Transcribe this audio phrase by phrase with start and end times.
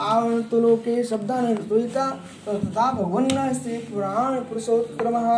[0.00, 2.04] आवन्तुलोके शब्दानद्वैता
[2.44, 5.28] तथा भगवन्नास्ति पुराणपुरुषोत्तमः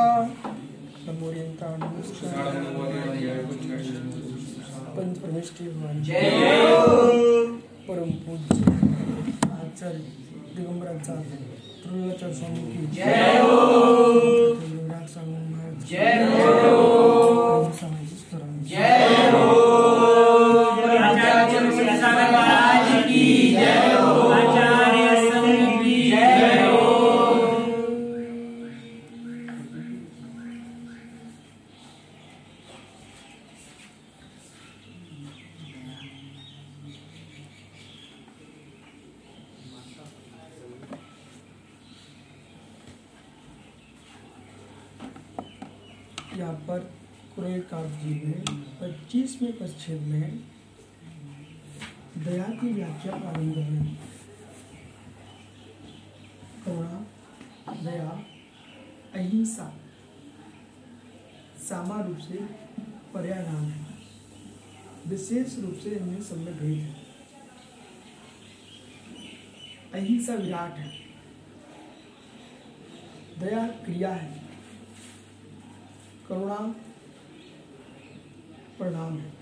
[4.96, 5.96] पंचपरमेष्ठी भगवान।
[7.86, 8.54] परम पूज्य।
[9.52, 10.04] आचार्य
[10.56, 11.36] दिगंबराचार्य
[11.82, 13.56] त्रिलोचार्य स्वामी की। जय हो
[15.88, 17.01] जय हो
[49.82, 50.38] परिच्छेद में
[52.16, 53.94] दया की व्याख्या प्रारंभ है
[56.64, 57.06] करुणा,
[57.82, 58.10] दया,
[59.14, 59.80] अहिंसा
[61.58, 62.36] सामा रूप से
[63.14, 63.86] पर्याय नाम है।
[65.06, 67.06] विशेष रूप से इनमें सब में भेद है।
[69.94, 70.98] अहिंसा विराट है।
[73.38, 74.42] दया क्रिया है।
[76.28, 76.74] करुणा
[78.78, 79.41] परिणाम है।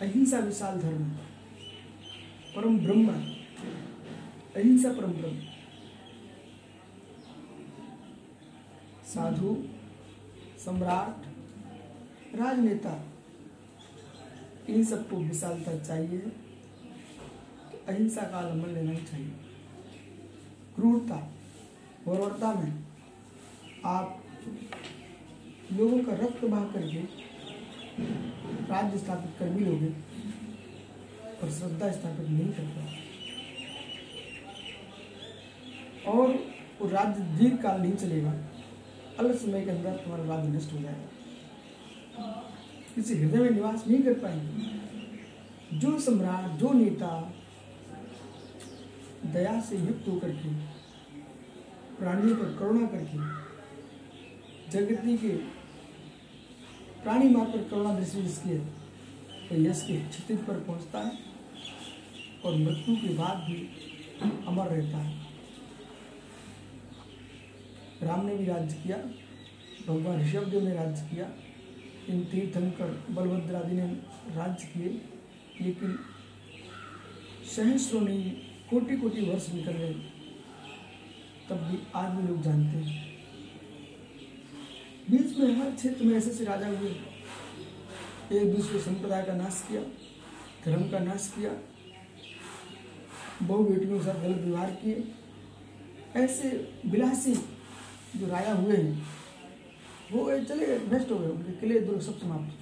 [0.00, 1.04] अहिंसा विशाल धर्म।
[2.56, 3.08] परम ब्रह्म।
[4.56, 5.40] अहिंसा परम ब्रह्म।
[9.04, 9.68] साधु,
[10.64, 11.26] सम्राट,
[12.36, 13.08] राजनेता,
[14.68, 16.18] इन सबको विशालता चाहिए।
[17.88, 19.32] अहिंसा का आलंबन लेना ही चाहिए।
[20.76, 21.16] क्रूरता
[22.08, 22.84] बर्बरता में
[23.84, 24.22] आप
[25.72, 27.27] लोगों का रक्त बहा करके
[28.68, 29.86] राज्य स्थापित कर भी लोगे
[31.40, 33.06] पर श्रद्धा स्थापित नहीं कर पाओगे
[36.06, 36.28] और
[36.80, 38.32] वो राज्य दीर्घ काल नहीं चलेगा।
[39.18, 41.08] अलग समय के अंदर तुम्हारा राज्य नष्ट हो जाएगा।
[42.94, 47.32] किसी हृदय में निवास नहीं कर पाएँगे। जो सम्राट, जो नेता
[49.26, 50.54] दया से युक्त होकर के,
[51.96, 53.18] प्राणियों पर करुणा करके,
[54.70, 55.57] जगती के
[57.08, 58.58] प्राणी पर करुणा दृष्टि जिसकी है
[59.48, 61.12] तो यश के क्षितिज पर पहुँचता है
[62.44, 63.56] और मृत्यु के बाद भी
[64.48, 65.14] अमर रहता है।
[68.02, 68.96] राम ने भी राज्य किया,
[69.88, 71.30] भगवान ऋषभदेव ने राज्य किया।
[72.08, 73.86] इन तीर्थंकर बलभद्र आदि ने
[74.36, 75.00] राज्य किए,
[75.60, 75.98] लेकिन
[77.56, 78.30] सहस्रों नहीं
[78.70, 79.92] कोटि कोटि वर्ष निकल गए
[81.48, 83.07] तब भी आज भी लोग जानते हैं।
[85.10, 86.90] बीच में हर क्षेत्र में ऐसे ऐसे राजा हुए।
[88.32, 89.82] एक दूसरे संप्रदाय का नाश किया,
[90.64, 91.50] धर्म का नाश किया।
[93.42, 95.04] बहु बेटियों के साथ गलत व्यवहार किए।
[96.16, 96.48] ऐसे
[96.86, 97.34] विलासी
[98.16, 99.06] जो राजा हुए हैं,
[100.12, 102.52] वो चले नष्ट हो गए, उनके किले दुर्ग सब समाप्त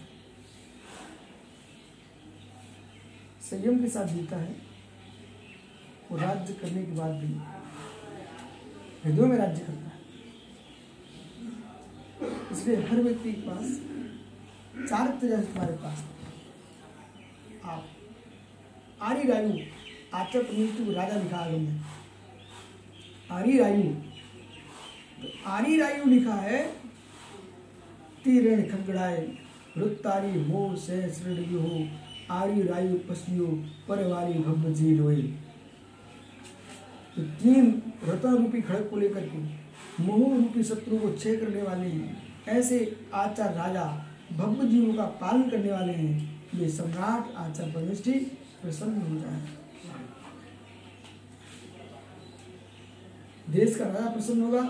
[3.44, 4.56] संयम के साथ जीता है,
[6.10, 7.32] वो राज्य करने के बाद भी
[9.04, 9.85] हृदय में राज्य करता है।
[12.22, 13.80] इसलिए हर व्यक्ति के पास,
[14.88, 16.04] चार तेजा तुम्हारे पास।
[17.64, 17.84] आप
[19.02, 19.52] आरी रायु
[20.14, 21.80] आचर प्रनिष्ठ को राजा लिखा आगम में
[23.32, 23.82] आरी रायु
[25.20, 26.62] तो आरी रायु लिखा है,
[28.24, 29.20] तीरण खगड़ाए
[29.76, 31.86] वृत्तारी हो सहस्र हो
[32.34, 33.46] आरी रायु पसियो
[33.88, 35.22] परवारी भव्य जी रोए
[37.16, 37.70] तो तीन
[38.04, 39.38] रतन रूपी खड़क को लेकर के
[40.00, 42.78] मोह रूपी शत्रु को छे करने वाले हैं। ऐसे
[43.14, 43.84] आचार राजा
[44.32, 48.12] भव्य जीवों का पालन करने वाले हैं। ये सम्राट आचार परमेष्टि
[48.62, 49.40] प्रसन्न हो जाए।
[53.48, 54.62] देश का राजा प्रसन्न होगा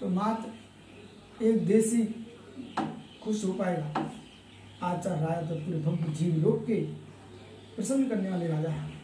[0.00, 2.02] तो मात्र एक देशी
[3.22, 4.10] खुश हो पाएगा।
[4.82, 6.80] आचार राजा तो पूरे भव्य जीव लोग के
[7.76, 8.96] प्रसन्न करने वाले राजा हैं।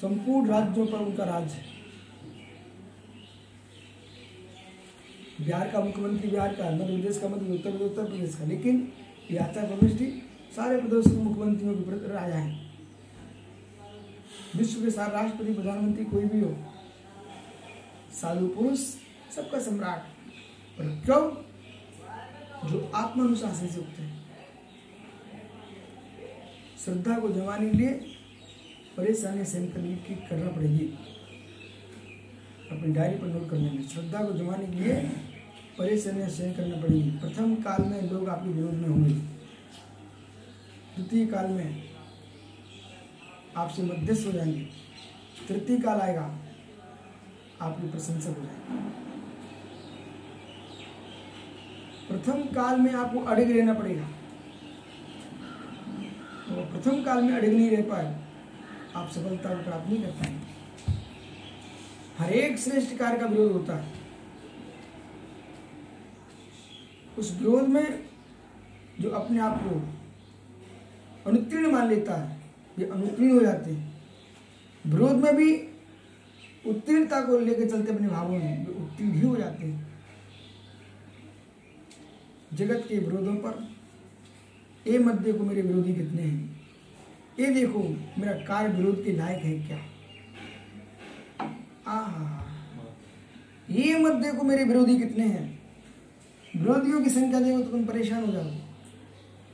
[0.00, 1.75] संपूर्ण राज्यों पर उनका राज है।
[5.40, 8.92] बिहार का मुख्यमंत्री, बिहार का मध्य प्रदेश का मध्य, उत्तर प्रदेश उत्तर प्रदेश का। लेकिन
[9.30, 10.06] ये आचार परमेष्टि
[10.56, 12.78] सारे प्रदेश के मुख्यमंत्रियों के राजा हैं।
[14.56, 16.56] विश्व के सारे राष्ट्रपति, प्रधानमंत्री कोई भी हो,
[18.12, 18.78] साधु पुरुष,
[19.36, 21.22] सबका सम्राट। और क्यों?
[22.70, 24.02] जो आत्मानुशासन से उठते
[26.84, 27.90] श्रद्धा को जमाने के लिए
[28.96, 30.86] परेशानी सहन करने की करना पड़ेगी।
[32.72, 35.10] अपनी डायरी पर नोट करने में श्रद्धा को जमाने के लिए
[35.78, 39.14] परेशानियाँ सहन करना पड़ेगी। प्रथम काल में लोग आपके विरोध में होंगे।
[40.94, 41.82] द्वितीय काल में
[43.56, 44.60] आपसे मध्यस्थ हो जाएँगे।
[45.48, 46.22] तृतीय काल आएगा,
[47.62, 48.84] आपकी प्रशंसक हो जाएँगे।
[52.08, 54.08] प्रथम काल में आपको अड़ग रहना पड़ेगा।
[56.48, 58.14] तो प्रथम काल में अड़ग नहीं रह पाए,
[58.96, 60.94] आप सफलता को प्राप्त नहीं कर पाएँगे।
[62.18, 63.95] हर एक श्रेष्ठ कार्य का विरोध होता है।
[67.18, 68.04] उस विरोध में
[69.00, 69.88] जो अपने आप को
[71.30, 72.36] अनुत्तीर्ण मान लेता है,
[72.78, 74.02] ये अनुत्तीर्ण हो जाते हैं।
[74.86, 75.56] विरोध में भी
[76.66, 79.86] उत्तीर्णता को लेकर चलते अपने भावों में वे उत्तीर्ण ही हो जाते हैं।
[82.54, 83.76] जगत के विरोधों पर,
[84.86, 86.60] ए मत देखो मेरे विरोधी कितने हैं।
[87.40, 87.82] ये देखो
[88.18, 89.78] मेरा कार्य विरोध के लायक है क्या।
[91.86, 92.46] आहा।
[93.70, 95.55] ये मत देखो मेरे विरोधी कितने हैं।
[96.56, 98.58] विरोधियों की संख्या देखो तो तुम परेशान हो जाओगे।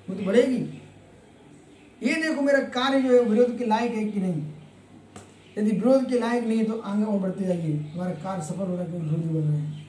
[0.08, 0.78] वो तो बढ़ेगी।
[2.02, 4.42] ये देखो मेरा कार्य जो है विरोध के लायक है कि नहीं?
[5.58, 8.74] यदि विरोध के लायक नहीं है तो आगे और बढ़ते जाइए। हमारा कार्य सफल हो
[8.74, 9.86] रहा है विरोधी बढ़ रहे हैं।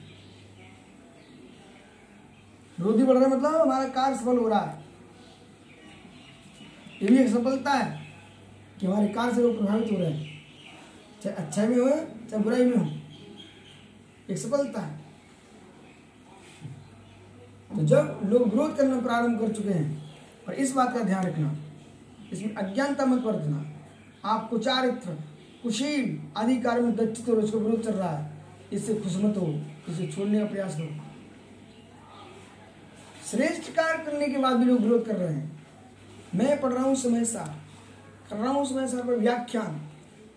[2.78, 4.84] विरोधी बढ़ रहे मतलब हमारा कार्य सफल हो रहा है।
[7.02, 8.06] ये भी एक सफलता है
[8.80, 10.42] कि हमारे कार्य से लोग प्रभावित हो रहे हैं।
[11.22, 11.90] चाहे अच्छा में हो,
[12.30, 12.86] चाहे बुराई में हो।
[14.30, 15.03] एक सफलता है।
[17.76, 20.12] तो जब लोग विरोध करना प्रारंभ कर चुके हैं,
[20.48, 21.56] और इस बात का ध्यान रखना,
[22.32, 23.70] इसमें अज्ञानता मत बरतना।
[24.24, 25.10] आप कुचारित्र,
[25.62, 28.32] कुशील आदि कार्य में दक्षित और उसका विरोध चल रहा है।
[28.72, 31.00] इससे खुश मत हो, इसे छोड़ने का प्रयास करो।
[33.30, 35.66] श्रेष्ठ कार्य करने के बाद भी लोग विरोध कर रहे हैं।
[36.34, 37.56] मैं पढ़ रहा हूँ समय सार,
[38.30, 39.80] कर रहा हूँ समय सार पर व्याख्यान।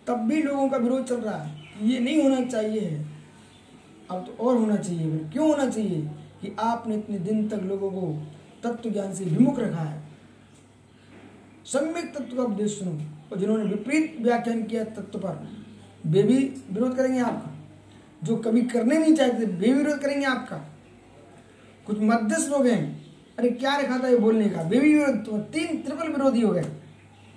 [0.06, 3.06] तब भी लोगों का विरोध चल रहा है। ये नहीं होना चाहिए। है
[4.10, 6.10] अब तो और होना चाहिए क्यों होना चाहिए?
[6.42, 8.26] कि आपने इतने दिन तक लोगों को
[8.62, 10.02] तत्व ज्ञान से विमुख रखा है।
[11.64, 12.98] सम्यक तत्व का उपदेश सुनो।
[13.32, 15.64] और जिन्होंने विपरीत व्याख्यान किया तत्व पर,
[16.06, 16.38] वे भी
[16.72, 17.54] विरोध करेंगे आपका।
[18.24, 20.56] जो कभी करने नहीं चाहते, वे विरोध करेंगे आपका।
[21.86, 24.62] कुछ मध्यस्थ लोग हैं, अरे क्या रखा था ये बोलने का?
[24.62, 26.64] वे भी विरोध तुम तीन त्रिपल विरोधी हो गए।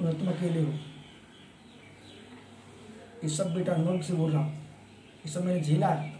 [0.01, 0.71] तुम अकेले हो।
[3.23, 6.10] ये सब बेटा नोक से बोल रहा ये सब मैंने झेला है।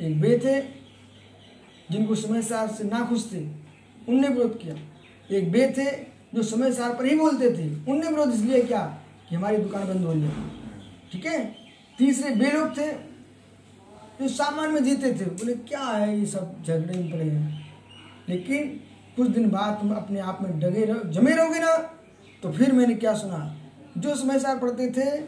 [0.00, 0.60] एक वे थे
[1.90, 3.44] जिनको समय सार से ना खुश थे,
[4.08, 4.74] उनने विरोध किया।
[5.30, 5.90] एक वे थे
[6.34, 8.80] जो समय सार पर ही बोलते थे, उनने विरोध इसलिए क्या
[9.28, 10.30] कि हमारी दुकान बंद हो है
[11.12, 11.44] ठीक है?
[11.98, 12.92] तीसरे वे लोग थे
[14.20, 17.76] जो सामान में जीते थे, बोले, क्या है ये सब झगड़े में पड़े हैं?
[18.28, 18.68] लेकिन
[19.16, 21.76] कुछ दिन बाद तुम अपने आप में डगे रहो, जमे रहोगे ना
[22.42, 23.56] तो फिर मैंने क्या सुना?
[23.98, 25.24] जो समय सार पढ़ते थे,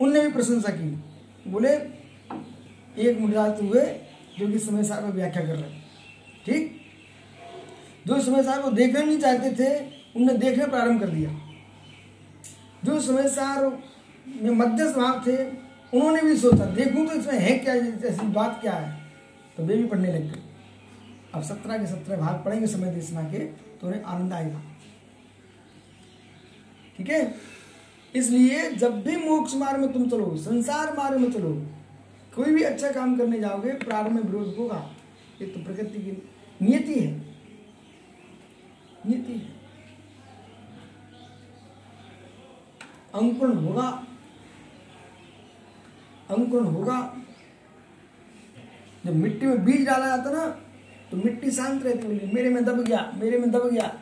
[0.00, 0.90] उनने भी प्रशंसा की।
[1.50, 1.76] बोले
[2.98, 3.84] एक मुद्रात हुए
[4.38, 5.80] जो कि समय पर व्याख्या कर रहे
[6.46, 6.80] ठीक?
[8.06, 9.78] जो समय सार को देखना नहीं चाहते थे,
[10.16, 11.30] उनने देखना प्रारंभ कर दिया।
[12.84, 13.64] जो समय सार
[14.26, 15.36] में मध्यस्थ भाव थे,
[15.92, 19.02] उन्होंने भी सोचा, देखूँ तो इसमें है क्या, ऐसी बात क्या है?
[19.56, 20.42] तो वे भी पढ़ने लग गए।
[21.34, 23.38] अब सत्रह के सत्रह भाग पढ़ेंगे समय देशना के
[23.78, 24.60] तो उन्हें आनंद आएगा।
[26.98, 27.34] ठीक है?
[28.14, 31.50] इसलिए जब भी मोक्ष मार्ग में तुम चलो, संसार मार्ग में चलो
[32.34, 34.94] कोई भी अच्छा काम करने जाओगे, प्रारंभ में विरोध होगा।
[35.40, 36.28] ये तो प्रकृति की
[36.62, 37.18] नियति है।
[39.06, 39.58] नियति है।
[43.54, 44.06] होगा।
[46.30, 47.16] अंकुरण होगा।
[49.06, 50.46] जब मिट्टी में बीज डाला जाता ना
[51.10, 54.00] तो मिट्टी शांत रहती होगी। मेरे में दब गया, मेरे में दब गया।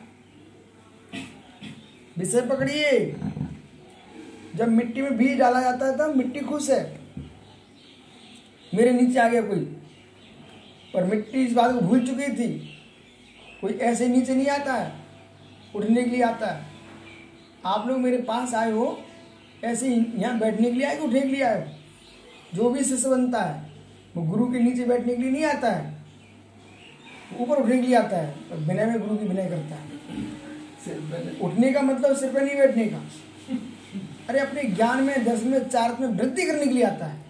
[2.17, 3.15] विषय पकड़िए।
[4.55, 7.06] जब मिट्टी में बीज डाला जाता है तब मिट्टी खुश है।
[8.73, 9.59] मेरे नीचे आ गया कोई।
[10.93, 12.49] पर मिट्टी इस बात को भूल चुकी थी।
[13.61, 14.91] कोई ऐसे नीचे नहीं आता है
[15.75, 16.65] उठने के लिए आता है।
[17.65, 18.99] आप लोग मेरे पास आए हो
[19.63, 21.73] ऐसे यहाँ बैठने के लिए आए कि उठने के लिए आए हो?
[22.53, 23.69] जो भी शिष्य बनता है
[24.15, 25.95] वो गुरु के नीचे बैठने के लिए नहीं आता है।
[27.39, 29.85] ऊपर उठने के लिए आता है और विनय में गुरु की विनय करता है।
[31.39, 33.01] उठने का मतलब सिर पर नहीं बैठने का।
[34.29, 37.26] अरे अपने ज्ञान में दस में चार में वृद्धि करने के लिए आता है।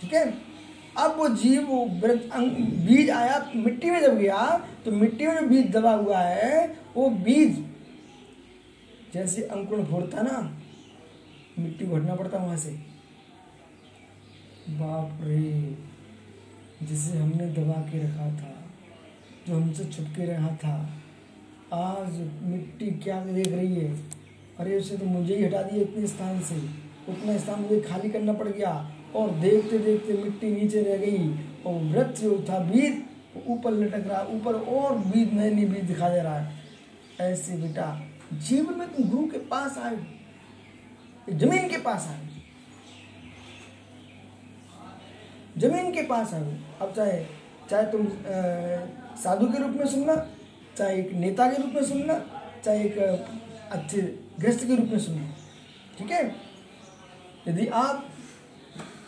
[0.00, 0.34] ठीक है?
[0.98, 1.66] अब वो जीव
[2.86, 7.10] बीज आया, मिट्टी में जब गया तो मिट्टी में जो बीज दबा हुआ है, वो
[7.10, 7.64] बीज
[9.14, 10.58] जैसे अंकुरण फोड़ता ना,
[11.58, 12.70] मिट्टी को पड़ता वहाँ से।
[14.70, 15.76] बाप रे,
[16.86, 18.64] जिसे हमने दबा के रखा था,
[19.48, 21.02] जो हमसे छुपके रहा था,
[21.74, 22.12] आज
[22.42, 23.96] मिट्टी क्या देख रही है?
[24.58, 26.56] अरे, उसे तो मुझे ही हटा दिया इतने स्थान से।
[27.08, 31.28] उतना स्थान मुझे खाली करना पड़ गया। और देखते देखते मिट्टी नीचे रह गई
[31.66, 33.02] और वृक्ष जो था बीज
[33.46, 36.56] ऊपर लटक रहा, ऊपर और बीज नए नए बीज दिखा दे रहा है।
[37.20, 37.86] ऐसे बेटा,
[38.32, 39.96] जीवन में तुम गुरु के पास आए,
[41.28, 42.26] ज़मीन के पास आए।
[45.58, 47.24] ज़मीन के पास आए। अब चाहे
[47.70, 48.06] चाहे तुम
[49.22, 50.14] साधु के रूप में सुनना,
[50.76, 52.14] चाहे एक नेता के रूप में सुनना,
[52.64, 52.98] चाहे एक
[53.72, 54.02] अच्छे
[54.40, 55.34] गृहस्थ के रूप में सुनना,
[55.98, 56.22] ठीक है?
[57.48, 58.06] यदि आप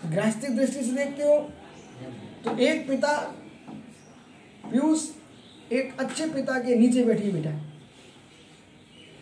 [0.06, 1.38] गृहस्थी दृष्टि से देखते हो
[2.44, 3.16] तो एक पिता
[4.70, 5.08] पीयूष
[5.72, 7.50] एक अच्छे पिता के नीचे बैठी बेटा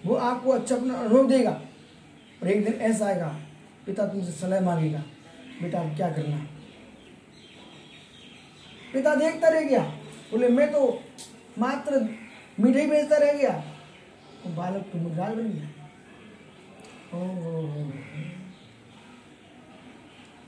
[0.07, 1.51] वो आपको अच्छा अपना अनुभव देगा
[2.43, 3.29] और एक दिन ऐसा आएगा
[3.87, 5.03] पिता तुमसे सलाह मांगेगा
[5.63, 6.37] बेटा अब क्या करना
[8.93, 9.83] पिता देखता रह गया
[10.31, 11.01] बोले मैं तो
[11.59, 12.09] मात्र
[12.61, 13.51] मिठाई बेचता रह गया।
[14.45, 15.69] तो बालक तो मुर्गाल बन गया।
[17.15, 17.93] ओ हो, हो, हो।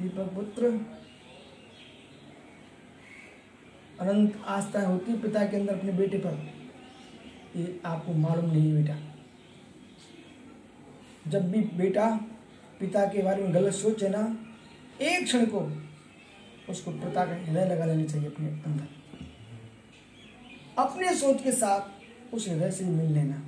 [0.01, 0.65] दीपक पुत्र।
[4.01, 6.55] अनंत आस्था होती पिता के अंदर अपने बेटे पर।
[7.57, 8.97] ये आपको मालूम नहीं बेटा।
[11.29, 12.21] जब भी बेटा
[12.81, 14.47] पिता के बारे में गलत सोचे ना,
[15.03, 15.83] एक क्षण को
[16.73, 18.89] उसको पिता का हृदय लगा लेना चाहिए अपने अंदर।
[20.79, 21.81] अपने सोच के साथ
[22.35, 23.43] उस हृदय से मिल लेना।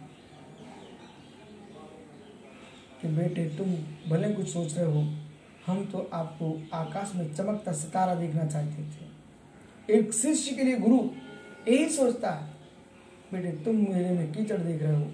[3.03, 3.73] कि बेटे, तुम
[4.11, 5.22] भले कुछ सोच रहे हो
[5.67, 10.99] हम तो आपको आकाश में चमकता सितारा देखना चाहते थे। एक शिष्य के लिए गुरु,
[11.69, 12.49] यही सोचता है,
[13.33, 15.05] बेटे, तुम मेरे में कीचड़ देख रहे हो,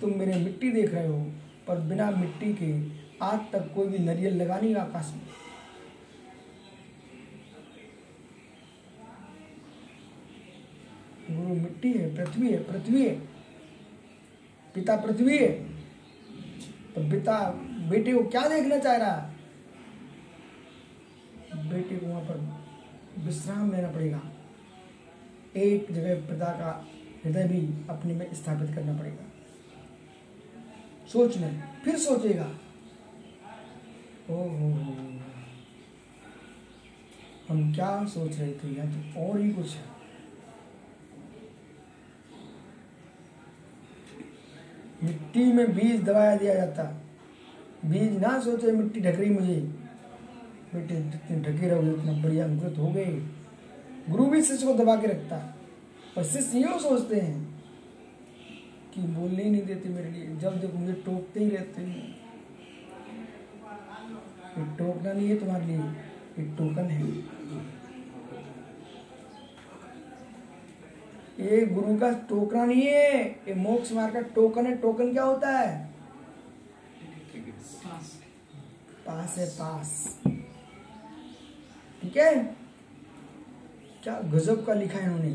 [0.00, 1.20] तुम मेरे मिट्टी देख रहे हो,
[1.68, 2.72] पर बिना मिट्टी के
[3.24, 5.20] आज तक कोई भी नरियल लगा नहीं आकाश में।
[11.30, 13.14] गुरु, मिट्टी है, पृथ्वी है पृथ्वी है।
[14.74, 15.52] पिता पृथ्वी है।
[16.94, 17.38] तो पिता,
[17.90, 19.31] बेटे को क्या देखना चाह रहा है?
[21.54, 22.38] बेटे को वहाँ पर
[23.18, 24.20] विश्राम लेना पड़ेगा।
[25.56, 26.86] एक जगह पिता का
[27.24, 29.24] हृदय भी अपने में स्थापित करना पड़ेगा।
[31.08, 32.50] सोच में, फिर सोचेगा।
[34.30, 34.70] ओ हो
[37.48, 39.84] हम क्या सोच रहे थे या तो और ही कुछ है।
[45.04, 46.82] मिट्टी में बीज दबाया दिया जाता।
[47.84, 49.81] बीज ना सोचे, मिट्टी ढक रही मुझे।
[50.74, 53.04] बेटे जितने ढके रहोगे उतना बढ़िया अंकुरित हो गए।
[54.10, 55.54] गुरु भी शिष्य को दबा के रखता है।
[56.18, 57.62] और शिष्य यूँ सोचते हैं
[58.94, 62.08] कि बोलने ही नहीं देते मेरे लिए। जब देखो मुझे टोकते ही रहते हैं।
[64.58, 65.78] ये टोकना नहीं है तुम्हारे लिए
[66.38, 67.06] एक टोकन है।
[71.40, 75.58] ये गुरु का टोकना नहीं है ये मोक्ष मार्ग का टोकन है। टोकन क्या होता
[75.58, 75.90] है?
[79.06, 80.20] पास है पास।
[82.02, 82.34] ठीक है?
[84.02, 85.32] क्या गजब का लिखा है इन्होंने?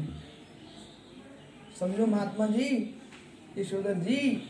[1.80, 2.70] समझो महात्मा जी,
[3.58, 4.44] यशोधर जी।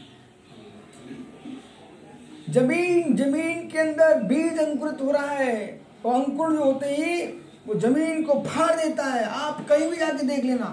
[2.50, 7.26] ज़मीन ज़मीन के अंदर बीज अंकुरित हो रहा है और अंकुर जो होते ही,
[7.68, 10.70] वो ज़मीन को फाड़ देता है। आप कहीं भी जाके देख लेना।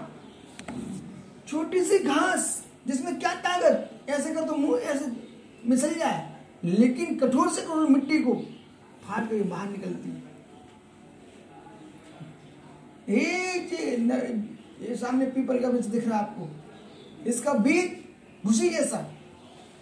[1.48, 3.90] छोटी सी घास, जिसमें क्या ताकत?
[4.08, 5.12] ऐसे कर तो मुँह ऐसे
[5.66, 6.28] मिसल जाए,
[6.64, 8.34] लेकिन कठोर से कठोर मिट्टी को
[9.04, 10.23] फाड़ के बाहर निकलती है।
[13.08, 13.42] ये
[14.80, 16.48] ये सामने पीपल का वृक्ष दिख रहा है आपको।
[17.26, 17.96] इसका बीज
[18.44, 18.98] भूसी जैसा।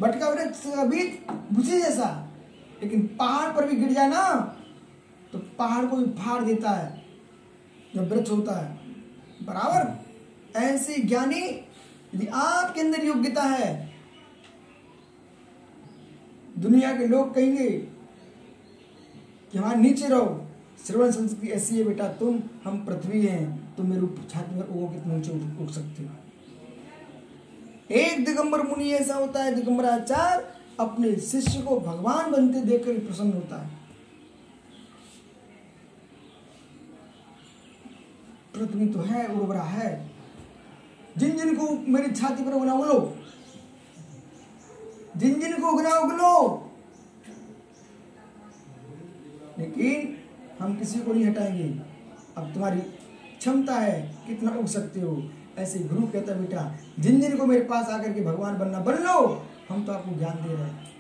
[0.01, 1.19] बटका वृक्ष का बीज
[1.53, 2.09] भूसी जैसा।
[2.83, 4.31] लेकिन पहाड़ पर भी गिर जाए ना
[5.33, 7.05] तो पहाड़ को भी फाड़ देता है।
[7.95, 8.77] जब वृक्ष होता है।
[9.43, 10.59] बराबर?
[10.59, 11.43] ऐसे ज्ञानी
[12.15, 13.93] यदि आपके अंदर योग्यता है,
[16.59, 20.49] दुनिया के लोग कहेंगे कि हमारे नीचे रहो।
[20.87, 24.87] श्रवण संस्कृति ऐसी है, बेटा, तुम, हम पृथ्वी हैं तुम मेरे ऊपर छाती में उगो
[24.87, 26.11] कितने ऊँचे उठ सकते हो।
[27.91, 33.63] एक दिगंबर मुनि ऐसा होता है दिगंबराचार अपने शिष्य को भगवान बनते देखकर प्रसन्न होता
[33.63, 33.71] है।
[38.55, 40.13] पृथ्वी तो है, उर्वरा है।
[41.19, 43.17] जिन जिन को मेरी छाती पर उगना उगलो
[45.17, 46.71] जिन जिन को उगना उगलो
[49.59, 50.22] लेकिन
[50.63, 51.81] हम किसी को नहीं हटाएँगे।
[52.37, 52.81] अब तुम्हारी
[53.39, 57.89] क्षमता है कितना उग सकते हो। ऐसे गुरु कहता बेटा जिन जिन को मेरे पास
[57.89, 60.93] आकर के भगवान बनना, बन लो। हम तो आपको ज्ञान दे रहे हैं।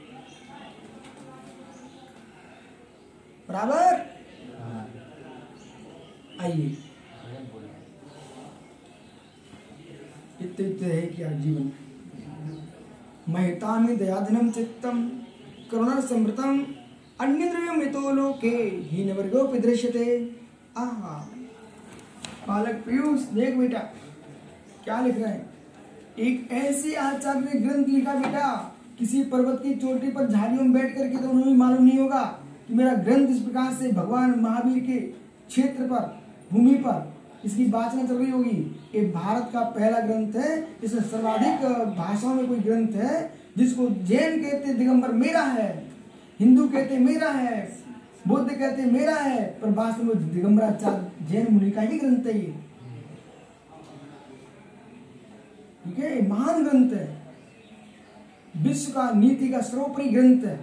[3.49, 4.13] बराबर?
[6.41, 6.77] आइए।
[10.41, 11.73] इतने इतने है क्या जीवन।
[13.29, 15.09] महतामी दयाधनम चित्तम,
[15.71, 16.67] करुणा समृतम।
[17.21, 18.49] अन्य द्रव्य मितो लोके
[18.91, 20.05] हीन वर्गोपि दृश्यते।
[20.77, 21.15] आहा।
[22.49, 23.79] बालक पीयूष, देख बेटा,
[24.85, 25.51] क्या लिख रहे हैं?
[26.21, 28.49] एक ऐसे आचार्य ग्रंथ लिखा बेटा,
[28.99, 32.23] किसी पर्वत की चोटी पर झाड़ियों में बैठ करके तो उन्हें मालूम नहीं होगा
[32.69, 36.21] कि मेरा ग्रंथ इस प्रकार से भगवान महावीर के क्षेत्र पर,
[36.53, 37.13] भूमि पर,
[37.45, 38.59] इसकी वाचना चल रही होगी।
[38.95, 41.65] ये भारत का पहला ग्रंथ है इसमें सर्वाधिक
[41.97, 45.92] भाषाओं में कोई ग्रंथ है, जिसको जैन कहते दिगंबर मेरा है।
[46.43, 47.79] हिंदू कहते मेरा है,
[48.29, 52.55] बुद्ध कहते मेरा है, पर वास्तव में दिगंबराचार्य जैन मुनि का ही ग्रंथ है ये।
[55.85, 57.07] ठीक है महान ग्रंथ है।
[58.57, 60.59] विश्व का नीति का सर्वोपरि ग्रंथ है।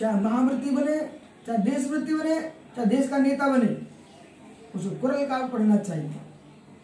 [0.00, 0.98] चाहे महावृत्ति बने,
[1.46, 2.40] चाहे देशवृत्ति बने,
[2.76, 3.66] चाहे देश का नेता बने
[4.74, 6.12] उसको कुरल काल पढ़ना चाहिए,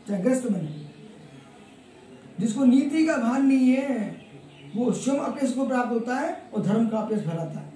[0.08, 0.88] चाहे ग्रस्त बने।
[2.40, 4.19] जिसको नीति का भान नहीं है
[4.76, 7.72] वो स्वयं अपेश को प्राप्त होता है और धर्म का अपेश फैलाता है।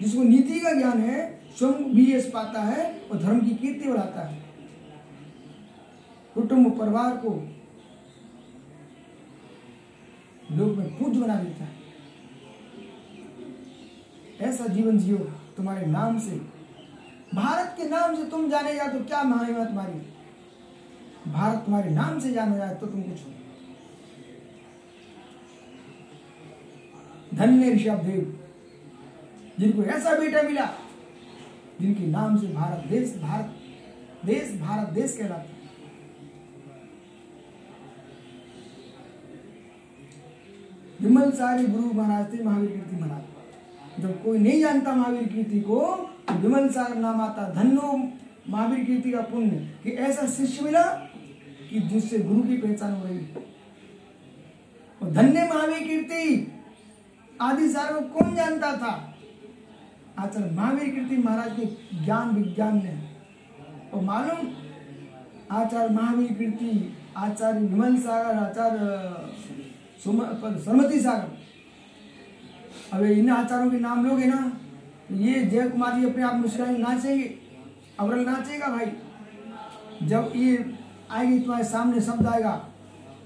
[0.00, 4.28] जिसको नीति का ज्ञान है, स्वयं भी यश पाता है और धर्म की कीर्ति बढ़ाता
[4.28, 4.42] है।
[6.34, 7.28] कुटुंब परिवार को
[10.56, 11.72] लोग में पूज बना देता है।
[14.40, 15.16] ऐसा जीवन जियो
[15.56, 16.36] तुम्हारे नाम से।
[17.34, 20.00] भारत के नाम से तुम जाने जाए तो क्या महिमा तुम्हारी?
[21.32, 23.18] भारत तुम्हारे नाम से जाने जाए तो तुम कुछ
[27.32, 28.38] धन्य ऋषभ देव
[29.58, 30.64] जिनको ऐसा बेटा मिला,
[31.80, 33.54] जिनके नाम से भारत देश भारत
[34.26, 35.60] देश भारत देश कहलाता है।
[41.00, 45.80] विमल सारे गुरु महाराज थे, महावीर कीर्ति महाराज। जब कोई नहीं जानता महावीर कीर्ति को
[46.28, 47.96] तो विमल सागर नाम आता धन्यो
[48.48, 50.82] महावीर कीर्ति का पुण्य, कि ऐसा शिष्य मिला
[51.70, 53.18] कि जिससे गुरु की पहचान हो रही।
[55.00, 56.36] और धन्य महावीर कीर्ति
[57.40, 58.92] आदि सार कौन जानता था?
[60.18, 61.64] आचार्य महावीर कीर्ति महाराज के
[62.04, 62.98] ज्ञान विज्ञान ने
[63.94, 64.48] और मालूम,
[65.52, 68.78] आचार्य महावीर कीर्ति, आचार्य विमल सागर, आचार्य
[70.60, 71.28] सरमती सागर।
[72.92, 74.40] अब इन आचार्यों के नाम लोगे ना
[75.08, 77.24] तो ये जय कुमार जी अपने आप मुस्कुराए नाचेंगे,
[78.00, 78.86] अवरल नाचेगा भाई।
[80.02, 80.74] जब ये
[81.10, 82.54] आएगी, तुम्हारे सामने शब्द आएगा,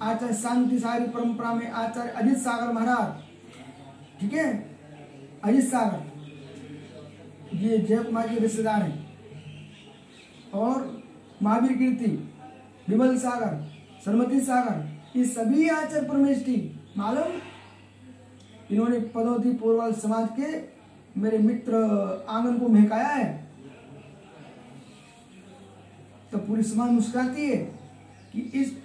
[0.03, 3.25] आचार्य शांति सागर परंपरा में आचार्य अजित सागर महाराज।
[4.21, 4.77] ठीक है?
[5.45, 6.17] अजित सागर।
[7.57, 9.07] ये जय कुमार के रिश्तेदार हैं।
[10.55, 11.03] और
[11.43, 12.35] महावीर कीर्ति,
[12.89, 13.73] विमल सागर,
[14.05, 17.41] सरमती सागर, ये सभी आचार्य परमेष्ठी मालूम?
[18.71, 20.77] इन्होंने पदोती पूर्वाल समाज के
[21.21, 21.75] मेरे मित्र
[22.29, 23.47] आँगन को महकाया है।
[26.33, 27.57] तो पूरी समाज मुस्कुराती है
[28.33, 28.79] कि इस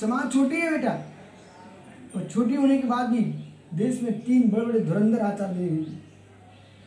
[0.00, 0.92] समाज छोटी है बेटा।
[2.16, 3.41] और छोटी होने के बाद भी
[3.74, 5.68] देश में तीन बड़े बड़े धुरंधर आचार्य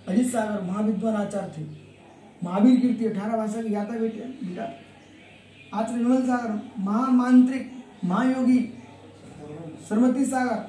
[0.07, 1.63] अजित सागर महाविद्वान आचार्य थे।
[2.43, 4.63] महावीर कीर्ति अठारह भाषा की ज्ञाता बेटे बेटा।
[5.73, 7.71] आचार्य विमल सागर, महामांत्रिक,
[8.05, 8.59] महायोगी
[9.89, 10.59] सरमती सागर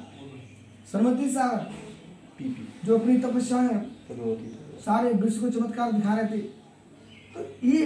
[0.92, 1.66] सरमती सागर,
[2.84, 3.80] जो अपनी तपस्या में
[4.80, 6.40] सारे विश्व को चमत्कार दिखा रहे थे।
[7.34, 7.84] तो ये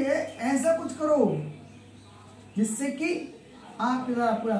[0.53, 1.17] ऐसा कुछ करो
[2.57, 3.35] जिससे कि
[3.81, 4.57] आपके द्वारा पूरा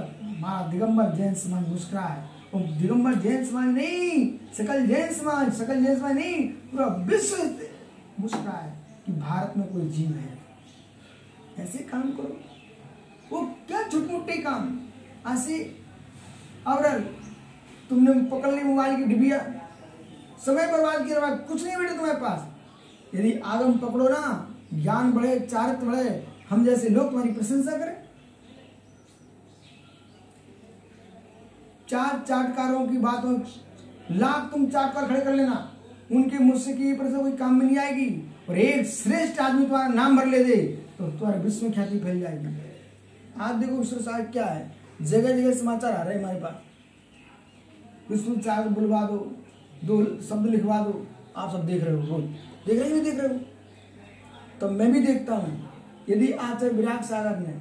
[0.71, 6.15] दिगंबर जैन समाज मुस्कुराए। और दिगंबर जैन समाज नहीं, सकल जैन समाज, सकल जैन समाज
[6.15, 7.37] नहीं, पूरा विश्व
[8.21, 8.73] मुस्कुराए
[9.07, 10.39] कि भारत में कोई जीव है।
[11.59, 12.37] ऐसे काम करो।
[13.33, 14.79] वो क्या छोटे मोटे काम
[15.29, 15.59] ऐसे
[16.67, 16.99] और
[17.91, 19.39] तुमने पकड़ ली मोबाइल की डिबिया,
[20.47, 25.87] समय बर्बाद किया कुछ नहीं बेटे तुम्हारे पास। यदि आगम पकड़ो ना, ज्ञान बढ़े, चारित्र
[25.87, 27.97] बढ़े, हम जैसे लोग तुम्हारी प्रशंसा करें।
[31.91, 33.33] चार चाटकारों की बात हो
[34.13, 35.67] लाख तुम चाटकार खड़े कर लेना।
[36.13, 38.09] उनके मुझसे की प्रशंसा कोई काम में नहीं आएगी।
[38.49, 40.57] और एक श्रेष्ठ आदमी तुम्हारा नाम भर ले दे
[40.99, 42.57] तो तुम्हारे विश्व ख्याति फैल जाएगी।
[43.41, 44.73] आज देखो विश्व साहब क्या है।
[45.03, 46.55] जगह जगह समाचार आ रहे हैं हमारे पास।
[48.11, 49.17] विष्णु चार बुलवा दो
[49.85, 52.25] दो शब्द लिखवा दो। आप सब देख रहे हो रोज
[52.67, 53.39] देख रहे हो देख रहे हो?
[54.61, 55.69] तो मैं भी देखता हूँ।
[56.09, 57.55] यदि आचार्य विराट सागर ने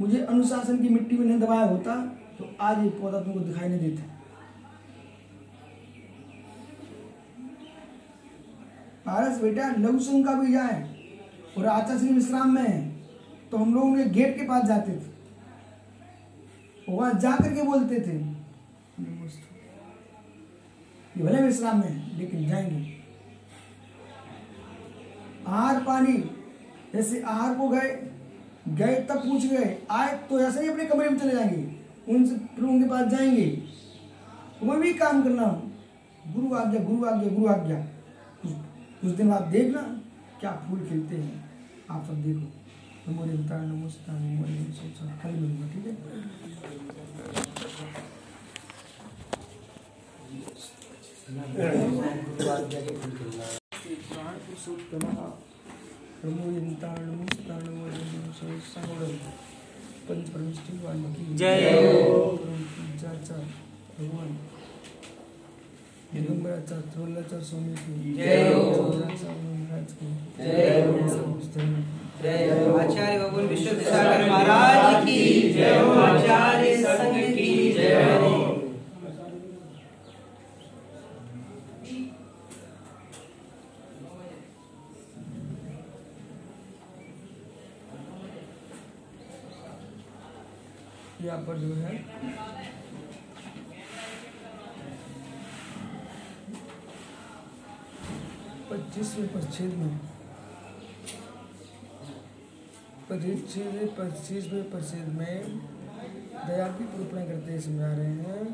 [0.00, 1.94] मुझे अनुशासन की मिट्टी में नहीं दबाया होता
[2.38, 4.02] तो आज ये पौधा तुमको दिखाई नहीं देता।
[9.06, 10.82] पारस बेटा लघु संघ का भी जाए
[11.58, 12.80] और आचार्य श्री विश्राम में है।
[13.50, 15.12] तो हम लोग उनके गेट के पास जाते थे।
[16.88, 18.16] वहाँ जाकर के बोलते थे
[21.14, 22.92] ये भले विश्राम में लेकिन जाएँगे।
[25.46, 26.12] आहार पानी,
[26.94, 27.90] जैसे आहार को गए
[28.70, 31.73] गए तब पूछ गए, आए तो ऐसे ही अपने कमरे में चले जाएँगे।
[32.08, 33.46] उनसे फिर के पास जाएँगे।
[34.62, 35.46] वो भी काम करना।
[36.34, 37.78] गुरु आज्ञा गुरु आज्ञा गुरु आज्ञा।
[39.00, 39.80] कुछ दिन बाद देखना
[40.40, 41.36] क्या फूल खिलते हैं।
[41.90, 42.46] आप सब देखो।
[43.08, 45.92] नमो नमस्कार नमो देवता कल मिलूँगा ठीक है?
[54.08, 55.18] प्राण पुरुषोत्तमः
[60.08, 63.34] पंच परमेष्टि वाल्मीकि जय। पूजाचा
[63.98, 64.28] भगवान।
[66.14, 68.60] दिगंबराचा त्रोलाचा स्वामी की जय हो.
[68.60, 70.06] महाराज की
[72.22, 72.76] जय हो.
[72.78, 78.43] आचार्य भगवान विश्वसागर महाराज की जय हो। आचार्य संघ की जय हो।
[91.34, 91.92] यहाँ पर जो है।
[98.70, 99.98] पच्चीसवें परिच्छेद में।
[103.08, 105.58] परिच्छेद पच्चीसवें परिच्छेद में
[106.46, 108.44] दया की कल्पना करते हुए समझा रहे हैं।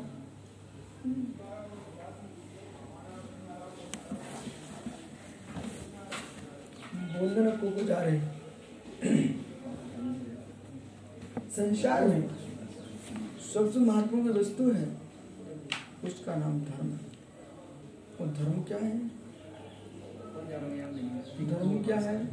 [7.13, 8.19] बोलने को जा रहे
[11.51, 12.40] संसार में
[13.53, 14.97] सबसे महत्वपूर्ण वस्तु है,
[16.03, 16.99] उसका नाम धर्म है।
[18.21, 19.07] और धर्म क्या है?
[21.49, 22.25] धर्म क्या है?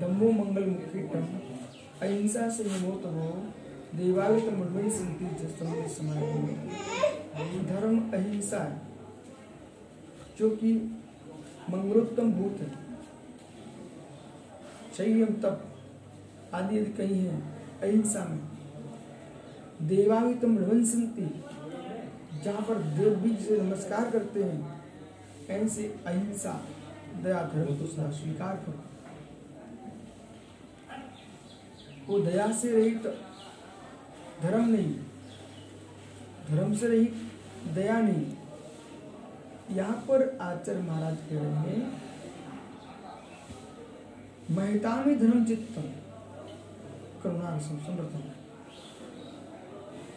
[0.00, 1.02] धम्मो मंगल मुखी
[2.02, 3.26] अहिंसा से विमोत हो
[3.98, 6.20] देवालित मर्मई संति समाय
[7.64, 8.80] धर्म अहिंसा है,
[10.38, 10.72] जो कि
[11.70, 12.70] मंगलोत्तम भूत है।
[14.96, 15.68] संयम तप
[16.54, 17.42] आदि कहीं है,
[17.82, 18.51] अहिंसा में।
[19.82, 21.26] देवावितम रवंसंती
[22.44, 24.60] जहाँ पर देव बीज से नमस्कार करते हैं
[25.50, 26.52] ऐसे अहिंसा,
[27.22, 28.82] दया धर्म सदा स्वीकार करो।
[32.08, 33.06] वो दया से रहित
[34.42, 34.92] धर्म नहीं,
[36.50, 37.14] धर्म से रहित
[37.74, 38.26] दया नहीं।
[39.76, 42.00] यहाँ पर आचार्य महाराज कह रहे हैं
[44.50, 45.90] महिता में धर्म चित्तम
[47.22, 47.76] करुणारसम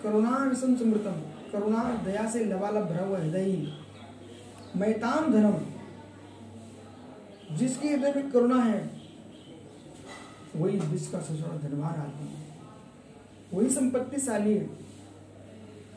[0.03, 3.73] समृतम करुणारसम समृतम करुणा दया से लबालब भरा हुआ हृदय
[4.75, 5.65] मैतान धर्म
[7.55, 8.89] जिसकी हृदय में करुणा है,
[10.55, 12.45] वही विश्व का सबसे धनवान आदमी है।
[13.53, 14.69] वही संपत्तिशाली है।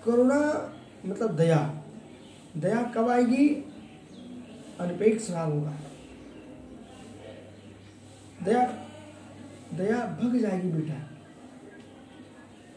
[0.04, 0.70] करुणा
[1.06, 1.82] मतलब दया।
[2.56, 3.48] दया कब आएगी?
[4.80, 5.72] अनपेक्ष भाव होगा।
[8.44, 8.86] दया
[9.74, 11.07] दया भग जाएगी बेटा।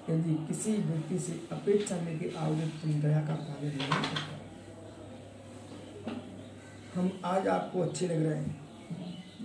[0.09, 4.39] यदि किसी व्यक्ति से अपेक्षा लेके आओगे तो तुम दया का पालन नहीं कर सकते
[6.95, 8.61] हम आज आपको अच्छे लग रहे हैं।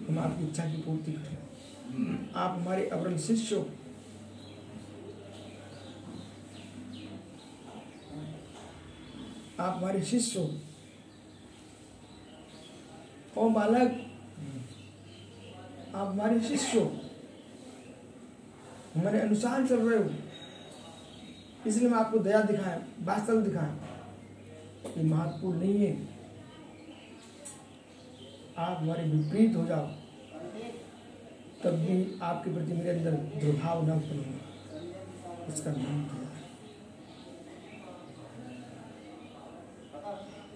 [0.08, 3.68] हम आपकी इच्छा की पूर्ति कर रहे हैं। आप हमारे अवरल शिष्य हो।
[9.60, 10.46] आप हमारे शिष्य हो।
[13.36, 14.02] ओ बालक
[15.94, 16.86] आप हमारे शिष्य हो।
[18.96, 20.25] हमारे अनुसार चल रहे हो।
[21.66, 23.76] इसलिए मैं आपको दया दिखाया, वास्तव दिखाया।
[24.96, 25.92] ये महत्वपूर्ण नहीं है।
[28.58, 29.86] आप हमारे विपरीत हो जाओ,
[31.62, 36.04] तब भी आपके प्रति मेरे अंदर दुर्भाव न उत्पन्न इसका नाम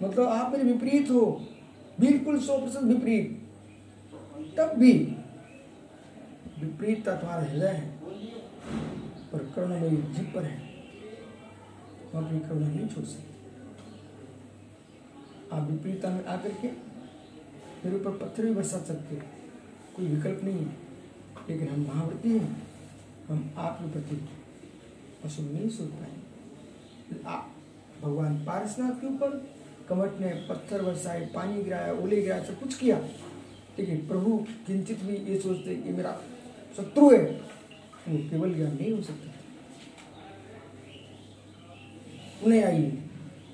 [0.01, 1.25] मतलब आप मेरे विपरीत हो,
[1.99, 3.37] बिल्कुल सौ प्रतिशत विपरीत।
[4.57, 4.93] तब भी
[6.61, 7.99] विपरीतता तुम्हारा हृदय है
[9.33, 10.70] और मेरी जीप पर है।
[12.17, 13.31] अपनी करुणा नहीं छोड़ सकते
[15.55, 16.67] आप विपरीतता में आकर के
[17.85, 19.21] मेरे ऊपर पत्थर भी बरसा सकते हो।
[19.95, 20.77] कोई विकल्प नहीं है।
[21.49, 22.67] लेकिन हम महाव्रती हैं।
[23.29, 24.29] हम आपके प्रति
[25.23, 27.55] अशुभ नहीं सोच पाएँगे। आप
[28.01, 29.49] भगवान पारसनाथ के ऊपर
[29.89, 32.99] कमट ने पत्थर बरसाए, पानी गिराया, ओले गिराया सब कुछ किया।
[33.79, 36.21] लेकिन प्रभु किंचित भी ये सोचते कि मेरा
[36.77, 37.25] शत्रु है।
[38.07, 39.30] वो केवल ज्ञान नहीं हो सकता।
[42.43, 42.89] उन्हें आइए।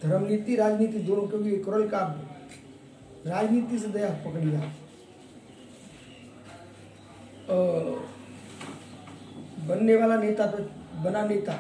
[0.04, 2.00] धर्म नीति राजनीति दोनों, क्योंकि कुरल का
[3.28, 4.74] राजनीति से दया पकड़िया
[9.68, 10.64] बनने वाला नेता तो
[11.04, 11.54] बना नेता।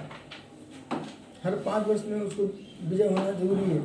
[1.44, 2.44] हर पाँच वर्ष में उसको
[2.90, 3.80] विजय होना ज़रूरी है।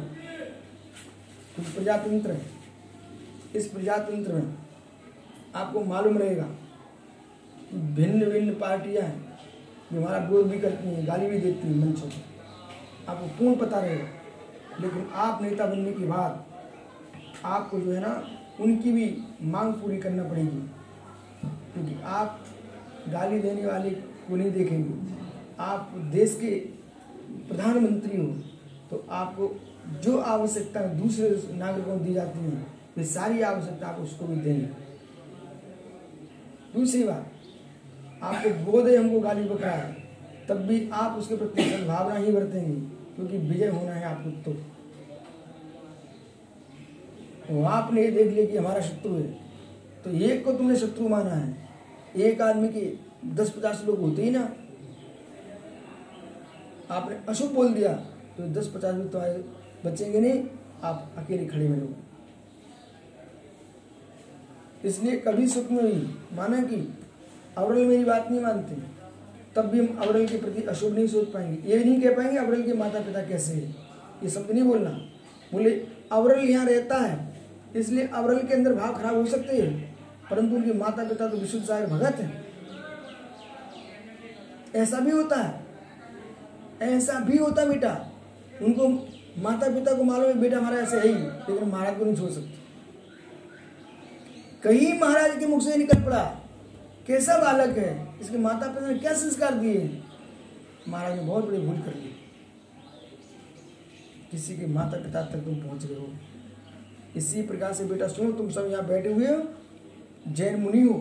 [1.57, 2.41] कुछ प्रजातंत्र है।
[3.55, 4.55] इस प्रजातंत्र में
[5.55, 6.45] आपको मालूम रहेगा
[7.97, 9.39] भिन्न भिन्न पार्टियाँ हैं।
[9.93, 12.32] जो हमारा विरोध भी करती हैं, गाली भी देती हैं मंचों पर
[13.09, 14.09] आपको पूर्ण पता रहेगा।
[14.81, 16.45] लेकिन आप नेता बनने के बाद
[17.45, 18.12] आपको जो है ना,
[18.61, 19.07] उनकी भी
[19.43, 20.69] मांग पूरी करना पड़ेगी।
[21.73, 22.45] क्योंकि आप
[23.09, 25.15] गाली देने वाले को नहीं देखेंगे।
[25.61, 26.55] आप देश के
[27.49, 28.27] प्रधानमंत्री हो
[28.91, 29.49] तो आपको
[30.03, 32.51] जो आवश्यकता दूसरे नागरिकों को दी जाती है
[32.97, 34.67] वे सारी आवश्यकता आप उसको भी देंगे।
[36.75, 37.31] दूसरी बात,
[38.23, 39.93] आपको बोध हमको गाली बकरा है
[40.49, 44.53] तब भी आप उसके प्रति सद्भावना ही बरतेंगे। क्योंकि विजय होना है आपको तो।
[47.51, 49.22] वो आपने ये देख लिया कि हमारा शत्रु है।
[50.05, 51.70] तो एक को तुमने शत्रु माना है।
[52.18, 52.81] एक आदमी के
[53.35, 54.42] दस पचास लोग होते ही ना।
[56.90, 57.92] आपने अशुभ बोल दिया
[58.37, 59.44] तो दस पचास भी तुम्हारे
[59.85, 60.42] बचेंगे नहीं,
[60.83, 61.94] आप अकेले खड़े मिलोगे
[64.83, 66.77] इसलिए कभी सुख में माना कि
[67.59, 68.75] अवरल मेरी बात नहीं मानते।
[69.57, 72.62] तब भी हम अवरल के प्रति अशुभ नहीं सोच पाएँगे। ये नहीं कह पाएँगे अवरल
[72.62, 73.62] के माता पिता कैसे है।
[74.23, 74.91] ये शब्द नहीं बोलना।
[75.53, 75.71] बोले,
[76.12, 77.41] अवरल यहाँ रहता है,
[77.77, 79.97] इसलिए अवरल के अंदर भाव खराब हो सकते हैं,
[80.31, 82.45] परंतु उनके माता पिता तो विशुद्ध सागर भगत है।
[84.75, 85.61] ऐसा भी होता है।
[86.83, 88.12] ऐसा भी होता बेटा।
[88.62, 88.88] उनको
[89.38, 92.31] माता पिता को मालूम है, बेटा हमारा ऐसे है ही, लेकिन महाराज को नहीं छोड़
[92.31, 92.61] सकते।
[94.62, 96.42] कहीं महाराज के मुख से निकल पड़ा।
[97.07, 100.03] कैसा बालक है। इसके माता पिता ने क्या संस्कार दिए
[100.88, 102.15] महाराज ने बहुत बड़ी भूल कर ली।
[104.31, 106.09] किसी के माता पिता तक तुम पहुँच गए हो।
[107.17, 109.43] इसी प्रकार से बेटा, सुनो, तुम सब यहाँ बैठे हुए हो।
[110.29, 110.95] जैन मुनि हो,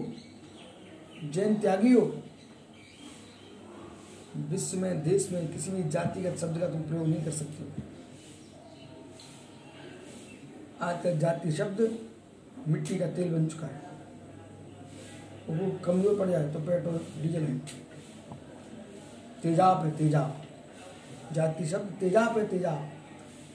[1.23, 2.01] जैन त्यागी हो।
[4.49, 7.89] विश्व में, देश में किसी भी जातिगत शब्द का तुम प्रयोग नहीं कर सकते
[10.81, 11.97] आज तक जाति शब्द
[12.67, 13.90] मिट्टी का तेल बन चुका है।
[15.49, 17.57] वो कमज़ोर पड़ जाए तो पेट्रोल, डीजल है।
[19.43, 20.41] तेजाब है, तेजाब।
[21.33, 22.89] जाति शब्द तेजाब है, तेजाब।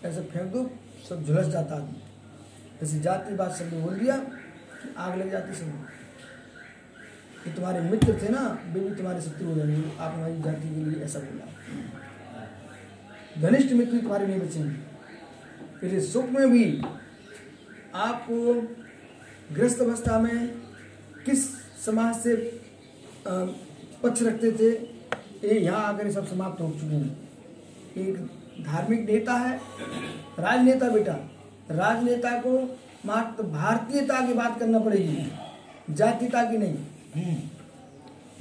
[0.06, 0.70] ऐसे फेंक दो
[1.08, 2.02] सब झुलस जाता आदमी।
[2.80, 5.86] जैसे जाति बात शब्द बोल दिया कि आग लग जाती सब
[7.44, 10.90] कि तुम्हारे मित्र थे ना, वे भी तुम्हारे शत्रु हो जाएँगे। आप हमारी जाति के
[10.90, 11.46] लिए ऐसा बोला।
[13.48, 14.76] घनिष्ठ मित्र तुम्हारे नहीं बचेंगे।
[15.80, 16.82] फिर सुख में भी
[17.94, 18.54] आपको
[19.54, 20.48] ग्रस्त अवस्था में
[21.26, 22.34] किस समाज से
[24.02, 24.70] पक्ष रखते थे,
[25.44, 27.28] ये यहाँ आकर सब समाप्त हो चुके हैं।
[27.98, 28.16] एक
[28.64, 29.56] धार्मिक नेता है,
[30.38, 31.12] राजनेता बेटा।
[31.70, 32.52] राजनेता को
[33.06, 36.76] मात्र भारतीयता की बात करना पड़ेगी। जातीयता की नहीं।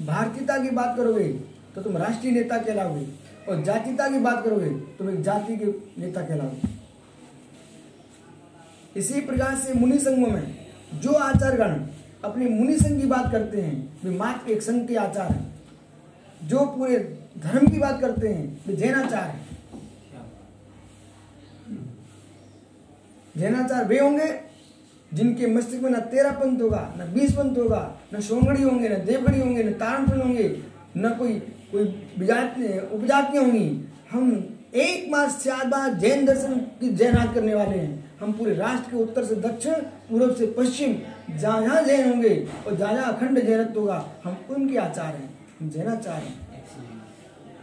[0.06, 1.28] भारतीयता की बात करोगे
[1.76, 3.06] तो तुम राष्ट्रीय नेता कहलाओगे।
[3.46, 5.66] और जातिता की बात करोगे तुम एक जाति के
[6.02, 6.70] नेता कहलाओगे।
[8.96, 10.56] इसी प्रकार से मुनि संघों में
[10.96, 11.84] जो आचार आचारगण
[12.26, 15.54] अपने मुनि संघ की बात करते हैं, वे मात्र एक संघ के आचार हैं,
[16.44, 16.98] जो पूरे
[17.38, 19.44] धर्म की बात करते हैं, वे जैनाचार हैं।
[23.38, 24.28] जैनाचार वे होंगे
[25.14, 29.04] जिनके मस्तिष्क में न तेरह पंथ होगा, न बीस पंथ होगा, न सोंगड़ी होंगे, न
[29.06, 30.64] देवगढ़ी होंगे, न तारणपुर होंगे,
[30.98, 31.34] न कोई
[31.72, 31.86] कोई
[32.94, 34.32] उपजातियाँ होंगी। हम
[34.76, 38.98] एक मास से बाद जैन दर्शन की जैनात करने वाले हैं। हम पूरे राष्ट्र के
[38.98, 39.74] उत्तर से दक्षिण
[40.10, 40.94] पूर्व से पश्चिम
[41.38, 45.30] जहाँ जहाँ जैन होंगे और जहाँ जहाँ अखंड जैनत्व होगा, हम उनके आचार हैं,
[45.62, 46.46] हम जैनाचार हैं।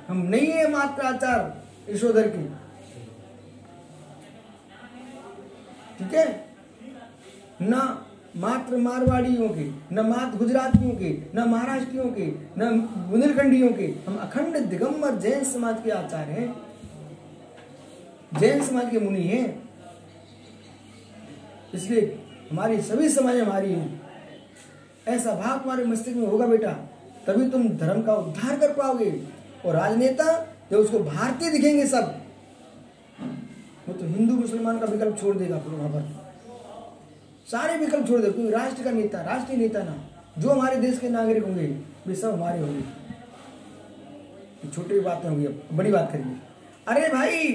[0.09, 2.45] हम नहीं है मात्र आचार, यशोधर की।
[5.99, 6.45] ठीक है?
[7.63, 8.05] न
[8.37, 12.27] मात्र मारवाड़ियों के, न मात्र गुजरातियों के, न महाराष्ट्रियों के,
[12.59, 12.71] न
[13.11, 16.55] बुंदेलखंडियों के, हम अखंड दिगंबर जैन समाज के आचार्य हैं।
[18.41, 19.72] जैन समाज के मुनि हैं।
[21.75, 22.19] इसलिए
[22.51, 24.01] हमारी सभी समाज हमारी हैं।
[25.09, 26.73] ऐसा भाव तुम्हारे मस्तिष्क में होगा बेटा,
[27.27, 29.11] तभी तुम धर्म का उद्धार कर पाओगे
[29.67, 30.25] और राजनेता
[30.71, 32.21] जब उसको भारतीय दिखेंगे सब,
[33.89, 36.03] वो तो हिंदू मुसलमान का विकल्प छोड़ देगा फिर वहाँ पर।
[37.49, 39.97] सारे विकल्प छोड़ दे क्योंकि राष्ट्र का नेता, राष्ट्रीय नेता ना,
[40.39, 41.67] जो हमारे देश के नागरिक होंगे,
[42.07, 42.83] वे सब हमारे होंगे।
[44.69, 46.35] छोटी बातें होंगी, अब बड़ी बात करेंगे।
[46.87, 47.49] अरे भाई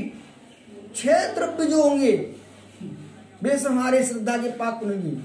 [0.91, 2.11] क्षेत्र जो होंगे
[3.57, 5.17] सब हमारे श्रद्धा के पात्र होंगे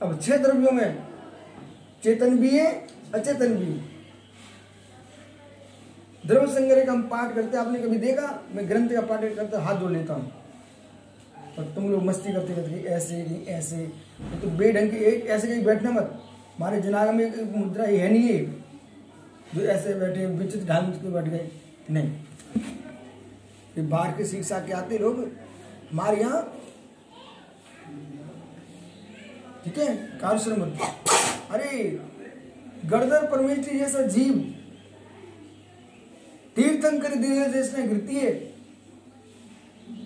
[0.00, 1.02] अब छह द्रव्यों में
[2.04, 2.66] चेतन भी है,
[3.14, 3.80] अचेतन भी
[6.24, 8.42] द्रव्य संग्रह का हम पाठ करते आपने कभी देखा?
[8.54, 10.32] मैं ग्रंथ का पाठ करते हाथ जोड़ लेता हूँ।
[11.58, 13.86] और तुम लोग मस्ती करते करते ऐसे नहीं, ऐसे।
[14.42, 16.20] तो बेढंग के एक ऐसे कहीं बैठना मत।
[16.56, 18.44] हमारे जनाग में एक मुद्रा है नहीं है
[19.54, 21.48] जो ऐसे बैठे विचित्र ढंग के बैठ गए।
[21.90, 22.10] नहीं।
[23.76, 25.24] ये बाहर के शिक्षा के आते लोग,
[25.92, 26.42] हमारे यहाँ
[29.64, 29.96] ठीक है?
[30.20, 30.62] कारुश्रम
[31.50, 32.00] अरे,
[32.84, 34.34] गर्दर, परमेश्वरी जैसा जीव।
[36.56, 38.32] तीर्थंकर दिव्य में गिरती है।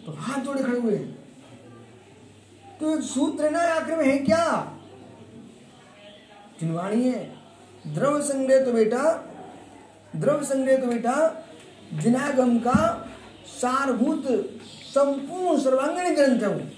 [0.07, 0.97] तो हाथ जोड़े खड़े हुए
[2.81, 4.45] तो सूत्र ना आखिर में है क्या?
[6.61, 7.37] जिनवाणी है।
[7.87, 9.03] द्रव संग्रह तो बेटा,
[10.17, 11.17] द्रव संग्रह तो बेटा,
[11.95, 13.09] जिनागम का
[13.47, 14.25] सारभूत,
[14.95, 16.78] संपूर्ण सर्वांगीण ग्रंथ है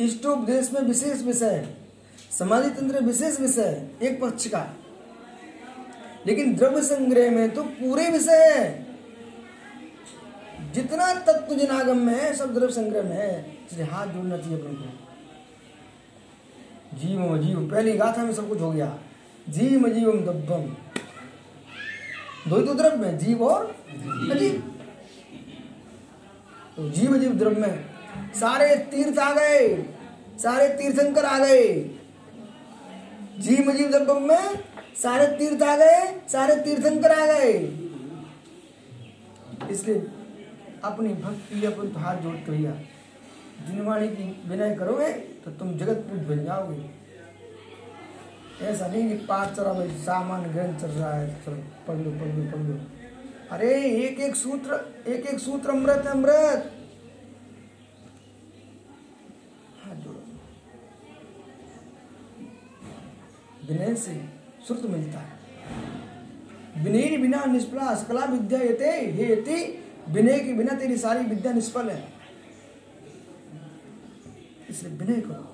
[0.00, 1.68] इष्टोपदेश में विशेष विषय
[2.30, 4.76] समाधि तंत्र विशेष विषय एक पक्ष का।
[6.26, 8.86] लेकिन द्रव्य संग्रह में तो पूरे विषय है।
[10.72, 14.74] जितना तत्व जिनागम में है सब द्रव्य संग्रह में है। इसलिए हाथ जोड़ना चाहिए अपन
[14.74, 15.06] को।
[16.98, 18.98] जीव जीव पहली गाथा में सब कुछ हो गया।
[19.48, 20.76] जीव जीवम दब्बम।
[22.50, 23.66] दो ही तो द्रव्य में जीव और
[24.30, 24.72] अजीव।
[26.76, 27.95] तो जीव जीव द्रव्य में
[28.34, 29.68] सारे तीर्थ आ गए।
[30.38, 31.72] सारे तीर्थंकर आ गए।
[33.38, 34.58] जीव जीव द्रव्य में
[34.96, 37.52] सारे तीर्थ आ गए, सारे तीर्थंकर आ गए।
[39.70, 39.96] इसलिए
[40.84, 42.72] अपनी भक्ति, अपन तो हाथ जोड़ भैया
[43.66, 45.08] जिनवाणी की विनय करोगे
[45.44, 46.90] तो तुम जगत पूज बन जाओगे।
[48.62, 52.28] ऐसा नहीं कि पाँच चरा में सामान ग्रहण चल रहा है, चलो पढ़ लो पढ़
[52.28, 52.78] लो पढ़ लो।
[53.52, 56.72] अरे एक एक सूत्र एक एक सूत्र अमृत अमृत
[59.82, 60.22] हाथ जोड़ो
[63.68, 64.14] विनय से
[64.66, 65.34] श्रुत मिलता है।
[66.84, 69.56] विनय बिना निष्फला सकला विद्या यते हे यति
[70.08, 72.02] विनय के बिना तेरी सारी विद्या निष्फल है।
[74.70, 75.52] इसलिए विनय करो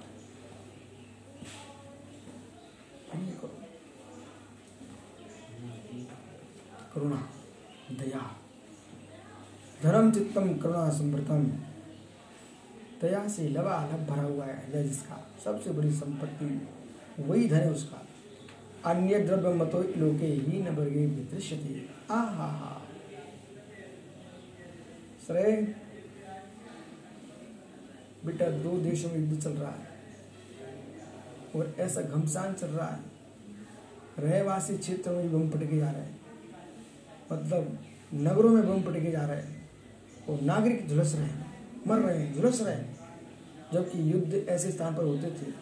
[6.95, 7.17] करुणा,
[7.91, 8.21] दया,
[9.83, 11.45] धर्म चित्तम, करुणा समृतम
[13.03, 16.47] दया से लवा लब भरा हुआ है जिसका सबसे बड़ी संपत्ति
[17.19, 18.07] वही धन है उसका।
[18.91, 22.83] अन्य द्रव्य मतो लोके ही न वर्गे दृश्यते आ हा हा
[25.27, 25.77] श्रेय
[28.27, 29.89] बेटा, दो देशों में युद्ध चल रहा है।
[31.57, 33.01] और ऐसा घमसान चल रहा है।
[34.19, 36.21] रहवासी क्षेत्र में बम पटके जा रहे हैं।
[37.33, 37.79] मतलब
[38.15, 39.71] नगरों में बम पटके जा रहे हैं।
[40.29, 42.99] और नागरिक झुलस रहे हैं। मर रहे हैं, झुलस रहे हैं।
[43.73, 45.62] जबकि युद्ध ऐसे स्थान पर होते थे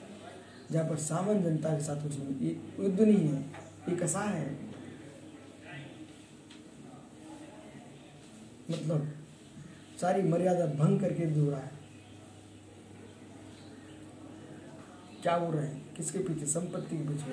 [0.70, 3.40] जहाँ पर सामान्य जनता के साथ कुछ नहीं, ये युद्ध नहीं है,
[3.88, 4.50] ये कसा है?
[8.70, 9.09] मतलब
[10.00, 11.61] सारी मर्यादा भंग करके युद्ध हो।
[15.22, 15.83] क्या हो रहा है?
[15.96, 16.46] किसके पीछे?
[16.46, 17.33] संपत्ति के पीछे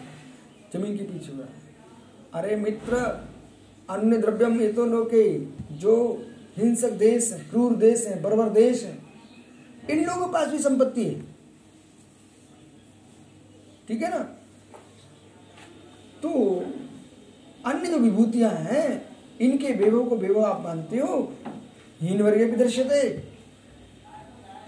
[0.74, 1.62] ज़मीन के पीछे हो रहा है।
[2.34, 2.96] अरे मित्र,
[3.90, 5.24] अन्य द्रव्यम ये तो लोके,
[5.76, 5.94] जो
[6.58, 8.98] हिंसक देश है, क्रूर देश है, बर्बर देश है,
[9.90, 11.27] इन लोगों के पास भी संपत्ति है।
[13.88, 14.20] ठीक है ना?
[16.24, 16.30] तो
[17.66, 21.34] अन्य जो विभूतियाँ हैं, इनके वैभव को वैभव आप मानते हो?
[22.02, 23.10] हीन वर्ग भी दृश्यते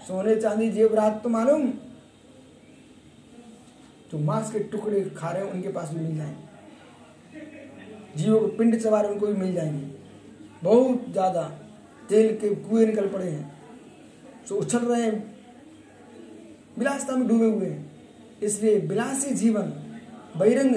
[0.08, 1.70] सोने चांदी जेवरात तो मालूम।
[4.12, 6.48] जो मांस के टुकड़े खा रहे हैं, उनके पास भी मिल जाएँगे।
[8.16, 9.86] जीवों के पिंड चबारे उनको भी मिल जाएँगे।
[10.62, 11.42] बहुत ज़्यादा
[12.08, 13.52] तेल के कुएँ निकल पड़े हैं।
[14.48, 15.36] जो उछल रहे हैं,
[16.78, 17.89] विलासता में डूबे हुए हैं।
[18.42, 19.62] इसलिए विलासी जीवन,
[20.36, 20.74] बहिरंग,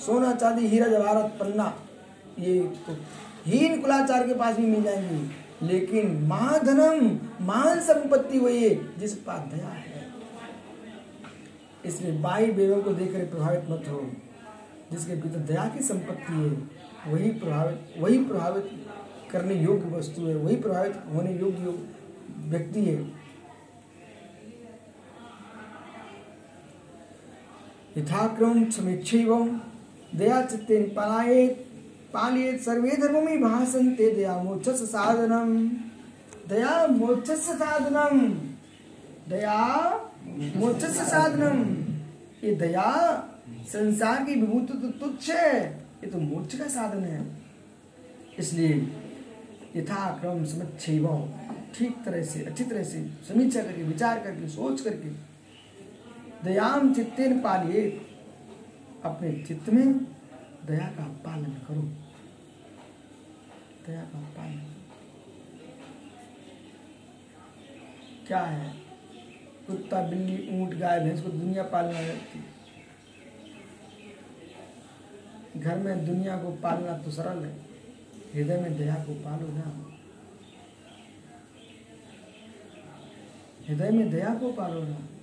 [0.00, 1.78] सोना चांदी, हीरा जवाहरत पन्ना,
[2.38, 2.96] ये तो
[3.46, 9.54] हीन कुलाचार के पास भी मिल जाएँगे। लेकिन महाधनम, महान संपत्ति वही है जिस पास
[9.54, 10.06] दया है।
[11.84, 14.10] इसलिए बाई बेवों को देखकर प्रभावित मत हो।
[14.92, 16.50] जिसके भीतर दया की संपत्ति है,
[17.12, 18.86] वही प्रभावित वही प्रभावित
[19.30, 21.78] करने योग्य वस्तु है, वही प्रभावित होने योग्य
[22.38, 23.25] व्यक्ति है।
[27.96, 29.30] यथाक्रम समीक्षैव
[30.16, 31.46] दया चित्ते पलाये
[32.14, 35.56] पालिये सर्वे धर्ममी भाषन्ते दया मोक्षस साधनम
[36.48, 38.20] दया मोक्षस साधनम
[39.28, 39.60] दया
[40.56, 41.64] मोक्षस साधनम
[42.44, 42.92] ये दया
[43.72, 45.64] संसार की विभूति तो तुच्छ है,
[46.04, 47.20] ये तो मोक्ष का साधन है।
[48.38, 48.74] इसलिए
[49.76, 51.06] यथाक्रम समीक्षैव
[51.76, 55.08] ठीक तरह से, अच्छी तरह से समीक्षा करके, विचार करके, सोच करके
[56.44, 57.90] दयाम चित्तेन पालिए।
[59.04, 59.98] अपने चित्त में
[60.66, 61.82] दया का पालन करो।
[63.86, 64.72] दया का पालन।
[68.26, 68.74] क्या है?
[69.66, 72.44] कुत्ता, बिल्ली, ऊँट, गाय, भैंस को दुनिया पालना रहती
[75.60, 77.56] घर में दुनिया को पालना तो सरल है।
[78.34, 79.92] हृदय में दया को पालो ना।
[83.68, 85.15] हृदय में दया को पालो ना।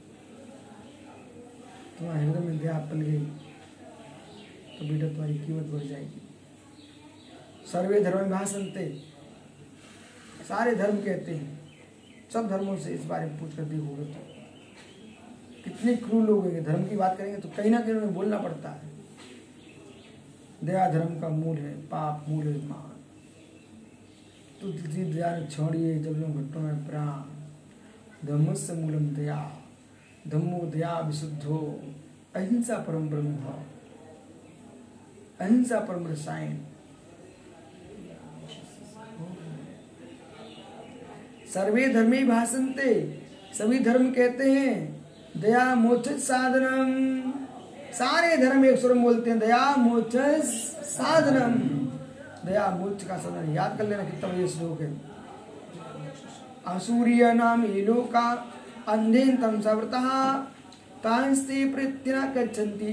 [2.04, 3.20] तुम्हारे हृदय में दया पल गई
[4.78, 6.22] तो बेटा तुम्हारी कीमत बढ़ जाएगी।
[7.72, 8.88] सर्वे धर्म में भाषणते
[10.48, 11.60] सारे धर्म कहते हैं,
[12.34, 14.20] सब धर्मों से इस बारे में पूछ कर देखोगे तो।
[15.64, 18.70] कितने क्रूर लोग हैं धर्म की बात करेंगे तो कहीं ना कहीं उन्हें बोलना पड़ता
[18.72, 18.92] है।
[20.64, 22.92] दया धर्म का मूल है, पाप मूल है, मान।
[24.62, 29.42] तो दया छोड़िए जब लोग घटों में प्राण धर्म से मूलम दया,
[30.28, 31.60] धम्मो दया विशुद्धो।
[32.36, 33.60] अहिंसा परम ब्रह्म भाव।
[35.40, 36.66] अहिंसा परम रसायन।
[41.54, 42.94] सर्वे धर्मे भाषन्ते
[43.54, 45.06] सभी धर्म कहते हैं,
[45.38, 47.32] दया मोक्ष साधनम।
[47.94, 50.16] सारे धर्म एक स्वर में बोलते हैं, दया मोक्ष
[50.90, 51.54] साधनम।
[52.50, 55.02] दया मोक्ष का साधन। याद कर लेना कितना बजे श्लोक है।
[56.68, 58.54] असूर्य नाम ये लोका,
[58.88, 60.00] अंधेन तम सवृता
[61.04, 62.88] तांस्ते प्रत्यना गच्छन्ति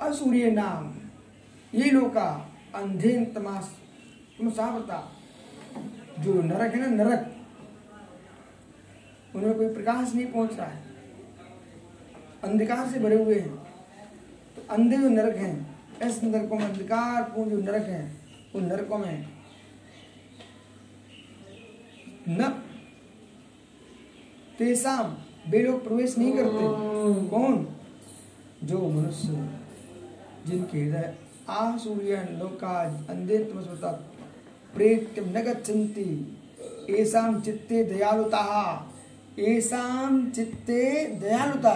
[0.00, 0.92] असूर्य नाम
[1.74, 2.26] ये लोका
[2.74, 3.72] अंधेन तमास
[4.38, 5.00] तमसावता
[6.20, 7.26] जो नरक है ना नरक,
[9.34, 10.82] उन्हें कोई प्रकाश नहीं पहुँच रहा है।
[12.44, 13.54] अंधकार से भरे हुए हैं
[14.56, 15.54] तो अंधे जो नरक हैं,
[16.02, 18.06] ऐसे नरकों में अंधकार पूर्ण जो नरक हैं
[18.54, 19.39] उन नरकों में
[22.28, 22.48] न।
[24.58, 25.16] तेसाम
[25.50, 27.66] वे लोग प्रवेश नहीं करते। कौन?
[28.64, 29.48] जो मनुष्य
[30.46, 31.14] जिनके हृदय
[31.48, 32.72] आसूर्य लोका
[33.10, 33.90] अंधे तमस्वता
[34.74, 36.04] प्रेत न गच्छन्ति
[36.90, 38.42] एसाम चित्ते दयालुता।
[39.38, 41.74] एसाम चित्ते दयालुता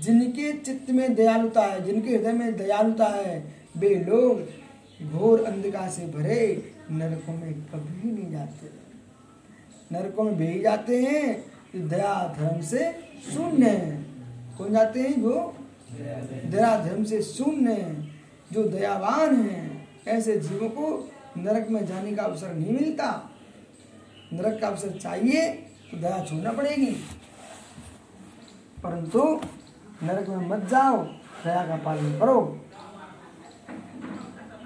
[0.00, 3.36] जिनके चित्त में दयालुता है जिनके हृदय में दयालुता है
[3.76, 8.77] वे लोग घोर अंधकार से भरे नरकों में कभी नहीं जाते।
[9.92, 12.90] नरकों में भेज जाते हैं जो दया धर्म से
[13.34, 13.96] शून्य है।
[14.58, 15.54] कौन जाते हैं जो
[16.44, 17.94] दया धर्म से शून्य है,
[18.52, 23.10] जो दयावान है। ऐसे जीवों को नरक में जाने का अवसर नहीं मिलता।
[24.32, 25.48] नरक का अवसर चाहिए
[25.90, 26.94] तो दया छोड़ना पड़ेगी।
[28.82, 29.40] परंतु
[30.02, 30.96] नरक में मत जाओ,
[31.44, 32.40] दया का पालन करो।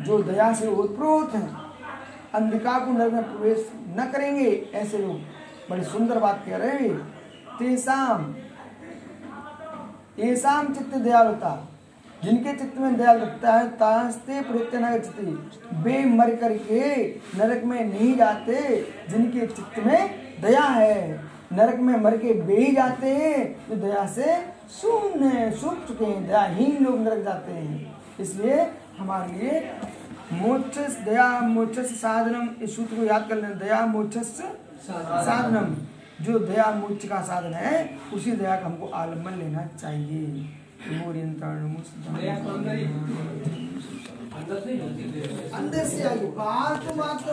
[0.00, 1.61] जो दया से ओतप्रोत हैं
[2.34, 5.18] अंधकार को नरक में प्रवेश न करेंगे, ऐसे लोग।
[5.70, 6.98] बड़ी सुंदर बात कह रहे हैं।
[7.58, 8.24] तेसाम
[10.16, 11.68] तेसाम चित्त दयालुता
[12.24, 17.06] जिनके चित्त में दया लगता है, तास्ते गच्छति। वे मर करके
[17.36, 20.10] नरक में नहीं जाते, जिनके चित्त में
[20.42, 21.20] दया है।
[21.52, 24.36] नरक में मर के वे ही जाते हैं, जो दया से
[24.70, 28.66] शून्य सूख चुके हैं। दयाहीन लोग नरक जाते हैं। इसलिए
[28.98, 29.60] हमारे लिए
[30.32, 34.16] मोक्ष दया मोक्ष साधनम इस सूत्र को याद कर लेना। दया मोक्ष
[34.86, 35.74] साधनम।
[36.24, 37.76] जो दया मोक्ष का साधन है
[38.14, 40.26] उसी दया का हमको आलंबन लेना चाहिए।
[45.54, 47.32] अंदर से आगे। बाहर तो बात तो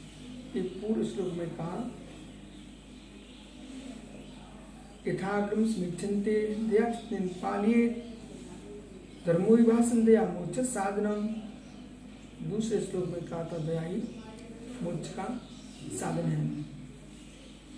[0.57, 1.75] एक पूर्व श्लोक में कहा
[5.07, 6.33] यथाक्रम स्मिच्छन्ते
[6.69, 6.85] दया
[7.43, 7.87] पालिए
[9.25, 11.27] धर्मो विभाषण दया मोक्ष साधनम
[12.49, 14.01] दूसरे श्लोक में कहा था दया ही
[14.83, 15.25] मोक्ष का
[15.99, 16.41] साधन है।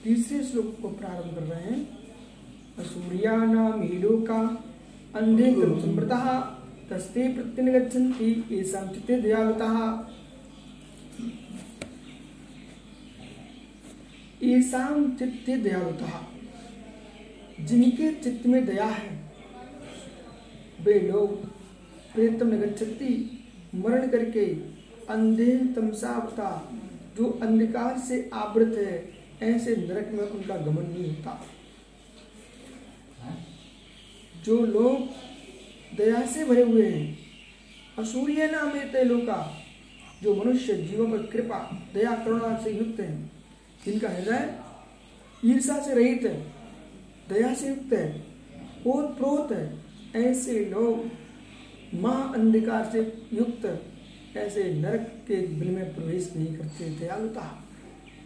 [0.03, 4.41] तीसरे श्लोक को प्रारंभ कर रहे हैं सूर्या नाम हीलो का
[5.15, 5.51] अंधे
[5.81, 6.19] समृता
[6.89, 8.29] तस्ते प्रत्यन गच्छन्ति
[9.11, 9.79] दयालुताः
[14.43, 16.21] येषां चित्ते दयालुताः।
[17.65, 19.23] जिनके चित्त में दया है,
[20.81, 21.45] वे लोग
[22.13, 23.39] प्रेतम गच्छति
[23.75, 24.45] मरण करके
[25.09, 26.71] अंधे तमसावता
[27.17, 31.45] जो अंधकार से आवृत है, ऐसे नरक में उनका गमन नहीं होता।
[34.45, 35.07] जो लोग
[35.97, 37.17] दया से भरे हुए हैं
[37.99, 38.69] असूर्य नाम
[39.07, 39.57] लोका
[40.23, 43.32] जो मनुष्य जीवों पर कृपा, दया, करुणा से युक्त है।
[43.85, 44.53] जिनका हृदय?
[45.43, 46.37] ईर्षा से रहित है,
[47.29, 48.23] दया से युक्त है
[48.87, 49.65] ओत प्रोत है,
[50.17, 51.09] ऐसे लोग
[51.93, 52.99] महा अंधकार से
[53.33, 53.65] युक्त,
[54.37, 57.63] ऐसे नरक के बिल में प्रवेश नहीं करते, दयालुता,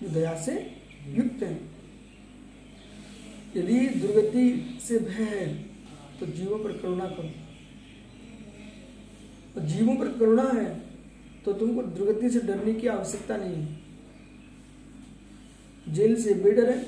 [0.03, 0.53] जो दया से
[1.07, 1.53] युक्त है।
[3.55, 5.47] यदि दुर्गति से भय है
[6.19, 7.29] तो जीवों पर करुणा करो।
[9.55, 10.69] और जीवों पर करुणा है
[11.45, 13.76] तो तुमको दुर्गति से डरने की आवश्यकता नहीं है।
[15.93, 16.83] जेल से बेडर है,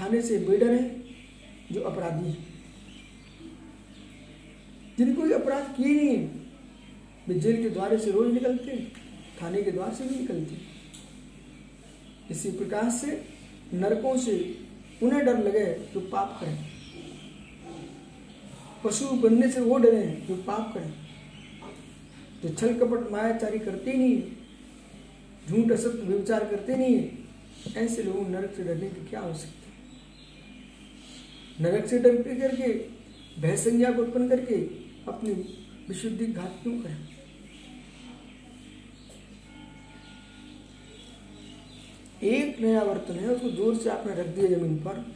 [0.00, 1.02] थाने से बेडर है,
[1.72, 2.36] जो अपराधी है।
[4.98, 6.24] जिन कोई अपराध किए नहीं है,
[7.28, 8.92] वे जेल के द्वारे से रोज निकलते हैं,
[9.42, 10.68] थाने के द्वार से भी निकलते हैं।
[12.30, 13.24] इसी प्रकार से
[13.74, 14.58] नरकों से
[15.02, 15.64] उन्हें डर लगे
[15.94, 16.58] जो पाप करें।
[18.84, 20.92] पशु बनने से वो डरे जो पाप करें।
[22.42, 24.22] जो छल कपट मायाचारी करते नहीं
[25.48, 27.19] झूठ असत्य व्यविचार करते नहीं है
[27.76, 29.72] ऐसे लोगों नरक से डरने की क्या आवश्यकता है?
[31.60, 32.72] नरक से डर करके
[33.40, 34.54] भय संज्ञा को उत्पन्न करके
[35.08, 35.32] अपनी
[35.88, 37.08] विशुद्धि घात क्यों करें?
[42.22, 45.14] एक नया बर्तन है, उसको ज़ोर से आपने रख दिया ज़मीन पर।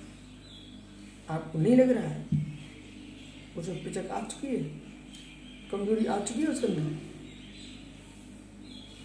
[1.30, 2.26] आपको नहीं लग रहा है?
[3.56, 4.62] उसे पिचक आ चुकी है?
[5.70, 6.96] कमज़ोरी आ चुकी है उसके अंदर?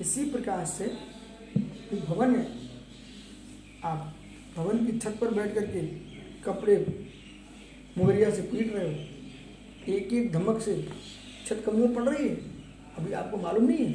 [0.01, 0.85] इसी प्रकार से
[2.07, 2.58] भवन है
[3.83, 4.15] आप
[4.57, 5.81] भवन की छत पर बैठ करके
[6.43, 6.75] कपड़े
[7.97, 8.93] मुगरिया से पीट रहे हो,
[9.93, 10.87] एक एक धमक से
[11.47, 12.35] छत कमज़ोर पड़ रही है,
[12.97, 13.93] अभी आपको मालूम नहीं है?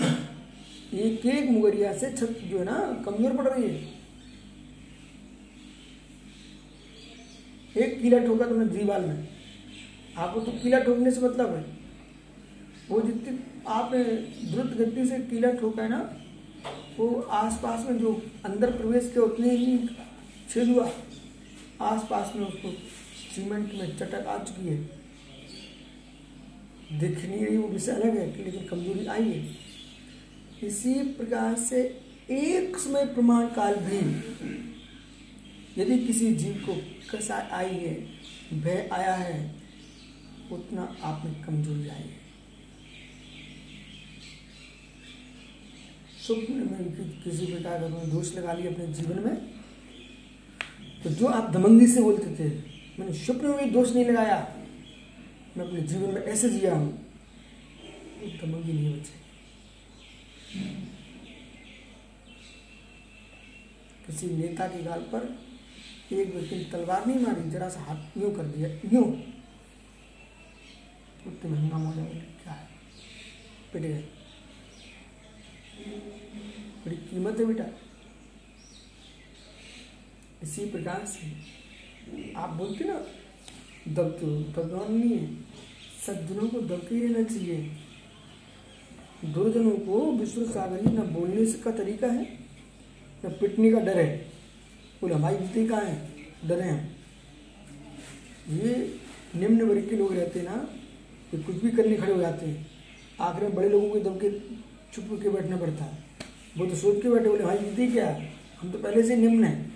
[0.94, 3.98] एक एक मुगरिया से छत जो है ना, कमज़ोर पड़ रही है।
[7.76, 9.28] एक कीला ठोका तुमने दीवार में।
[10.16, 11.64] आपको तो कीला ठोकने से मतलब है।
[12.88, 14.04] वो जितनी आपने
[14.52, 15.98] द्रुत गति से कीला ठोका है ना
[16.98, 18.12] वो आसपास में जो
[18.44, 19.78] अंदर प्रवेश के उतने ही
[20.50, 20.90] छेद हुआ।
[21.80, 22.70] आसपास में उसको
[23.34, 24.78] सीमेंट में चटक आ चुकी है।
[26.98, 29.56] दिख नहीं रही, वो विषय अलग है, लेकिन कमज़ोरी आई है।
[30.68, 31.80] इसी प्रकार से
[32.30, 33.98] एक समय प्रमाण काल भी
[35.82, 36.74] यदि किसी जीव को
[37.10, 37.94] कसा आई है,
[38.54, 39.54] भय आया है,
[40.52, 42.17] उतना आप में कमज़ोरी आई है।
[46.36, 49.36] में किसी प्रकार का दोष लगा लिया अपने जीवन में?
[51.04, 52.58] तो जो आप दमंगी से बोलते थे,
[52.98, 54.56] मैंने स्वप्न में दोष नहीं लगाया।
[55.56, 56.92] मैं अपने जीवन में ऐसे जिया हूँ।
[58.42, 59.18] दमंगी नहीं बचे।
[64.06, 65.38] किसी नेता के गाल पर
[66.12, 69.04] एक व्यक्ति ने तलवार नहीं मारी, जरा सा हाथ यूँ कर दिया, यूँ।
[71.26, 72.68] उतने महँगा हो जाएगा क्या है?
[73.72, 74.04] पिट गए
[76.84, 77.64] बड़ी कीमत है बेटा।
[80.42, 82.94] इसी प्रकार से आप बोलते ना,
[83.88, 85.26] दब तो दबदान नहीं है।
[86.06, 87.56] सज्जनों को दबके ही रहना चाहिए।
[89.24, 92.24] दुर्जनों को विश्व सागरी न बोलने का तरीका है,
[93.24, 94.16] न पिटने का डर है।
[95.00, 95.96] बोले हमारी जीती कहाँ है?
[96.44, 96.96] डरे हैं
[98.50, 98.74] ये
[99.36, 100.68] निम्न वर्ग के लोग रहते हैं ना,
[101.34, 102.66] ये कुछ भी करने खड़े हो जाते हैं।
[103.20, 104.28] आखिर में बड़े लोगों के दब के
[104.92, 106.06] चुप के बैठना पड़ता है।
[106.56, 108.08] वो तो सोच के बैठे बोले, भाई जीती क्या?
[108.60, 109.70] हम तो पहले से निम्न है।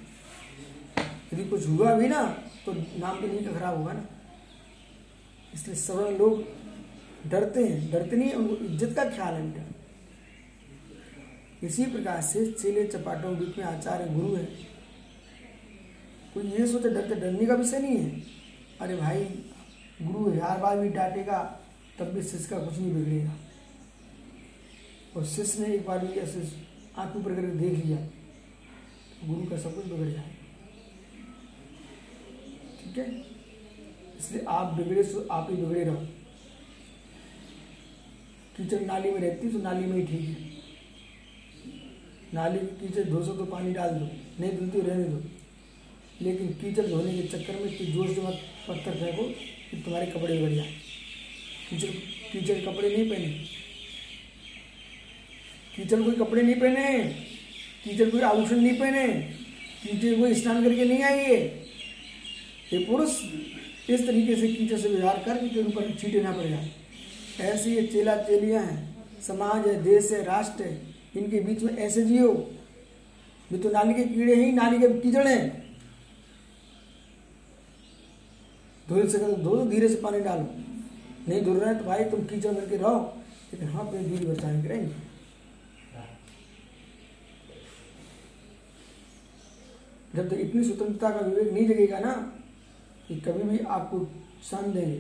[1.32, 2.22] यदि कुछ हुआ भी ना
[2.66, 4.04] तो नाम भी नहीं का खराब होगा ना।
[5.54, 6.44] इसलिए सब लोग
[7.30, 9.64] डरते हैं। डरते नहीं, उनको इज़्ज़त का ख्याल है बेटा
[11.62, 14.44] इसी प्रकार से चेले चपाटों बीच में आचार्य गुरु है।
[16.34, 18.22] कोई ये सोचे, डरते डरने का विषय नहीं है।
[18.80, 19.24] अरे भाई,
[20.02, 21.38] गुरु हज़ार बार भी डांटेगा,
[21.98, 23.34] तब भी शिष्य का कुछ नहीं बिगड़ेगा।
[25.16, 26.40] और शिष्य ने एक बार भी ऐसे
[26.98, 30.30] आँख ऊपर करके देख लिया। तो गुरु का सब कुछ बिगड़ जाए
[32.78, 33.06] ठीक है?
[34.18, 36.06] इसलिए आप बिगड़े सो आप ही बिगड़े रहो।
[38.56, 40.50] कीचड़ नाली में रहती तो नाली में ही ठीक है।
[42.34, 44.04] नाली की कीचड़ धो सो तो पानी डाल दो,
[44.40, 45.22] नहीं धुलती रहने दो।
[46.20, 49.22] लेकिन कीचड़ धोने के चक्कर में इतनी ज़ोर से मत, पत्थर फेंको
[49.70, 50.72] कि तुम्हारे कपड़े बढ़ जाए।
[51.70, 51.90] कीचड़
[52.32, 53.61] कीचड़ कपड़े नहीं पहने।
[55.76, 56.98] कीचड़ कोई कपड़े नहीं पहने,
[57.84, 59.06] कीचड़ कोई आभूषण नहीं पहने,
[59.82, 61.40] कीचड़ कोई स्नान करके नहीं आई है
[62.72, 63.10] ये पुरुष
[63.90, 66.70] इस तरीके से कीचड़ से व्यवहार कर के ऊपर छीटे ना पड़ जाए
[67.42, 68.80] ऐसे ये चेला चेलियाँ हैं,
[69.22, 70.80] समाज है, देश है, राष्ट्र है,
[71.16, 72.32] इनके बीच में ऐसे जियो।
[73.50, 75.62] भी तो नाली के कीड़े ही, नाली के कीचड़ हैं।
[78.88, 80.48] धो से धो, धीरे से पानी डालो।
[81.28, 82.98] नहीं धुल रहे तो भाई तुम कीचड़ करके रहो,
[83.52, 85.10] लेकिन हाँ अपनी दूरी बचाने के रहेंगे
[90.16, 92.38] जब तक इतनी स्वतंत्रता का विवेक नहीं जगेगा ना,
[93.08, 94.08] कि कभी भी आपको
[94.42, 94.98] सान देंगे।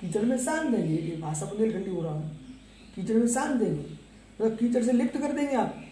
[0.00, 2.36] कीचड़ में सान देंगे। ये भाषा बुंदेलखंडी हो रहा हूँ।
[2.94, 3.90] कीचड़ में सान देंगे।
[4.40, 5.84] मतलब कीचड़ से लिप्त कर देंगे आप।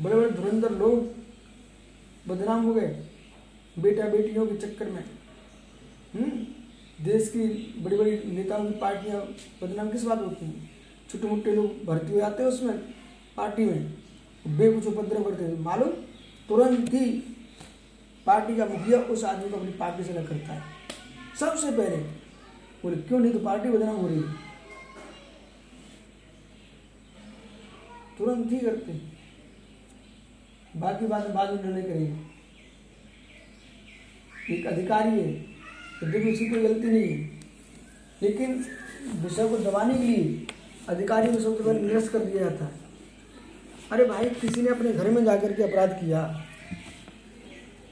[0.00, 1.14] बड़े बड़े धुरंधर लोग
[2.28, 3.06] बदनाम हो गए
[3.78, 5.04] बेटा बेटियों के चक्कर में।
[6.14, 6.46] हम्म?
[7.04, 7.44] देश की
[7.80, 9.20] बड़ी बड़ी नेताओं की पार्टियाँ
[9.62, 10.70] बदनाम किस बात होती हैं?
[11.10, 12.78] छोटे मोटे लोग भर्ती हो जाते हैं उसमें,
[13.36, 14.03] पार्टी में।
[14.46, 15.90] बेकुछ उपद्रव करते हैं। मालूम?
[16.48, 17.10] तुरंत ही
[18.26, 20.62] पार्टी का मुखिया उस आदमी को अपनी पार्टी से अलग करता है।
[21.40, 21.96] सबसे पहले,
[22.82, 24.32] बोले, क्यों नहीं तो पार्टी बदनाम हो रही है?
[28.18, 28.92] तुरंत ही करते
[30.76, 32.32] बाकी बात बाद में निर्णय करेंगे।
[34.50, 35.28] एक अधिकारी है,
[36.02, 37.18] यद्यपि उसकी कोई गलती नहीं है,
[38.22, 38.64] लेकिन
[39.22, 40.46] विषय को दबाने के लिए
[40.88, 42.83] अधिकारी को सबसे पहले निरस्त कर दिया जाता है।
[43.92, 46.44] अरे भाई, किसी ने अपने घर में जाकर के अपराध किया।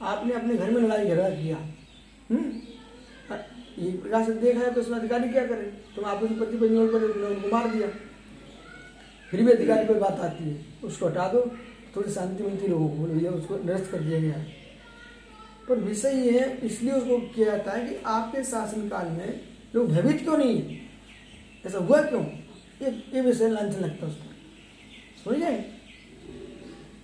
[0.02, 1.56] आपने अपने घर में लड़ाई झगड़ा किया।
[2.30, 2.62] हम्म?
[4.24, 5.62] से देखा है तो उसमें अधिकारी क्या करे?
[5.96, 7.88] तुम आपस में पति पर उनको मार दिया।
[9.30, 11.56] फिर भी अधिकारी पर बात आती है। उसको हटा दो।
[11.96, 14.44] थोड़ी शांति मिलती लोगों को भैया, उसको निरस्त कर दिया गया
[15.68, 19.40] पर विषय ये है, इसलिए उसको किया जाता है कि आपके शासनकाल में
[19.74, 20.80] लोग भयभीत क्यों नहीं है?
[21.66, 22.24] ऐसा हुआ क्यों?
[22.82, 24.28] ये ये विषय लांछन लगता है उसको।
[25.24, 25.71] समझ जाए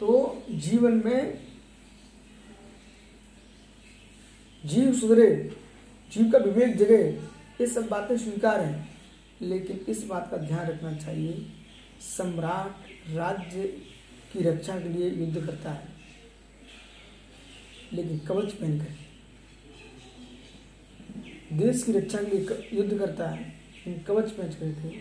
[0.01, 1.46] तो जीवन में
[4.64, 5.57] जीव सुधरे,
[6.12, 7.09] जीव का विवेक जगे,
[7.61, 8.99] ये सब बातें स्वीकार हैं।
[9.42, 11.46] लेकिन इस बात का ध्यान रखना चाहिए,
[12.16, 13.62] सम्राट राज्य
[14.32, 15.88] की रक्षा के लिए युद्ध करता है।
[17.92, 18.92] लेकिन कवच पहनकर,
[21.53, 23.49] देश की रक्षा के लिए युद्ध करता है।
[23.86, 24.99] लेकिन कवच पहन करके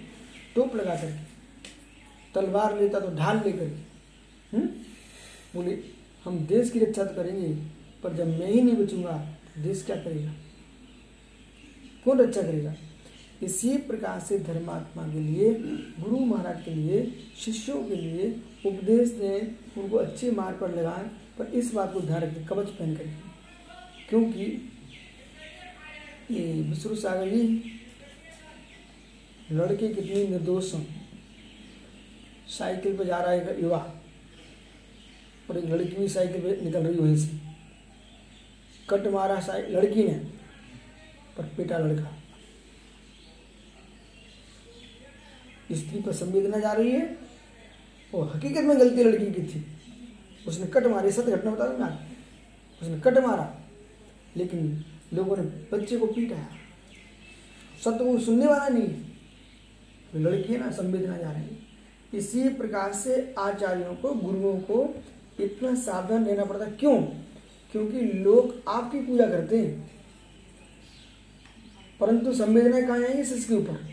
[0.55, 1.23] टोप लगा करके,
[2.33, 3.97] तलवार लेता तो ढाल लेकर के
[4.57, 4.69] हम्म?
[5.55, 5.77] बोले,
[6.25, 7.53] हम देश की रक्षा तो करेंगे,
[8.03, 9.17] पर जब मैं ही नहीं बचूँगा
[9.55, 10.33] तो देश क्या करेगा?
[12.05, 12.75] कौन रक्षा करेगा?
[13.43, 15.53] इसी प्रकार से धर्मात्मा के लिए,
[15.99, 17.05] गुरु महाराज के लिए,
[17.37, 18.29] शिष्यों के लिए
[18.65, 21.07] उपदेश दें, उनको अच्छे मार्ग पर लगाएँ,
[21.39, 23.09] पर इस बात को ध्यान रखें, कवच पहन कर
[24.09, 24.43] क्योंकि
[26.31, 27.71] ये विष्णु सागर जी,
[29.51, 31.07] लड़के कितने निर्दोष हैं।
[32.49, 33.96] साइकिल पर जा रहा है युवा।
[35.49, 37.39] और एक लड़की भी साइकिल पे निकल रही वहीं से।
[38.89, 40.13] कट मारा साइकिल लड़की ने,
[41.37, 42.15] पर पेटा लड़का।
[45.71, 47.17] स्त्री पर संवेदना जा रही है
[48.13, 49.65] और हकीकत में गलती लड़की की थी।
[50.47, 51.87] उसने कट मारी सत्य घटना बता दूँगा
[52.81, 53.53] उसने कट मारा,
[54.37, 54.83] लेकिन
[55.13, 56.47] लोगों ने बच्चे को पीटाया
[57.79, 58.87] सत्य को सुनने वाला नहीं
[60.13, 61.65] तो लड़की है ना, संवेदना जा रही है।
[62.13, 64.83] इसी प्रकार से आचार्यों को, गुरुओं को
[65.39, 67.01] इतना सावधान रहना पड़ता है। क्यों?
[67.71, 69.91] क्योंकि लोग आपकी पूजा करते हैं।
[71.99, 73.89] परंतु संवेदना कहाँ आएँगी शिष्य के ऊपर।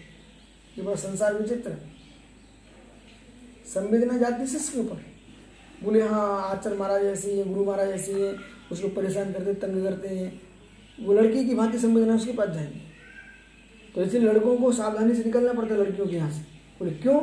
[0.78, 1.76] ये बड़ा संसार विचित्र
[3.66, 5.00] संवेदना जाती शिष्य के ऊपर।
[5.84, 8.36] बोले हाँ आचार्य महाराज ऐसे हैं गुरु महाराज ऐसे है
[8.72, 10.42] उसको परेशान करते तंग करते हैं।
[11.00, 12.80] वो लड़की की भांति संवेदना उसके पास जाएँगे।
[13.94, 16.40] तो इसलिए लड़कों को सावधानी से निकलना पड़ता है लड़कियों के यहाँ से।
[16.78, 17.20] बोले, क्यों?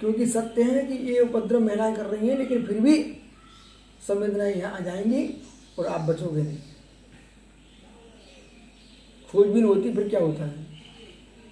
[0.00, 3.19] क्योंकि सत्य है कि ये उपद्रव महिलाएँ कर रही हैं, लेकिन फिर भी
[4.08, 5.42] संवेदनाएँ यहाँ आ जाएँगी
[5.78, 6.58] और आप बचोगे नहीं।
[9.30, 10.66] खोजबीन होती, फिर क्या होता है?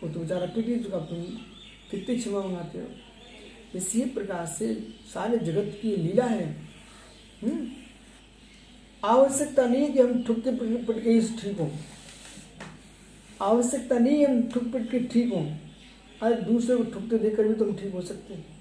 [0.02, 1.22] वो तो बेचारा पिट ही चुका, तुम
[1.90, 2.86] कितनी क्षमा मंगाते हो?
[3.76, 4.74] इसी प्रकार से
[5.14, 6.56] सारे जगत की लीला है।
[7.42, 7.68] हम्म?
[9.04, 11.70] आवश्यकता नहीं कि हम ठुक के पिट के ठीक हों।
[13.42, 15.56] आवश्यकता नहीं हम ठुक पिट के ठीक हों।
[16.22, 18.57] आज दूसरे को ठुकते देखकर भी तुम ठीक हो सकते हैं।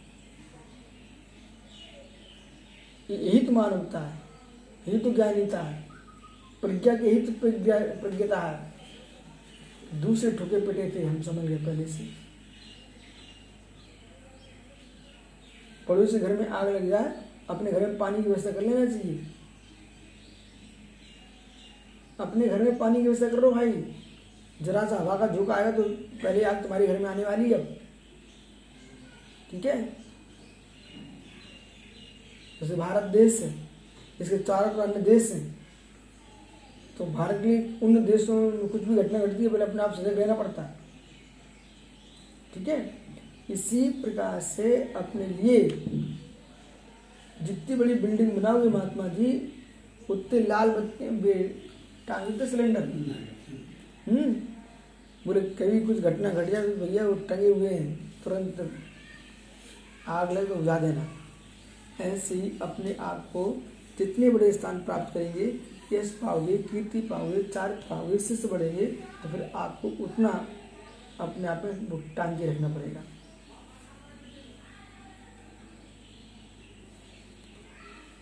[3.10, 4.20] ये- यही तो मानवता है
[4.88, 5.90] यही तो ज्ञानीता है,
[6.62, 8.74] प्रज्ञा के ही तो प्रज्ञा प्रज्ञता है।
[10.02, 12.10] दूसरे ठुके पिटे थे, हम समझ गए पहले से।
[15.88, 19.28] पड़ोसी घर में आग लग जाए, अपने घर में पानी की व्यवस्था कर लेना चाहिए।
[22.20, 23.96] अपने घर में पानी की व्यवस्था करो भाई।
[24.62, 25.84] जरा सा हवा का झोंका आएगा तो
[26.24, 27.76] पहले आग तुम्हारे घर में आने वाली है
[29.52, 30.07] ठीक है?
[32.62, 33.54] जैसे भारत देश है,
[34.20, 35.56] इसके चारों तरफ़ अन्य देश हैं
[36.98, 40.18] तो भारत के उन देशों में कुछ भी घटना घटती है, पहले अपने आप सजग
[40.20, 40.76] रहना पड़ता है।
[42.54, 42.80] ठीक है?
[43.50, 45.60] इसी प्रकार से अपने लिए
[47.40, 49.30] जितनी बड़ी बिल्डिंग बनाओगे महात्मा जी,
[50.10, 51.44] उतने लाल बत्ती
[52.08, 52.84] टांग सिलेंडर
[54.10, 54.34] हम्म?
[55.26, 58.70] बोले, कभी कुछ घटना घट जाए तो भैया, वो टंगे हुए हैं, तुरंत
[60.08, 61.08] आग लगे तो बुझा देना।
[62.02, 63.44] ऐसे ही अपने आप को
[63.98, 65.46] जितने बड़े स्थान प्राप्त करेंगे,
[65.94, 70.30] यश पाओगे, कीर्ति पाओगे चारित्र पाओगे, शिष्य बढ़ेंगे तो फिर आपको उतना
[71.20, 73.04] अपने आप में टांग के रखना पड़ेगा।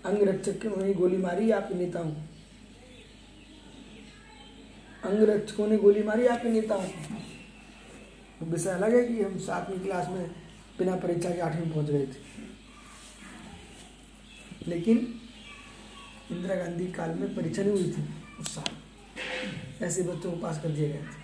[0.06, 2.12] अंग रक्षक के उन्होंने गोली मारी आपके नेताओं
[5.04, 6.84] अंग रक्षकों ने गोली मारी आपके नेताओं
[8.40, 10.28] को विषय अलग है कि हम सातवीं क्लास में
[10.80, 12.25] बिना परीक्षा के आठवीं पहुँच गए थे।
[14.68, 14.98] लेकिन
[16.32, 18.04] इंदिरा गांधी काल में परीक्षा नहीं हुई थी
[18.40, 21.24] उस साल। ऐसे बच्चों को पास कर दिए गए थे।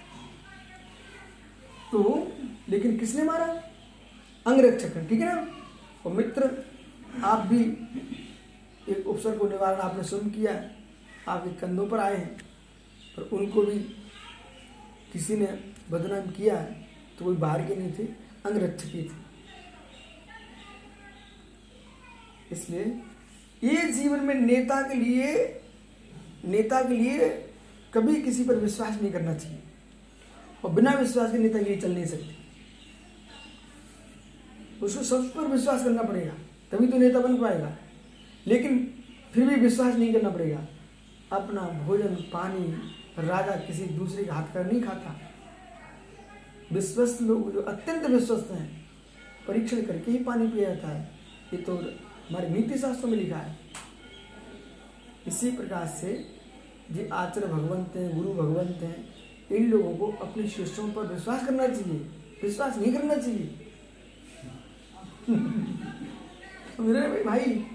[1.92, 2.02] तो
[2.70, 3.46] लेकिन किसने मारा?
[4.46, 5.48] अंगरक्षक ने, ठीक है ना?
[6.06, 6.50] और मित्र
[7.24, 7.62] आप भी
[8.90, 10.76] एक उपसर को निवारण आपने स्वयं किया है।
[11.30, 12.38] आपके कंधों पर आए हैं
[13.18, 13.80] पर उनको भी
[15.14, 15.46] किसी ने
[15.92, 16.72] बदनाम किया है
[17.20, 18.04] तो कोई बाहर के नहीं थे
[18.46, 19.20] अंगरक्षक ही थे।
[22.52, 22.84] इसलिए
[23.64, 25.62] ये जीवन में नेता के लिए,
[26.46, 27.30] नेता के लिए
[27.94, 29.60] कभी किसी पर विश्वास नहीं करना चाहिए।
[30.66, 32.42] और बिना विश्वास के नेता के लिए चल नहीं सकते।
[34.86, 36.34] उसको सब पर विश्वास करना पड़ेगा,
[36.72, 37.78] तभी तो नेता बन पाएगा।
[38.48, 39.04] लेकिन
[39.34, 40.68] फिर भी विश्वास नहीं करना पड़ेगा।
[41.32, 42.64] अपना भोजन, पानी,
[43.20, 45.22] राजा किसी दूसरे के हाथ का नहीं खाता।
[46.72, 48.90] विश्वस्त लोग जो अत्यंत विश्वस्त हैं,
[49.48, 51.12] परीक्षण करके ही पानी पिया जाता है।
[51.54, 51.78] ये तो
[52.30, 53.56] हमारे नीति शास्त्रों में लिखा है।
[55.28, 56.28] इसी प्रकार से
[56.92, 59.14] जो आचार्य भगवंत हैं, गुरु भगवंत हैं,
[59.52, 62.00] इन लोगों को अपने शिष्यों पर विश्वास करना चाहिए।
[62.44, 63.74] विश्वास नहीं करना चाहिए।
[66.80, 67.68] मेरे भाई भाई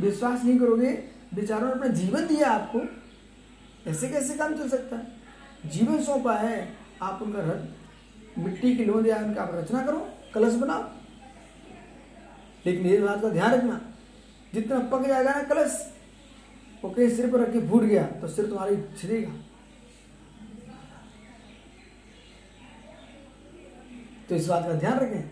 [0.00, 0.90] विश्वास नहीं करोगे,
[1.34, 2.82] बेचारों ने अपना जीवन दिया आपको।
[3.90, 5.06] ऐसे कैसे काम चल सकता है?
[5.66, 7.74] जीवन सौंपा है, आप उनका रथ,
[8.38, 11.03] मिट्टी की लोंद या उनका आप रचना करो, कलश बनाओ।
[12.64, 13.80] लेकिन इस बात का ध्यान रखना।
[14.52, 15.72] जितना पक जाएगा ना कलश,
[16.84, 19.32] वो कहीं सिर पर रख फूट गया तो सिर तुम्हारी छिड़ेगा
[24.28, 25.22] तो इस बात का ध्यान रखें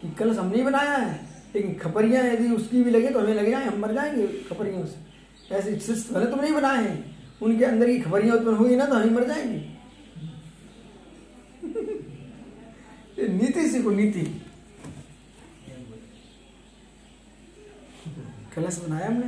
[0.00, 1.14] कि कलश हमने बनाया है,
[1.54, 5.54] लेकिन खपरियाँ यदि उसकी भी लगे तो हमें लग जाए, हम मर जाएँगे खपरियों से।
[5.54, 8.94] ऐसे शिष्ट भले तुमने ही बनाए हैं, उनके अंदर की खबरियाँ उत्पन्न हुई ना तो
[8.94, 9.58] हम मर जाएँगे।
[13.30, 14.20] नीति सीखो नीति
[18.56, 19.26] कलश बनाया हमने।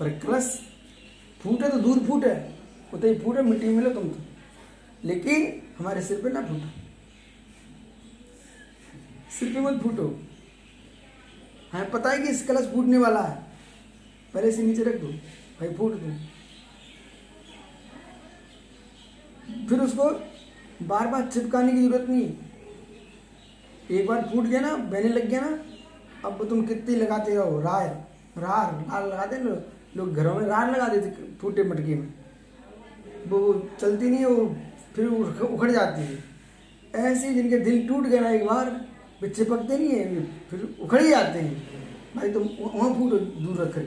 [0.00, 0.60] पर कलश
[1.42, 2.50] फूटे तो दूर फूटे,
[2.94, 4.18] उतने ही फूटे, मिट्टी मिलो तुम तो।
[5.04, 6.66] लेकिन हमारे सिर पे ना फूटो।
[9.38, 10.20] सिर पे मत फूटो।
[11.72, 13.42] हमें पता है कि इस कलश फूटने वाला है।
[14.34, 16.16] पहले से नीचे रख दो। भाई, फूट दो।
[19.68, 20.04] फिर उसको
[20.86, 22.32] बार बार चिपकाने की ज़रूरत नहीं
[23.90, 25.71] एक बार फूट गया ना बहने लग गया ना
[26.24, 27.86] अब तुम कितनी लगाते रहो राय।
[28.38, 29.54] रार। रार लगाते ना?
[29.96, 31.10] लोग घरों में रार लगा देते
[31.40, 32.08] फूटे मटके में।
[33.28, 33.38] वो
[33.80, 34.56] चलती नहीं है, वो
[34.94, 36.18] फिर उखड़ जाती है।
[37.02, 38.70] ऐसे जिनके दिल टूट गए ना एक बार,
[39.22, 41.62] वे चिपकते नहीं है फिर उखड़ ही जाते हैं।
[42.16, 43.78] भाई तुम वहाँ फूटो, दूर रख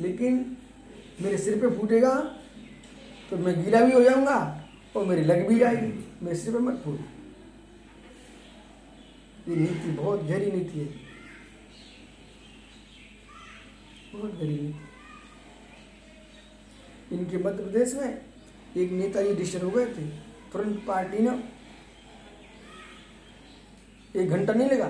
[0.00, 0.56] लेकिन
[1.22, 2.14] मेरे सिर पे फूटेगा
[3.30, 4.38] तो मैं गीला भी हो जाऊँगा
[4.96, 5.92] और मेरी लग भी जाएगी।
[6.22, 6.98] मेरे सिर पे मत फूट।
[9.48, 11.05] ये नीति बहुत गहरी नीति है।
[14.14, 14.84] बहुत गहरी नीति
[17.14, 18.10] इनके मध्य प्रदेश में
[18.82, 20.04] एक नेताजी डिस्टर हो गए थे
[20.52, 21.32] तुरंत पार्टी ने
[24.20, 24.88] एक घंटा नहीं लगा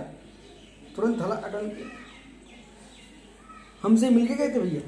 [0.97, 1.65] तुरंत हला अटल
[3.83, 4.83] हमसे मिलके गए थे भैया।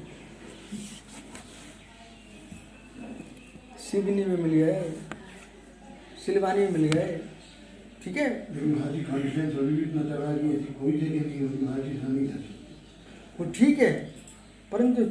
[3.79, 4.91] सिवनी में मिल गए
[6.25, 7.19] सिलवानी में मिल गए
[8.03, 8.29] ठीक है।
[13.39, 14.18] वो ठीक है
[14.71, 15.03] परंतु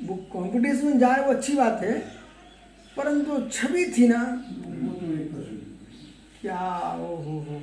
[0.00, 1.98] वो कंपटीशन जाए वो अच्छी बात है,
[2.96, 4.22] परंतु छवि थी ना,
[6.40, 6.60] क्या
[6.92, 7.60] ओ हो हो।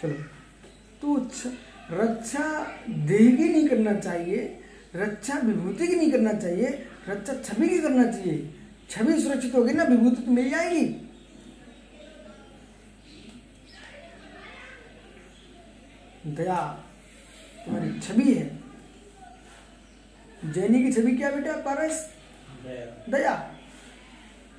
[0.00, 0.14] चलो।
[1.02, 1.16] तो
[1.92, 2.46] रक्षा
[2.88, 4.38] देह की नहीं करना चाहिए,
[4.96, 6.68] रक्षा विभूति की नहीं करना चाहिए,
[7.08, 8.50] रक्षा छवि की करना चाहिए।
[8.90, 10.84] छवि सुरक्षित होगी ना, विभूति तो मिल जाएगी।
[16.26, 16.60] दया,
[17.64, 18.63] तुम्हारी छवि है।
[20.44, 22.08] जैनी की छवि क्या बेटा, पारस?
[23.10, 23.34] दया।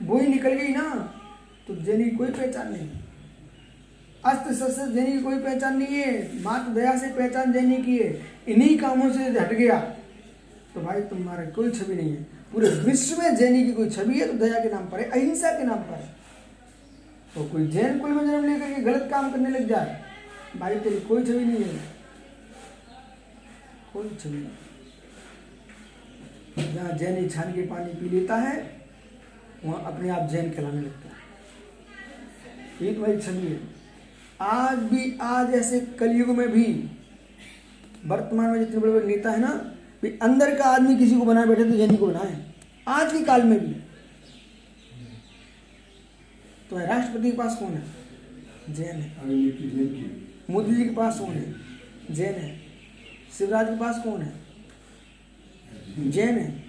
[0.02, 0.84] वो ही निकल गई ना
[1.68, 2.90] तो जैनी की कोई पहचान नहीं।
[4.24, 8.10] अस्त शस्त्र जैनी की कोई पहचान नहीं है मात्र दया से पहचान जैनी की है।
[8.48, 9.80] इन्हीं कामों से हट गया।
[10.74, 12.24] तो भाई, तुम्हारा कोई छवि नहीं है।
[12.54, 15.52] पूरे विश्व में जैनी की कोई छवि है तो दया के नाम पर है, अहिंसा
[15.52, 16.14] के नाम पर। है
[17.36, 20.02] तो कोई जैन कुल में जन्म लेकर के गलत काम करने लग जाए,
[20.58, 21.80] भाई, तेरी कोई छवि नहीं है।
[23.94, 24.64] कोई छवि नहीं।
[26.58, 28.56] जहाँ जैन छान के पानी पी लेता है
[29.66, 33.60] वहाँ अपने आप जैन कहलाने लगता है। एक भाई है।
[34.41, 36.66] आज भी आज ऐसे कलयुग में भी
[38.06, 39.53] वर्तमान में जितने बड़े बड़े नेता है ना
[40.01, 42.43] भी अंदर का आदमी किसी को बनाए बैठे तो जैनी को बनाए
[42.88, 43.74] आज के काल में भी।
[46.70, 47.84] तो है राष्ट्रपति के पास कौन है?
[48.70, 49.10] जैन है।
[50.49, 51.53] मोदी जी के पास कौन है?
[52.12, 52.58] जैन है।
[53.38, 54.34] शिवराज के पास कौन है?
[55.98, 56.64] जैन है।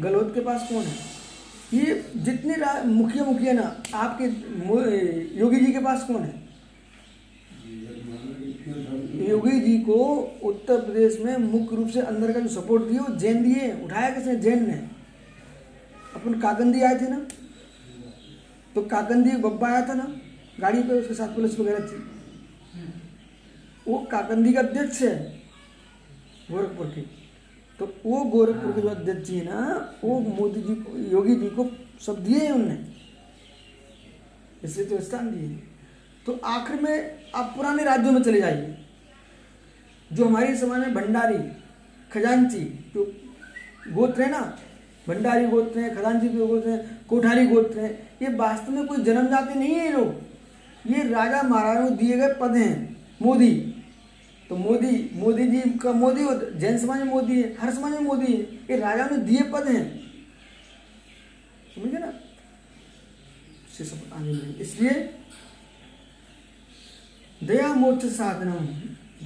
[0.00, 0.94] गहलोत के पास कौन है?
[1.74, 3.62] ये जितने मुखिया मुखिया ना,
[3.94, 4.24] आपके
[5.38, 6.42] योगी जी के पास कौन है?
[9.28, 9.94] योगी जी को
[10.42, 14.10] उत्तर प्रदेश में मुख्य रूप से अंदर का जो सपोर्ट दिए, वो जैन दिए उठाया
[14.10, 14.36] किसने?
[14.36, 14.78] जैन ने।
[16.14, 17.26] अपन काकंदी आए थे ना?
[18.74, 20.06] तो काकंदी बब्बा आया था ना,
[20.60, 21.96] गाड़ी पे उसके साथ पुलिस वगैरह थी।
[23.86, 25.14] वो काकंदी का अध्यक्ष है,
[26.50, 27.23] गोरखपुर के।
[27.78, 29.60] तो वो गोरखपुर के जो अध्यक्ष जी है ना
[30.04, 31.64] वो मोदी जी को योगी जी को
[32.00, 32.78] सब दिए हैं उनने।
[34.64, 35.48] इसलिए तो स्थान दिए
[36.26, 38.76] तो आखिर में आप पुराने राज्यों में चले जाइए।
[40.10, 41.38] जो हमारे समाज में भंडारी
[42.12, 42.64] खजांची
[42.94, 43.04] जो
[43.92, 44.40] गोत्र है ना
[45.08, 49.26] भंडारी गोत्र हैं खजांची के गोत्र हैं कोठारी गोत्र हैं ये वास्तव में कोई जन्म
[49.28, 50.14] जाते नहीं है ये लोग।
[50.86, 53.73] ये राजा महाराजा को दिए गए पद हैं मोदी।
[54.54, 56.24] तो मोदी मोदी जी का मोदी
[56.58, 58.38] जैन समाज में मोदी है, हर समाज में मोदी है।
[58.70, 59.82] ये राजा ने दिए पद हैं।
[61.74, 62.12] समझ ना।
[64.60, 64.92] इसलिए
[67.40, 68.68] दया मोक्ष साधनम,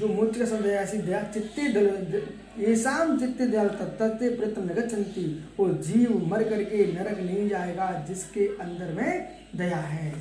[0.01, 4.74] जो मोक्ष का शब्द है, ऐसी दया चित्ते दल शाम चित्ते दयाल तत्ते प्रतम न
[4.74, 5.26] गच्छन्ति।
[5.59, 10.14] वो जीव मर करके नरक नहीं जाएगा, जिसके अंदर में दया है।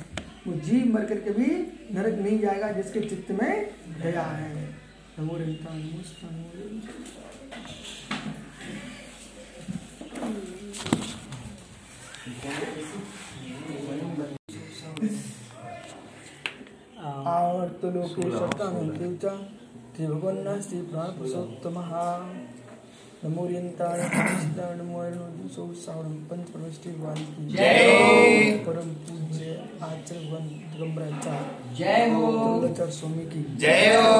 [0.46, 1.50] वो जीव मर करके भी
[1.94, 3.70] नरक नहीं जाएगा, जिसके चित्त में
[4.02, 4.67] दया है।
[5.17, 7.63] नमो रहिता नमोस्तु नमो
[17.33, 19.35] और तो लोके सत्तानं देवता
[19.95, 21.91] ते भगवन्नास्ति प्राणपुरुषोत्तमः
[23.24, 25.00] नमोरियन्ताय कृष्णाय नमो
[25.54, 32.20] सौ सावरं पंचपरमष्टि वाल्की जय परम पूज्य आचार्य भगवान दिगंबराचार्य जय हो।
[32.60, 34.12] दुर्गाचार्य स्वामी की जय हो।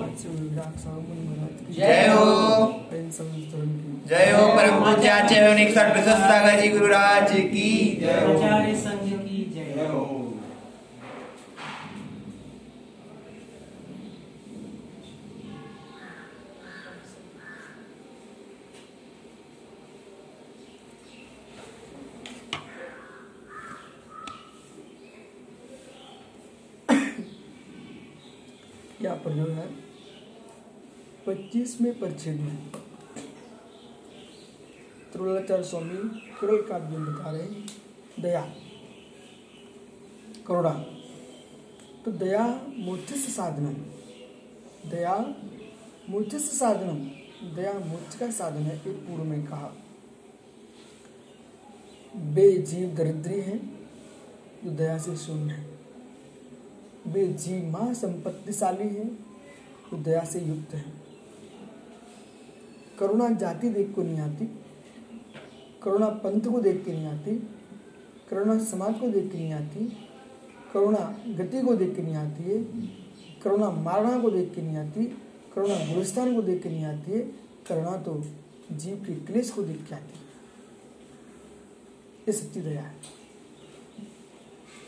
[0.00, 5.54] आचार्य विराट सावमुनि महाराज की। जय हो। प्रेम धर्म की। जय हो। परम पूज्य आचार्य
[5.54, 10.15] निकट प्रशस्त सागर जी गुरुराज की। जय हो। आचार्य संघ की जय जय हो।
[29.06, 29.66] यहाँ पर जो है
[31.26, 32.70] पच्चीसवें परिच्छेद में।
[35.12, 37.66] त्रोलाचार्य स्वामी करुण काव्य में बता रहे हैं।
[38.20, 38.54] दया।
[40.46, 40.84] करुणा।
[42.04, 43.74] तो दया मोक्ष साधनम
[44.90, 45.34] दया
[46.10, 46.98] मोक्ष साधनम
[47.56, 49.72] दया मोक्ष का साधन है, एक पूर्व में कहा।
[52.16, 53.58] बे जीव दरिद्री है,
[54.64, 55.75] जो दया से शून्य है।
[57.06, 59.08] वे जीव महा संपत्तिशाली हैं
[59.90, 60.92] तो दया से युक्त हैं।
[62.98, 64.46] करुणा जाति देख को नहीं आती,
[65.82, 67.34] करुणा पंथ को देख के नहीं आती,
[68.30, 69.84] करुणा समाज को देख के नहीं आती,
[70.74, 70.98] करुणा
[71.28, 72.62] गति को देख के नहीं आती है,
[73.42, 75.04] करुणा मारणा को देख के नहीं आती,
[75.54, 77.20] करुणा गुलिस्तान को देख के नहीं आती है,
[77.68, 78.22] करुणा तो
[78.72, 80.24] जीव के क्लेश को देख के आती है।
[82.28, 82.94] ये सच्ची दया है।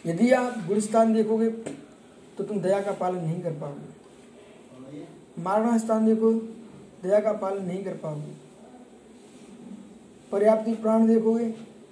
[0.07, 1.51] यदि आप गुलिस्तान देखोगे
[2.39, 5.07] तो तुम दया का पालन नहीं कर पाओगे।
[5.43, 6.33] मारणा स्थान देखो,
[7.03, 8.33] दया का पालन नहीं कर पाओगे।
[10.33, 11.45] पर्याप्ति प्राण देखोगे,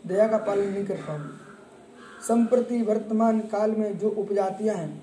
[0.07, 5.03] दया का पालन नहीं कर पाओगे। संप्रति वर्तमान काल में जो उपजातियाँ हैं,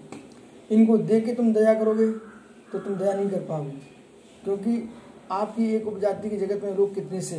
[0.72, 2.12] इनको देख के तुम दया करोगे
[2.72, 3.72] तो तुम दया नहीं कर पाओगे।
[4.44, 4.90] क्योंकि
[5.32, 7.36] आपकी एक उपजाति की जगत में लोग कितने से?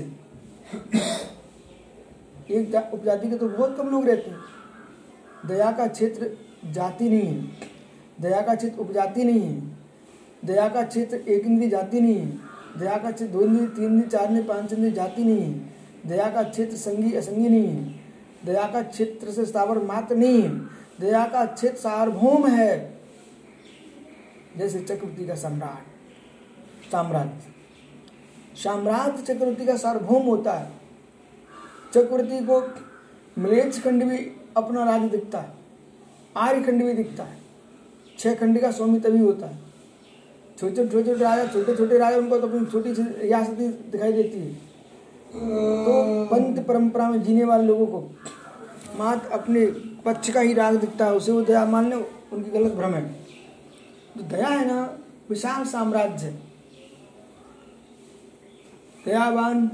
[2.51, 4.39] एक उपजाति के तो बहुत कम लोग रहते हैं।
[5.47, 6.37] दया का क्षेत्र
[6.73, 7.74] जाति नहीं है।
[8.21, 9.77] दया का क्षेत्र उपजाति नहीं है।
[10.45, 12.39] दया का क्षेत्र एक इंद्री जाति नहीं है।
[12.79, 15.75] दया का क्षेत्र दो इंद्री, तीन इंद्री, चार इंद्री, पाँच इंद्री जाति नहीं है।
[16.07, 18.01] दया का क्षेत्र संगी, असंगी नहीं है।
[18.45, 20.59] दया का क्षेत्र से स्थावर मात्र नहीं है।
[21.01, 23.01] दया का क्षेत्र सार्वभौम है।
[24.57, 25.87] जैसे चक्रवर्ती का सम्राट,
[26.93, 27.55] साम्राज्य।
[28.57, 30.71] साम्राज्य चक्रवर्ती का सार्वभौम होता है।
[31.95, 32.61] चक्रवर्ती को
[33.43, 34.17] मलेच्छ खंड भी
[34.57, 35.53] अपना राज्य दिखता है।
[36.37, 37.44] आर्य खंड भी दिखता है।
[38.19, 39.59] छह खंड का स्वामी तभी होता है।
[40.59, 43.03] छोटे छोटे राजा, छोटे छोटे राजा उनको तो अपनी छोटी सी
[43.91, 44.53] दिखाई देती है।
[45.85, 48.01] तो पंथ परंपरा में जीने वाले लोगों को
[48.99, 49.67] मात्र अपने
[50.05, 53.03] पक्ष का ही राग दिखता है, उसे वो दया मान उनकी गलत भ्रम है।
[54.17, 54.99] तो दया है ना,
[55.31, 56.43] विशाल साम्राज्य। है
[59.07, 59.67] दयावान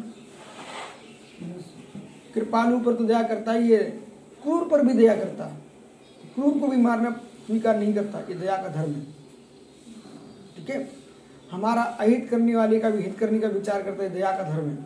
[2.35, 3.83] कृपालु पर तो दया करता ही है,
[4.43, 5.57] क्रूर पर भी दया करता है।
[6.35, 7.11] क्रूर को भी मारना
[7.47, 9.05] स्वीकार नहीं करता ये दया का धर्म है।
[10.57, 10.91] ठीक है?
[11.51, 14.69] हमारा अहित करने वाले का भी, हित करने का विचार करता है दया का धर्म
[14.69, 14.79] है।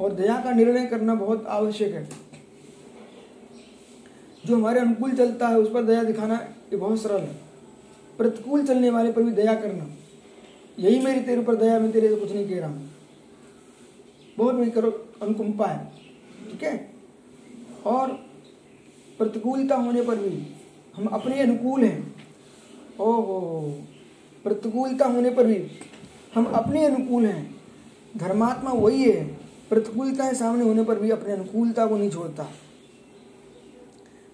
[0.00, 2.08] और दया का निर्णय करना बहुत आवश्यक है।
[4.46, 6.34] जो हमारे अनुकूल चलता है, उस पर दया दिखाना
[6.72, 7.34] ये बहुत सरल है।
[8.18, 9.86] प्रतिकूल चलने वाले पर भी दया करना।
[10.78, 12.90] यही मेरी तेरे ऊपर दया मैं तेरे से कुछ नहीं कह रहा हूँ।
[14.38, 15.92] बहुत मेरी करो, अनुकंपा है।
[16.50, 16.92] ठीक है?
[17.86, 18.08] और
[19.18, 20.56] प्रतिकूलता होने पर भी
[20.96, 22.16] हम अपने अनुकूल हैं।
[23.00, 23.80] ओहो,
[24.44, 25.68] प्रतिकूलता होने पर भी
[26.34, 27.60] हम अपने अनुकूल हैं।
[28.16, 29.24] धर्मात्मा वही है।
[29.70, 32.50] प्रतिकूलताएँ सामने होने पर भी अपने अनुकूलता को नहीं छोड़ता।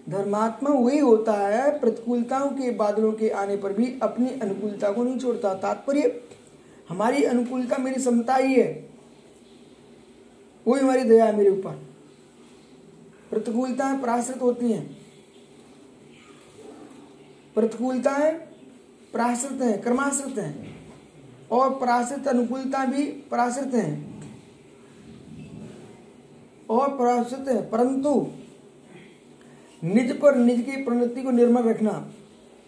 [0.09, 5.19] धर्मात्मा वही होता है, प्रतिकूलताओं के बादलों के आने पर भी अपनी अनुकूलता को नहीं
[5.19, 6.21] छोड़ता। तात्पर्य,
[6.89, 8.89] हमारी अनुकूलता मेरी समता ही है।
[10.67, 11.85] वही हमारी दया है मेरे ऊपर।
[13.29, 14.98] प्रतिकूलताएँ पराश्रित होती हैं।
[17.55, 18.33] प्रतिकूलताएँ
[19.13, 20.79] पराश्रित हैं, कर्माश्रित हैं।
[21.51, 24.09] और पराश्रित अनुकूलता भी पराश्रित हैं।
[26.69, 28.27] और पराश्रित है, परंतु
[29.83, 32.11] निज पर निज की प्रवृत्ति को निर्मल रखना,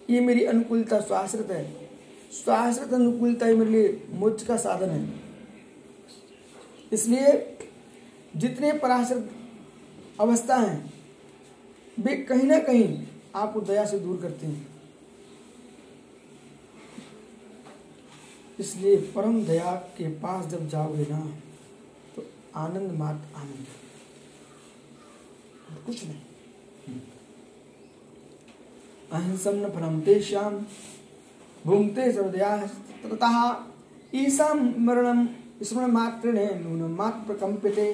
[0.09, 1.89] ये मेरी अनुकूलता स्वाश्रित है।
[2.31, 5.13] स्वाश्रित अनुकूलता ही मेरे लिए मोक्ष का साधन है।
[6.93, 7.57] इसलिए
[8.35, 9.31] जितने पराश्रित
[10.19, 10.93] अवस्था हैं,
[11.99, 14.70] वे कहीं ना कहीं आपको दया से दूर करते हैं।
[18.61, 21.19] इसलिए परम दया के पास जब जाओगे ना
[22.15, 22.25] तो
[22.57, 23.65] आनंद मात्र आनंद
[25.69, 26.99] और कुछ नहीं।
[29.11, 30.53] अहिंसम न फलम तेषाम
[31.65, 32.55] भुंगते सर्वदया
[33.03, 33.35] ततः
[34.15, 35.27] ईसा मरणम
[35.63, 37.89] स्मरण मात्र नूनम मात्र प्रकंपिते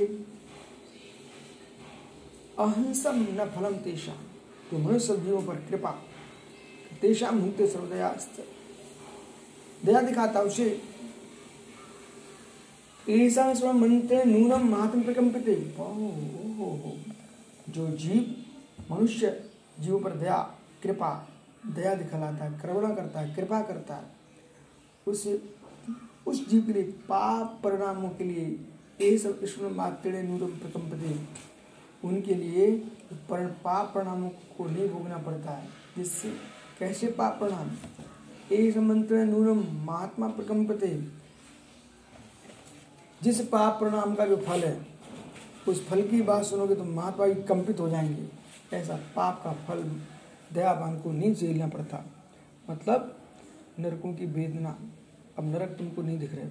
[2.59, 4.25] अहिंसम न फलम तेषाम
[4.69, 5.91] तो मनुष्य जीवों पर कृपा।
[7.01, 8.09] तेषाम भुंगते सर्वदया
[9.85, 10.81] दया दिखाता उसे।
[13.09, 15.55] ईसा स्मरण मंत्र नूनम मात्र प्रकंपिते
[17.69, 18.45] जो जीव,
[18.91, 19.49] मनुष्य
[19.79, 20.37] जीवों पर दया,
[20.83, 21.27] कृपा,
[21.65, 24.05] दया दिखलाता है, करुणा करता है, कृपा करता है।
[25.07, 25.27] उस
[26.27, 28.45] उस जीव के लिए, पाप परिणामों के लिए
[29.01, 31.19] ये सब ईश्वर मात्र नूरम प्रकंपते
[32.03, 32.71] उनके लिए
[33.13, 35.67] पर, पाप परिणामों को नहीं भोगना पड़ता है।
[35.97, 36.33] जिससे,
[36.79, 37.69] कैसे पाप परिणाम?
[38.51, 41.07] ये मंत्र नूरम महात्मा प्रकंपते
[43.23, 44.87] जिस पाप प्रणाम का जो फल है,
[45.67, 48.27] उस फल की बात सुनोगे तो महात्मा भी कंपित हो जाएँगे।
[48.77, 50.01] ऐसा पाप का फल
[50.53, 52.05] दयावान को नहीं झेलना पड़ता।
[52.69, 53.19] मतलब
[53.79, 54.79] नरकों की वेदना
[55.37, 56.49] अब नरक तुमको नहीं दिख रहे।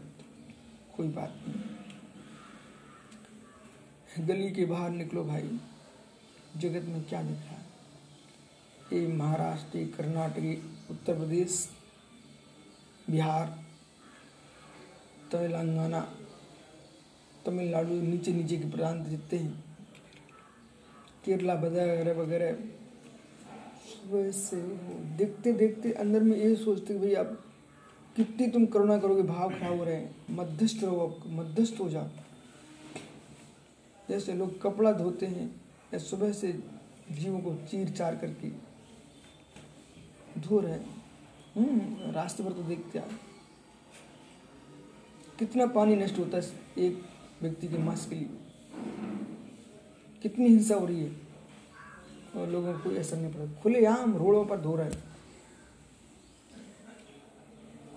[0.97, 1.61] कोई बात नहीं।
[4.29, 5.61] गली के बाहर निकलो भाई।
[6.57, 7.67] जगत में क्या दिख रहा है?
[8.93, 11.76] ये महाराष्ट्र कर्नाटक उत्तर प्रदेश
[13.11, 13.47] बिहार,
[15.33, 16.01] तेलंगाना,
[17.47, 19.65] तमिलनाडु नीचे नीचे के प्रांत जितने हैं।
[21.25, 22.55] केरला वगैरह वगैरह।
[23.87, 27.45] सुबह से वो देखते देखते अंदर में ये सोचते भाई अब
[28.17, 32.09] कितनी तुम करुणा करोगे, भाव खराब हो रहे हैं। मध्यस्थ रहो मध्यस्थ हो जाओ।
[34.09, 35.61] जैसे लोग कपड़ा धोते हैं,
[35.95, 36.53] या सुबह से
[37.11, 38.51] जीवों को चीर चार करके
[40.41, 40.96] धो रहे हैं।
[41.57, 43.11] रास्ते पर तो देखते आप
[45.39, 46.43] कितना पानी नष्ट होता है
[46.79, 47.03] एक
[47.43, 48.29] व्यक्ति के मास्क के लिए।
[50.23, 51.11] कितनी हिंसा हो रही है।
[52.37, 54.91] और लोगों को कोई असर नहीं पड़ा खुले आम रोडों पर धो रहे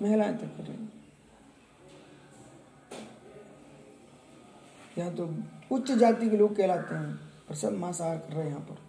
[0.02, 0.88] महिलाएँ तक कर रही
[4.98, 5.34] यहाँ तो
[5.76, 8.89] उच्च जाति के लोग कहलाते हैं और सब मांसाहार कर रहे हैं यहाँ पर।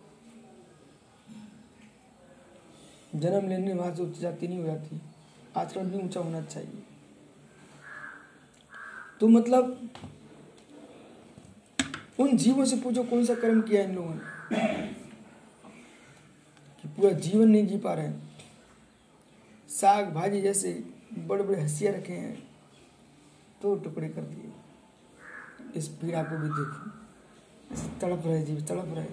[3.14, 5.00] जन्म लेने वहाँ से उच्च जाति नहीं हो जाती
[5.56, 6.82] आचरण भी ऊँचा होना चाहिए।
[9.20, 9.88] तो मतलब
[12.20, 14.20] उन जीवों से पूछो कौन सा कर्म किया इन लोगों ने?
[16.82, 18.12] कि पूरा जीवन नहीं जी पा रहे
[19.68, 20.72] साग भाजी जैसे
[21.18, 22.34] बड़े बड़े हंसिया रखे हैं
[23.62, 24.52] तो टुकड़े कर दिए।
[25.76, 26.90] इस पीड़ा को भी देखो।
[28.00, 29.04] तड़प रहे जीव तड़प रहे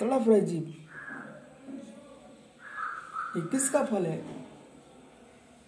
[0.00, 0.74] तड़प रहे जीव
[3.36, 4.18] ये किसका फल है?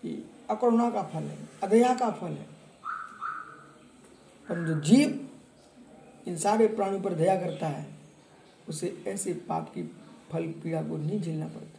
[0.04, 2.46] ये अकरुणा का फल है, अदया का फल है।
[4.48, 5.28] पर जो जीव
[6.28, 7.86] इन सारे प्राणियों पर दया करता है,
[8.68, 9.82] उसे ऐसे पाप की
[10.30, 11.78] फल पीड़ा को नहीं झेलना पड़ता।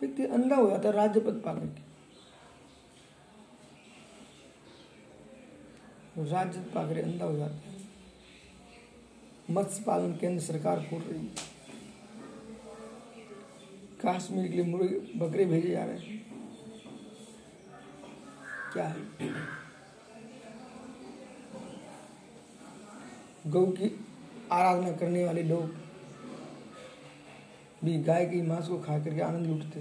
[0.00, 1.82] व्यक्ति अंधा हो जाता है राज्य पद पाकर के
[6.30, 7.73] राज्य पाकर अंधा हो जाता है।
[9.50, 11.52] मत्स्य पालन केंद्र सरकार खोल रही है।
[14.04, 16.22] कश्मीर के लिए मुर्गे, बकरे भेजे जा रहे हैं।
[18.72, 18.96] क्या है?
[23.46, 23.90] गौ की
[24.52, 25.74] आराधना करने वाले लोग
[27.84, 29.80] भी गाय की मांस को खा करके आनंद लूटते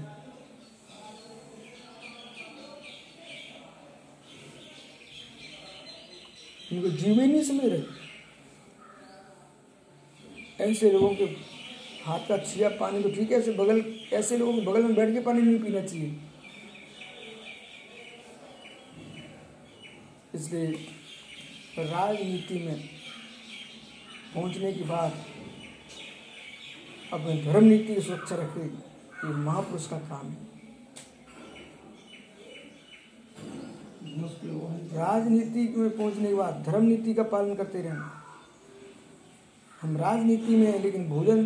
[6.71, 8.02] इनको ही नहीं समझ रहे।
[10.63, 11.25] ऐसे लोगों के
[12.05, 13.83] हाथ का छिया पानी तो ठीक है, ऐसे बगल,
[14.13, 16.15] ऐसे लोगों के बगल में बैठ के पानी नहीं पीना चाहिए।
[20.35, 20.67] इसलिए
[21.79, 22.77] राजनीति में
[24.35, 25.11] पहुँचने के बाद
[27.13, 30.41] अपने धर्म नीति की सुरक्षा रखे, ये महापुरुष का काम है।
[34.95, 38.22] राजनीति में पहुँचने के बाद धर्म नीति का पालन करते रहना
[39.83, 41.43] हम राजनीति में हैं, लेकिन भोजन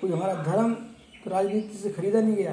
[0.00, 0.74] कोई हमारा धर्म
[1.24, 2.52] तो राजनीति से खरीदा नहीं गया।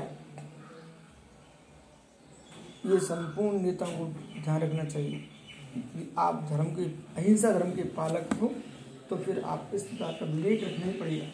[2.85, 4.05] ये संपूर्ण नेताओं को
[4.41, 5.19] ध्यान रखना चाहिए
[5.75, 6.85] कि आप धर्म के,
[7.21, 8.53] अहिंसा धर्म के पालक हो
[9.09, 11.27] तो फिर आप इस प्रकार का विवेक रखना ही पड़ेगा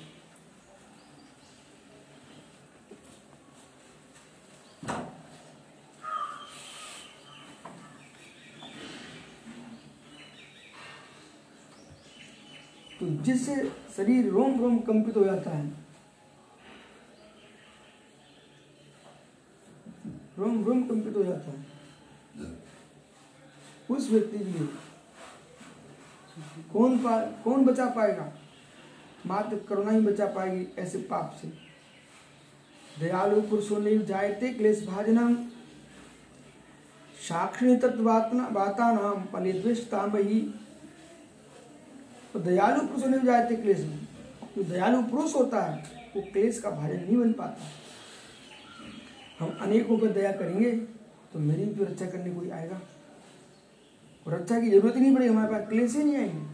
[13.00, 13.56] तो जिससे
[13.98, 15.66] शरीर रोम रोम कंपित हो जाता है।
[20.38, 21.66] रोम रोम कंपित हो जाता है।
[23.90, 24.68] उस व्यक्ति के लिए
[26.74, 28.32] कौन पा, कौन बचा पाएगा?
[29.26, 31.48] मात्र करुणा ही बचा पाएगी ऐसे पाप से।
[33.00, 35.36] दयालु पुरुषों ने जायते क्लेश भाजनम।
[37.28, 40.40] साक्षिणी तत्वात्मा बाता नाम पले द्वेषताम ही
[42.38, 44.00] तो दयालु पुरुषों ने जायते क्लेश में।
[44.58, 45.78] जो दयालु पुरुष होता है,
[46.16, 47.70] वो क्लेश का भाजन नहीं बन पाता।
[49.40, 50.72] हम अनेकों पर दया करेंगे
[51.34, 52.80] तो मेरी भी तो रक्षा करने कोई आएगा?
[54.26, 56.46] और रक्षा की ज़रूरत ही नहीं पड़ेगी, हमारे पास क्लेश ही नहीं आएँगे।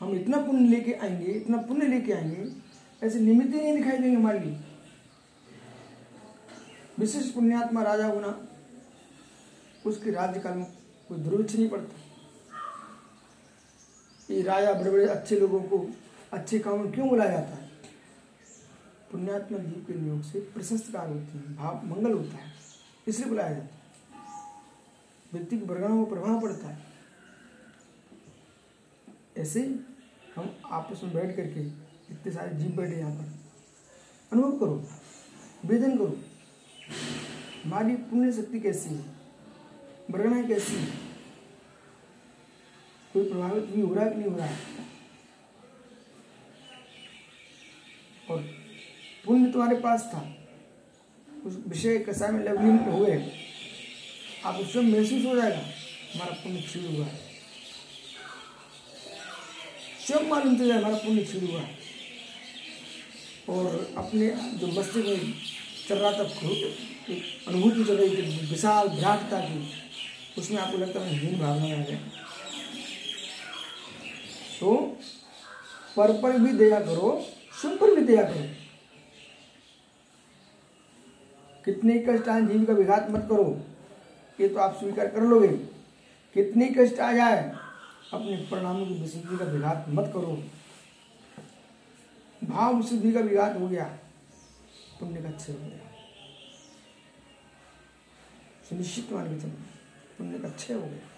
[0.00, 2.52] हम इतना पुण्य लेके आएँगे, इतना पुण्य लेके आएँगे,
[3.02, 4.58] ऐसे निमित्त ही नहीं दिखाई देंगे हमारे लिए।
[6.98, 8.38] विशेष पुण्यात्मा राजा होना,
[9.86, 10.66] उसके राज्यकाल में
[11.08, 12.00] कोई दुर्भिक्ष नहीं पड़ता।
[14.30, 15.86] ये राजा बड़े बड़े अच्छे लोगों को,
[16.32, 17.70] अच्छे काम में क्यों बुलाया जाता है?
[19.12, 22.52] पुण्यात्मा जीव के नियोग से प्रशस्त कार्य होते हैं, भाव, मंगल होता है,
[23.06, 23.82] इसलिए बुलाया जाता है।
[25.32, 26.82] व्यक्ति की वर्गणों को प्रभाव पड़ता है।
[29.38, 29.62] ऐसे
[30.36, 31.60] हम आपस में बैठ करके
[32.12, 33.32] इतने सारे जीव बैठे यहाँ पर।
[34.32, 34.84] अनुभव करो,
[35.64, 36.16] वेदन करो।
[37.64, 39.13] हमारी पुण्य शक्ति कैसी है?
[40.10, 40.76] वर्गणा कैसी?
[40.76, 40.86] है
[43.12, 44.58] कोई प्रभावित भी हो रहा है कि नहीं हो रहा है?
[48.30, 48.38] और
[49.24, 50.36] पुण्य तुम्हारे पास था।
[51.44, 53.32] उस विषय कसा में लवलीन हुए।
[54.44, 55.58] आप उसमें महसूस हो जाएगा,
[56.14, 57.20] हमारा पुण्य क्षीण हुआ है।
[60.06, 61.78] स्वयं मालूम चल जाए, हमारा पुण्य क्षीण हुआ है।
[63.48, 65.34] और अपने जो मस्तिष्क में
[65.88, 66.24] चल रहा था
[67.48, 69.83] अनुभूति चल रही थी, विशाल भ्राटता की।
[70.38, 71.98] उसमें आपको लगता है हीन भावना आ गया।
[74.60, 74.76] तो
[75.96, 77.10] पर पर भी दया करो
[77.62, 78.44] सुन पर भी दया करो।
[81.64, 83.44] कितने कष्ट आए जीव का विघात मत करो।
[84.38, 85.48] ये तो आप स्वीकार कर लोगे।
[86.34, 87.38] कितनी कष्ट आ जाए
[88.12, 90.36] अपने परिणामों की विशुद्धि का विघात मत करो।
[92.42, 93.84] भाव शुद्धि का विघात हो गया
[95.00, 95.78] का क्षय हो गया
[98.68, 99.73] सुनिश्चित मान के चलना
[100.18, 101.08] पुण्य का क्षय हो गया।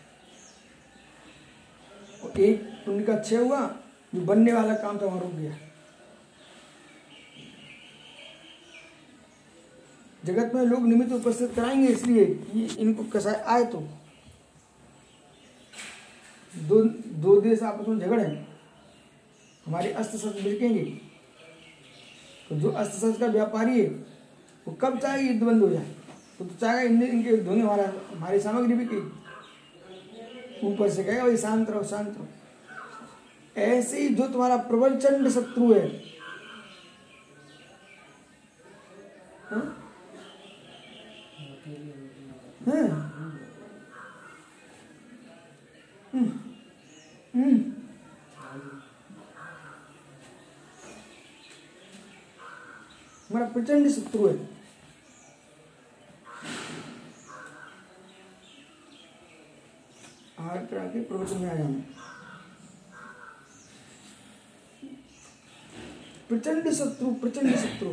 [2.25, 3.77] और एक पुण्य का क्षय हुआ,
[4.15, 5.59] जो बनने वाला काम था, वहाँ रुक गया।
[10.25, 13.89] जगत में लोग निमित्त उपस्थित कराएँगे, इसलिए कि इनको कसाय आए तो।
[16.55, 16.83] दो
[17.23, 18.25] दो देश आपस में झगड़े
[19.67, 20.85] हमारे अस्त्र शस्त्र बिकेंगे।
[22.49, 23.89] तो जो अस्त्र शस्त्र का व्यापारी है,
[24.67, 25.96] वो कब चाहे युद्ध बंद हो जाए।
[26.39, 29.27] तो, तो चाहेगा इनके इनके युद्ध होने हमारा सामग्री बिकेगी
[30.67, 32.29] ऊपर से कहेगा भाई शांत रहो शांत रहो।
[33.57, 35.89] ऐसे ही जो तुम्हारा प्रबल चंड शत्रु है।
[42.67, 42.97] हैं?
[46.15, 46.29] हम्म,
[47.35, 47.73] हम्म।
[53.31, 54.56] हमारा प्रचंड शत्रु है।
[60.41, 61.85] हर तरह के प्रवचन में आ जाना
[66.29, 67.89] प्रचंड शत्रु प्रचंड शत्रु।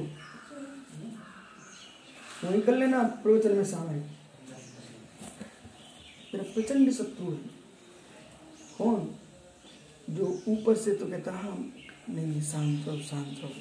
[2.47, 3.99] वही कर लेना, प्रवचन में शामिल।
[6.35, 7.37] प्रचंड शत्रु है।
[8.77, 9.15] कौन?
[10.09, 11.73] जो ऊपर से तो कहता हम
[12.09, 13.51] नहीं नहीं, शांत रहो शांत रहो।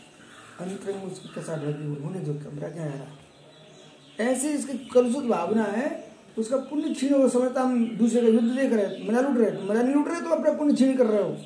[0.60, 5.64] अंतर में उसकी कसा ढकी होने जो कमरा क्या आ रहा ऐसे इसकी कलुषित भावना
[5.64, 9.50] है उसका पुण्य छीन हो समझता हम दूसरे का युद्ध देख रहे मज़ा लूट रहे
[9.62, 11.36] मज़ा नहीं लूट रहे तो अपना पुण्य छीन कर रहे हो।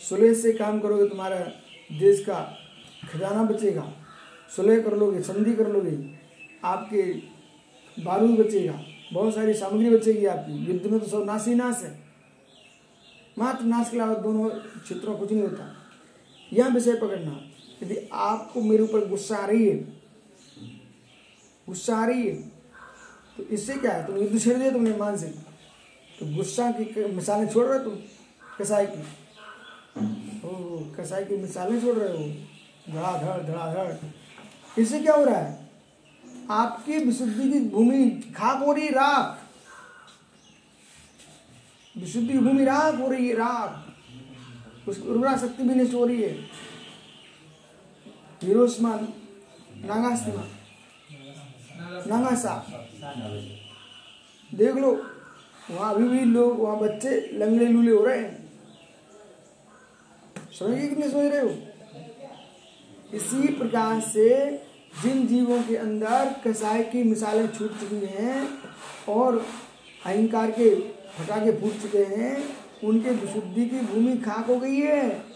[0.00, 1.36] सुलह से काम करोगे तुम्हारा
[1.90, 2.40] देश का,
[3.12, 3.92] खजाना बचेगा।
[4.56, 5.96] सुलह कर लोगे संधि कर लोगे,
[6.64, 7.02] आपके
[7.96, 8.78] बारूद बचेगा,
[9.12, 11.92] बहुत सारी सामग्री बचेगी आपकी। युद्ध में तो सब नाश ही नाश है।
[13.38, 15.74] मात्र नाश के अलावा दोनों क्षेत्रों कुछ नहीं होता।
[16.52, 17.40] यह विषय पकड़ना।
[17.82, 19.76] यदि आपको मेरे ऊपर गुस्सा आ रही है,
[21.66, 22.34] गुस्सा आ रही है
[23.36, 24.06] तो इससे क्या है?
[24.06, 25.34] तुम युद्ध छेड़ दिया तुमने मानसिक
[26.18, 27.96] तो गुस्सा की मिसालें छोड़ रहे हो तुम?
[28.58, 29.02] कसाई की।
[30.44, 30.50] ओ
[30.96, 32.24] कसाई की मिसालें छोड़ रहे हो?
[32.90, 35.68] धड़ाधड़ धड़ाधड़। इससे क्या हो रहा है?
[36.52, 38.04] आपकी विशुद्धि की भूमि
[38.36, 39.40] खाक हो रही राख।
[41.96, 46.32] विशुद्धि भूमि राख हो रही है, राख। उसकी उर्वरा शक्ति भी नष्ट हो रही है।
[48.44, 48.94] हिरोशिमा
[49.84, 50.44] नागासामा
[52.06, 52.54] नागासा
[54.50, 54.90] देख लो,
[55.70, 58.42] वहाँ अभी भी लोग, वहाँ बच्चे लंगड़े लूले हो रहे हैं।
[60.58, 61.48] समझिए कि नहीं समझ रहे हो?
[63.14, 64.28] इसी प्रकार से
[65.02, 68.48] जिन जीवों के अंदर कसाई की मिसालें छूट चुकी हैं
[69.08, 69.38] और
[70.06, 70.74] अहंकार के
[71.16, 72.36] फटाके फूट चुके हैं,
[72.84, 75.33] उनके विशुद्धि की भूमि खाक हो गई है।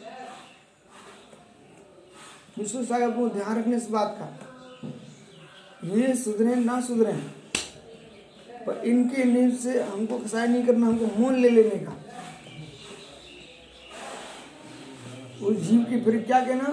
[2.58, 4.26] विष्णु साहब को ध्यान रखने इस बात का
[5.88, 7.12] ये सुधरे ना सुधरे
[8.66, 11.92] पर इनके नींव से हमको कसाई नहीं करना, हमको मोन ले लेने का।
[15.46, 16.68] उस जीव की फिर क्या कहना?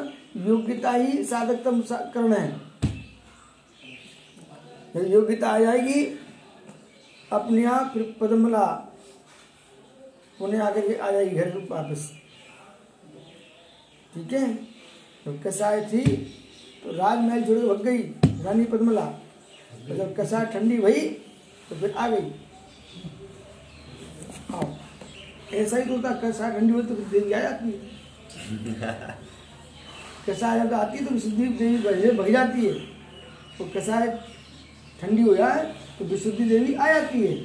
[0.47, 2.49] योग्यता ही साधकतम करना है।
[5.11, 6.03] योग्यता आ जाएगी।
[7.31, 8.65] अपने आप फिर पदमला
[10.39, 12.11] पुणे आकर के आ जाएगी घर वापस।
[14.13, 14.74] ठीक है?
[15.25, 16.01] तो कसाई थी
[16.83, 17.97] तो राजमहल के भग गई,
[18.43, 19.05] रानी पद्मला।
[19.87, 21.01] तो जब कसाई ठंडी भई
[21.69, 22.31] तो फिर आ गई।
[25.53, 27.77] ऐसा ही तो होता, कसाई ठंडी हुई तो फिर देवी आ जाती है।
[30.27, 32.73] कसाई जब आती है तो विशुद्धि देवी भग भग जाती है।
[33.57, 34.07] तो कसाय
[35.01, 35.63] ठंडी हो जाए
[35.99, 37.35] तो विशुद्धि देवी आ जाती है।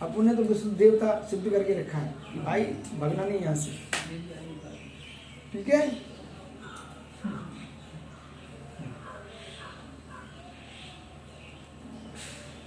[0.00, 2.62] अपन ने तो विशुद्ध देवता सिद्ध करके रखा है भाई,
[3.00, 3.70] भगना नहीं यहाँ से।
[5.52, 5.86] ठीक है?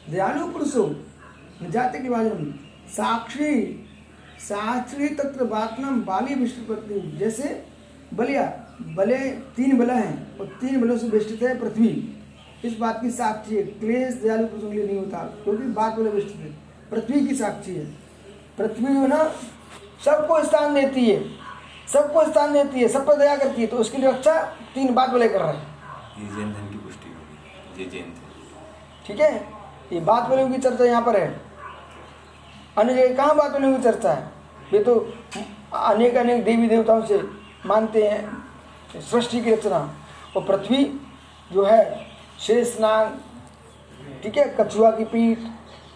[0.09, 0.83] दयालु पुरुषो
[1.71, 2.53] जाते के बाद
[2.87, 3.53] साक्षी
[4.39, 7.63] साक्षी तत्र बातनम बाली विष्णुपत्नी। जैसे
[8.13, 8.43] बलिया,
[8.81, 9.17] बले
[9.55, 11.89] तीन बला हैं और तीन बलों से बेष्टित है पृथ्वी।
[12.65, 16.11] इस बात की साक्षी है, क्लेश दयालु पुरुषों के लिए नहीं होता, क्योंकि बात वाले
[16.11, 16.51] बेष्टित है।
[16.91, 17.85] पृथ्वी की साक्षी है।
[18.57, 19.23] पृथ्वी जो ना,
[20.05, 21.44] सबको स्थान देती है।
[21.93, 24.41] सबको स्थान देती है सब पर दया करती है तो उसके लिए रक्षा
[24.75, 25.57] तीन बात बोले कर रहा। है
[26.17, 28.13] ये जैन धन की पुष्टि होगी ये जैन
[29.07, 29.33] ठीक है?
[29.93, 31.27] ये बात वालों की चर्चा यहाँ पर है।
[32.77, 34.31] अन्य जगह कहाँ बात वालों की चर्चा है?
[34.73, 34.95] ये तो
[35.73, 37.21] अनेक अनेक देवी देवताओं से
[37.65, 39.79] मानते हैं सृष्टि की रचना।
[40.35, 40.83] और पृथ्वी
[41.51, 42.07] जो है
[42.39, 43.19] शेषनाग
[44.23, 45.39] ठीक है कछुआ की पीठ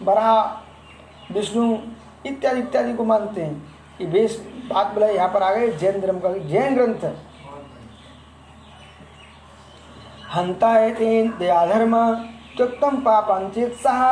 [0.02, 1.76] बराह विष्णु
[2.26, 4.36] इत्यादि इत्यादि को मानते हैं। ये बेस
[4.68, 7.14] बात बोला यहाँ पर आ गए, जैन धर्म का, जैन ग्रंथ। है
[10.34, 11.94] हंता एतेन दयाधर्म
[12.56, 14.02] त्यक्तम पापांचेत सह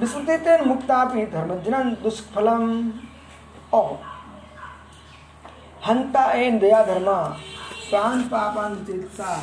[0.00, 2.64] विस्मृति तेन मुक्तापि धर्मजनन दुष्फलम।
[3.72, 3.82] ओ
[5.86, 7.08] हंता एन दया धर्म
[7.90, 9.36] प्राण पापान चेत सह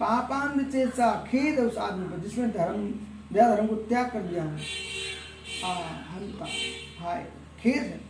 [0.00, 2.80] पापान चेत सह खेद उस आदमी पर जिसने धर्म
[3.32, 4.58] दया धर्म को त्याग कर दिया है।
[6.14, 6.46] हंता
[7.00, 7.22] हाय,
[7.60, 8.00] खेद है।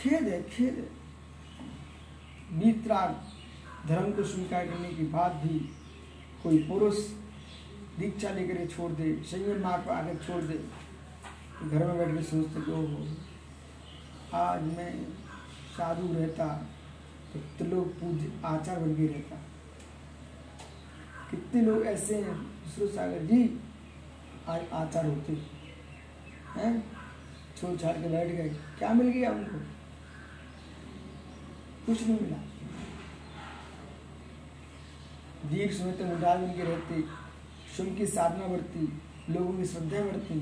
[0.00, 0.88] खेद है खेद है।
[2.58, 5.58] बीतराग धर्म को स्वीकार करने के बाद भी
[6.42, 6.98] कोई पुरुष
[7.98, 10.58] दीक्षा लेकर छोड़ दे, संयम मार्ग पर आकर छोड़ दे
[11.60, 13.06] घर में बैठ के सोचते कि ओहो,
[14.34, 14.92] आज मैं
[15.70, 16.46] साधु रहता
[17.32, 19.36] तो त्रिलोक पूज आचार बन के रहता।
[21.30, 23.42] कितने लोग ऐसे हैं विष्णु सागर जी,
[24.48, 25.32] आज आचार होते
[26.54, 26.72] हैं।
[27.56, 28.48] छोड़ छाड़ के बैठ गए।
[28.78, 29.58] क्या मिल गया उनको?
[31.90, 32.36] कुछ नहीं मिला।
[35.50, 37.00] दीर्घ समय तक उदार बन के रहते
[37.76, 38.82] शुभ की साधना बढ़ती
[39.30, 40.38] लोगों की श्रद्धा बढ़ती।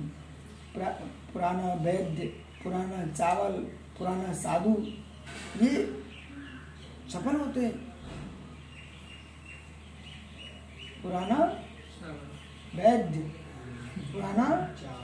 [0.74, 0.90] पुरा,
[1.32, 2.26] पुराना वैद्य
[2.64, 3.56] पुराना चावल
[3.98, 4.74] पुराना साधु
[5.62, 5.72] ये
[7.12, 7.72] सफल होते हैं।
[11.02, 11.38] पुराना
[12.74, 13.18] वैद्य
[14.12, 14.46] पुराना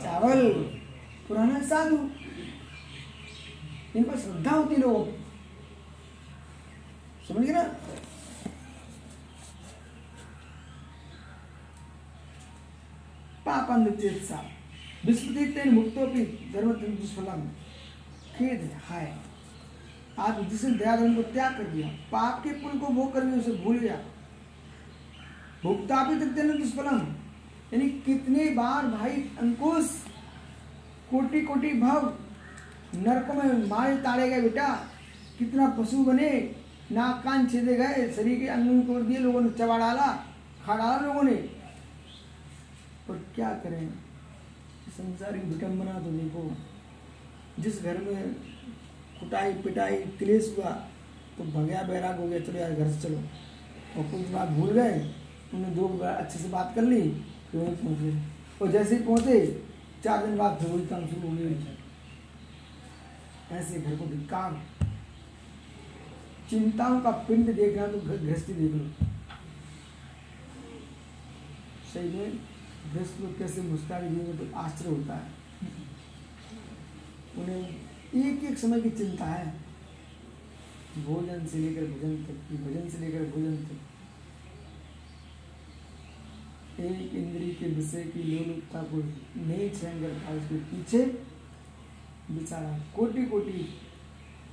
[0.02, 0.48] चावल
[1.28, 1.98] पुराना साधु
[3.96, 5.23] इन पर श्रद्धा होती लोगों की।
[7.28, 7.62] समझ गए ना
[13.46, 14.42] पापंद चेतसा
[15.06, 16.24] विस्मृति मुक्तोपि
[16.54, 17.40] धर्म दुष्फलम।
[18.36, 19.14] खेद हाय।
[20.18, 23.52] आप जिसने दया धर्म को त्याग कर दिया, पाप के पुल को भोग करके उसे
[23.52, 23.96] भूल गया।
[25.62, 26.98] भुगता भी तक दुष्फलम।
[27.72, 29.90] यानी कितने बार भाई अंकुश
[31.10, 32.06] कोटि कोटि भव,
[32.94, 34.68] नरक में मारे ताड़े गए बेटा।
[35.38, 36.30] कितना पशु बने
[36.92, 40.06] नाक कान छेदे गए, शरीर के अंग तोड़ दिए, लोगों ने चबा डाला,
[40.64, 41.34] खा डाला लोगों ने।
[43.08, 43.88] पर क्या करें?
[44.88, 46.50] संसार की विटम्बना तो देखो।
[47.60, 48.32] जिस घर में
[49.20, 50.70] कुटाई, पिटाई, क्लेश हुआ
[51.38, 53.18] तो भगया बैराग हो गया, चलो यार घर से चलो।
[53.96, 55.14] और कुछ बात भूल गए?
[55.54, 57.00] उन्होंने दो अच्छे से बात कर ली,
[57.50, 58.22] फिर वहीं पहुँच। गए
[58.62, 59.66] और जैसे ही पहुँचे,
[60.04, 61.66] चार दिन बाद फिर वही काम शुरू हो गई
[63.52, 64.62] ऐसे घर को धिक्कार।
[66.50, 68.84] चिंताओं का पिंड देखना तो गृहस्थी देख लो।
[71.92, 72.38] सही में
[72.92, 75.28] गृहस्थ लोग कैसे मुस्कान दिए तो आश्चर्य होता है।
[77.38, 77.62] उन्हें
[78.26, 79.46] एक एक समय की चिंता है।
[80.96, 83.78] भोजन से लेकर भोजन तक की, भोजन से लेकर भोजन तक।
[86.80, 88.96] एक इंद्री के विषय की लोलुपता को
[89.40, 91.00] नहीं सहन कर पाया उसके पीछे
[92.30, 93.58] बेचारा कोटि कोटि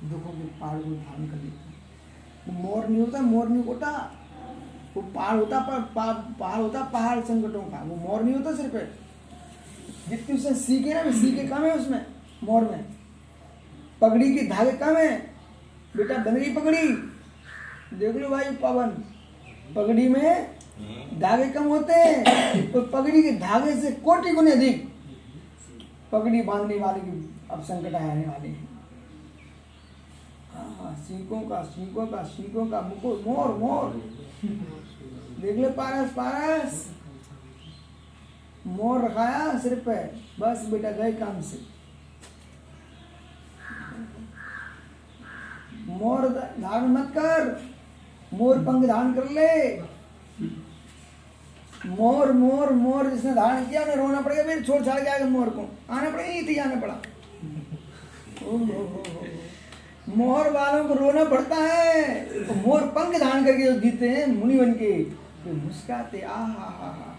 [0.02, 1.71] दुखों के पहाड़ को धारण कर लेता है।
[2.50, 3.90] मोर नहीं होता, मोर नहीं होता,
[4.96, 5.60] वो पहाड़ होता
[5.94, 8.76] पहाड़ होता, पहाड़ संकटों का। वो मोर नहीं होता सिर्फ़
[10.10, 12.06] जितनी उसने सीखे ना सीखे कम है उसमें,
[12.44, 12.84] मोर में।
[14.00, 15.10] पगड़ी के धागे कम है।
[15.96, 16.88] बेटा गई पगड़ी।
[17.98, 18.88] देख लो भाई, पवन।
[19.76, 20.56] पगड़ी में
[21.20, 24.88] धागे कम होते हैं तो पगड़ी के धागे से कोटि गुने अधिक
[26.12, 28.71] पगड़ी बांधने वाले की अब संकट आने वाले हाँ।
[30.80, 33.90] सीखों का सीखों का सीखों का मुकुट मोर मोर।
[35.40, 36.90] देख ले, पारस पारस।
[38.66, 39.96] मोर रखाया सिर पे
[40.40, 41.60] बस बेटा, गए काम से।
[45.86, 47.72] मोर धारण मत कर।
[48.32, 49.80] मोर पंख धारण कर ले।
[51.86, 55.48] मोर मोर मोर जिसने धारण किया, उन्हें रोना पड़ेगा। फिर छोड़ छाड़ के आगे मोर
[55.48, 56.94] को। आना पड़ेगा थी आना पड़ा।
[58.44, 59.26] ओ हो हो हो।
[60.08, 64.58] मोर वालों को रोना पड़ता है। तो मोर पंख धारण करके जो जीते हैं, मुनि
[64.58, 64.92] बन के
[65.44, 67.10] तो मुस्काते, आ, हा हा हा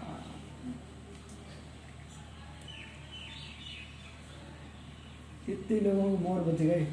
[5.46, 6.86] कितने लोगों को मोर बच गए।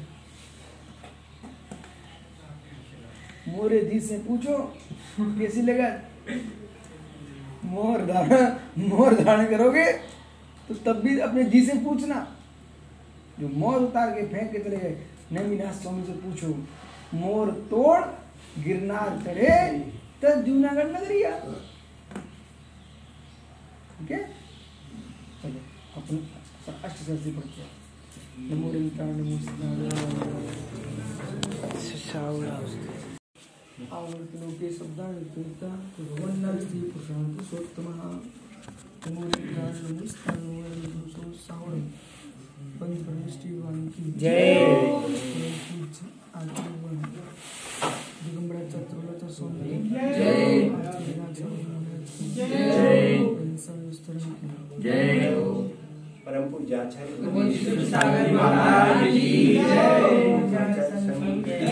[3.48, 4.56] मोरे दी से पूछो,
[5.20, 5.88] कैसी लगा?
[7.64, 8.42] मोर धारण
[8.80, 9.84] मोर धारण करोगे
[10.68, 12.26] तो तब भी अपने दी से पूछना।
[13.40, 14.96] जो मोर उतार के फेंक के चले गए
[15.32, 16.48] नमीनाथ स्वामी से पूछो.
[17.14, 18.00] मोर तोड़
[18.64, 19.54] गिरनार चढ़े
[20.22, 21.32] तब जूनागढ़ नगरिया.
[23.98, 24.12] ठीक
[25.42, 25.60] चलो
[25.96, 26.16] अपन
[26.84, 27.70] अष्ट सहस्री पढ़ते हैं
[28.50, 29.36] नमो रंता नमो
[33.96, 38.00] आवर्तलोके शब्दानि तीर्था भगवन्नास्ति पुरुषां पुरुषोत्तमः
[39.04, 40.50] नमो रंता नमो स्थानो
[40.82, 41.02] नमो
[48.24, 50.68] दिगंबरा चतुर्लता स्वामी जय।
[54.82, 55.00] जय।
[56.26, 59.30] परम पूज्य आचार्य विष्णु सागर महाराज की
[61.46, 61.70] जय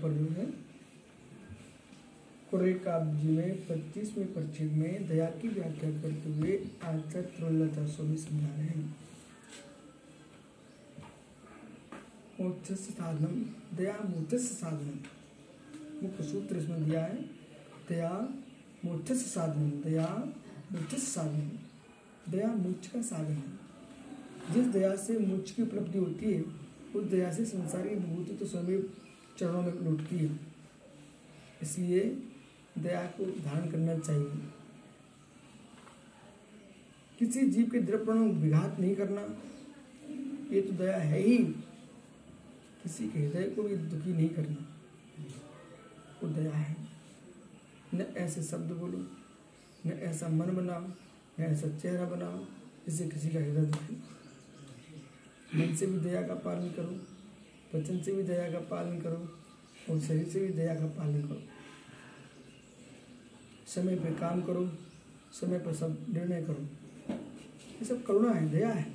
[0.00, 0.46] हैं
[3.24, 4.32] में पच्चीसवें
[4.72, 8.96] में दया की व्याख्या करते हुए आचार्य स्वामी समझा रहे हैं।
[13.76, 14.42] दया मोक्ष
[16.02, 17.16] मुख्य सूत्र इसमें दिया है,
[17.88, 18.28] दया
[18.84, 20.34] मोक्ष साधनम, दया
[20.72, 21.50] मोक्ष साधनम,
[22.32, 26.44] दया मोक्ष का साधन। है जिस दया से मोक्ष की उपलब्धि होती है,
[26.96, 28.80] उस दया से संसार की विभूति तो स्वयं
[29.38, 30.38] चरणों में लुटती है।
[31.62, 32.00] इसलिए
[32.78, 34.48] दया को धारण करना चाहिए।
[37.18, 39.22] किसी जीव के द्रव्यों को विघात नहीं करना,
[40.54, 41.38] ये तो दया है ही।
[42.82, 44.66] किसी के हृदय को भी दुखी नहीं करना,
[46.22, 46.76] वो दया है।
[47.94, 48.98] न ऐसे शब्द बोलो,
[49.86, 50.86] न ऐसा मन बनाओ,
[51.40, 52.44] न ऐसा चेहरा बनाओ
[52.88, 53.94] जिससे किसी का हृदय दुखे।
[55.58, 57.07] मन से भी दया का पालन करो।
[57.74, 59.28] वचन से भी दया का पालन करो
[59.90, 61.42] और शरीर से भी दया का पालन करो।
[63.66, 64.68] समय पे काम करो,
[65.32, 66.62] समय पर सब निर्णय करो।
[67.12, 68.86] ये सब करुणा है, दया है।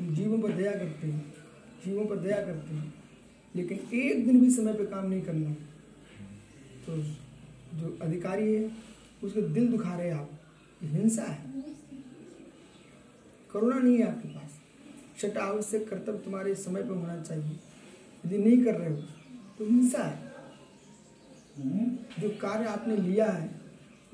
[0.00, 1.34] हम जीवों पर दया करते हैं,
[1.84, 2.94] जीवों पर दया करते हैं,
[3.56, 5.52] लेकिन एक दिन भी समय पे काम नहीं करना।
[6.86, 6.96] तो
[7.78, 8.70] जो अधिकारी है,
[9.24, 10.30] उसके दिल दुखा रहे आप
[10.82, 11.50] हिंसा है।
[13.52, 14.51] करुणा नहीं है आपके पास।
[15.22, 17.58] छठ आवश्यक कर्तव्य तुम्हारे समय पर होना चाहिए।
[18.26, 19.02] यदि नहीं कर रहे हो
[19.58, 20.30] तो हिंसा है।
[22.20, 23.50] जो कार्य आपने लिया है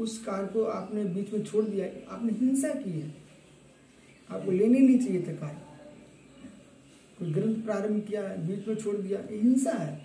[0.01, 3.15] उस कार्य को आपने बीच में छोड़ दिया है। आपने हिंसा की है।
[4.31, 5.63] आपको लेने नहीं चाहिए था कार्य।
[7.19, 10.01] कोई ग्रंथ प्रारंभ किया है बीच में छोड़ दिया ये हिंसा है।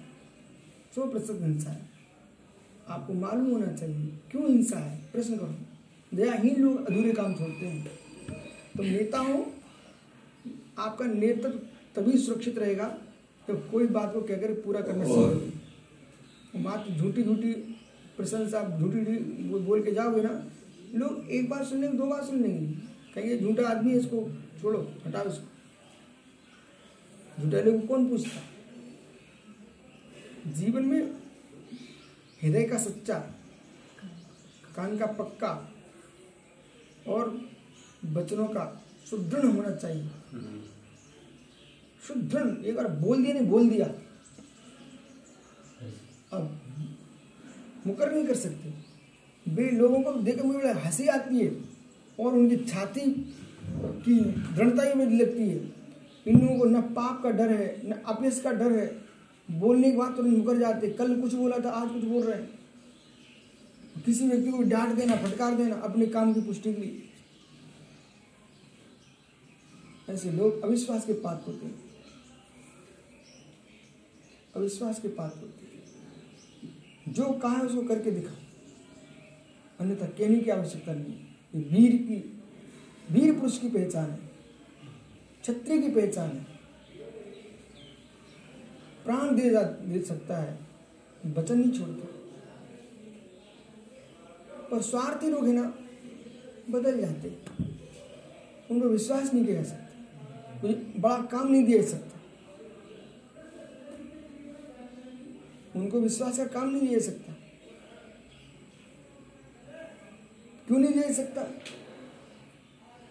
[0.95, 1.89] सौ प्रतिशत हिंसा है।
[2.89, 4.97] आपको मालूम होना चाहिए क्यों हिंसा है?
[5.11, 7.85] प्रश्न करो। दयाहीन लोग अधूरे काम छोड़ते हैं।
[8.77, 9.52] तो नेता हो
[10.79, 11.59] आपका नेतृत्व
[11.95, 12.97] तभी सुरक्षित रहेगा
[13.47, 17.53] जब कोई बात को कहकर पूरा करना सीखोगे मात्र झूठी झूठी
[18.17, 19.17] प्रशंसा झूठी झूठी
[19.59, 20.45] बोल- के जाओगे ना
[20.95, 22.73] लोग एक बार सुन लेंगे दो बार सुन लेंगे।
[23.15, 24.29] कहेंगे झूठा आदमी है इसको
[24.61, 25.47] छोड़ो हटाओ इसको।
[27.43, 28.41] झूठा लोग कौन पूछता?
[30.51, 31.01] जीवन में
[32.43, 33.19] हृदय का सच्चा
[34.75, 35.73] कान का पक्का
[37.07, 37.41] और
[38.05, 40.09] वचनों का सुदृढ़ होना चाहिए।
[42.07, 43.85] सुदृढ़ एक बार बोल दिया, नहीं बोल दिया।
[46.33, 46.59] अब
[47.87, 48.73] मुकर नहीं कर सकते।
[49.51, 51.61] वे लोगों को देख के मुझे बड़ा हँसी आती है
[52.19, 53.01] और उनकी छाती
[54.05, 54.19] की
[54.55, 55.73] दृढ़ता ही मुझे लगती है।
[56.27, 59.01] इन लोगों को न पाप का डर है, न अपयश का डर है।
[59.51, 62.41] बोलने के बाद तो नहीं मुकर जाते। कल कुछ बोला था, आज कुछ बोल रहे
[62.41, 62.59] हैं।
[64.05, 67.01] किसी व्यक्ति को डांट देना, फटकार देना अपने काम की पुष्टि के लिए।
[70.13, 71.83] ऐसे लोग अविश्वास के पात्र होते हैं।
[74.55, 75.83] अविश्वास के पात्र होते हैं।
[77.13, 78.35] जो कहा है उसको करके दिखाओ।
[79.79, 81.21] अन्यथा कहने की आवश्यकता नहीं है।
[81.55, 82.43] ये वीर की,
[83.11, 84.19] वीर पुरुष की पहचान है।
[85.41, 86.43] क्षत्रिय की पहचान है।
[89.05, 90.59] प्राण दे जा, दे सकता है।
[91.25, 92.05] वचन नहीं छोड़ता।
[94.75, 95.75] और स्वार्थी लोग है ना,
[96.69, 97.29] बदल जाते।
[98.71, 99.82] उन पर विश्वास नहीं किया जा सकता।
[100.63, 102.19] कोई बड़ा काम नहीं दिया सकता
[105.75, 107.33] उनको विश्वास का काम नहीं दिया सकता
[110.67, 111.43] क्यों नहीं जा सकता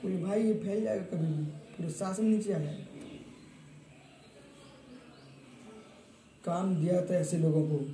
[0.03, 2.85] बोले, भाई, ये फैल जाएगा कभी भी। पूरे शासन नीचे आ जाएगा।
[6.45, 7.85] काम दिया था ऐसे लोगों को।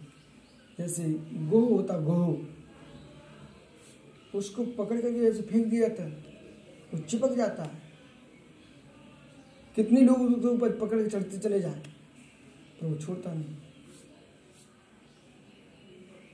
[0.79, 1.05] जैसे
[1.35, 2.47] गोह होता, गोह।
[4.39, 6.11] उसको पकड़ करके जैसे फेंक दिया है
[6.95, 7.88] वो चिपक जाता। है
[9.79, 11.83] कितने लोग उसके ऊपर पकड़ के चढ़ते चले जाए
[12.81, 13.57] तो वो छोड़ता नहीं।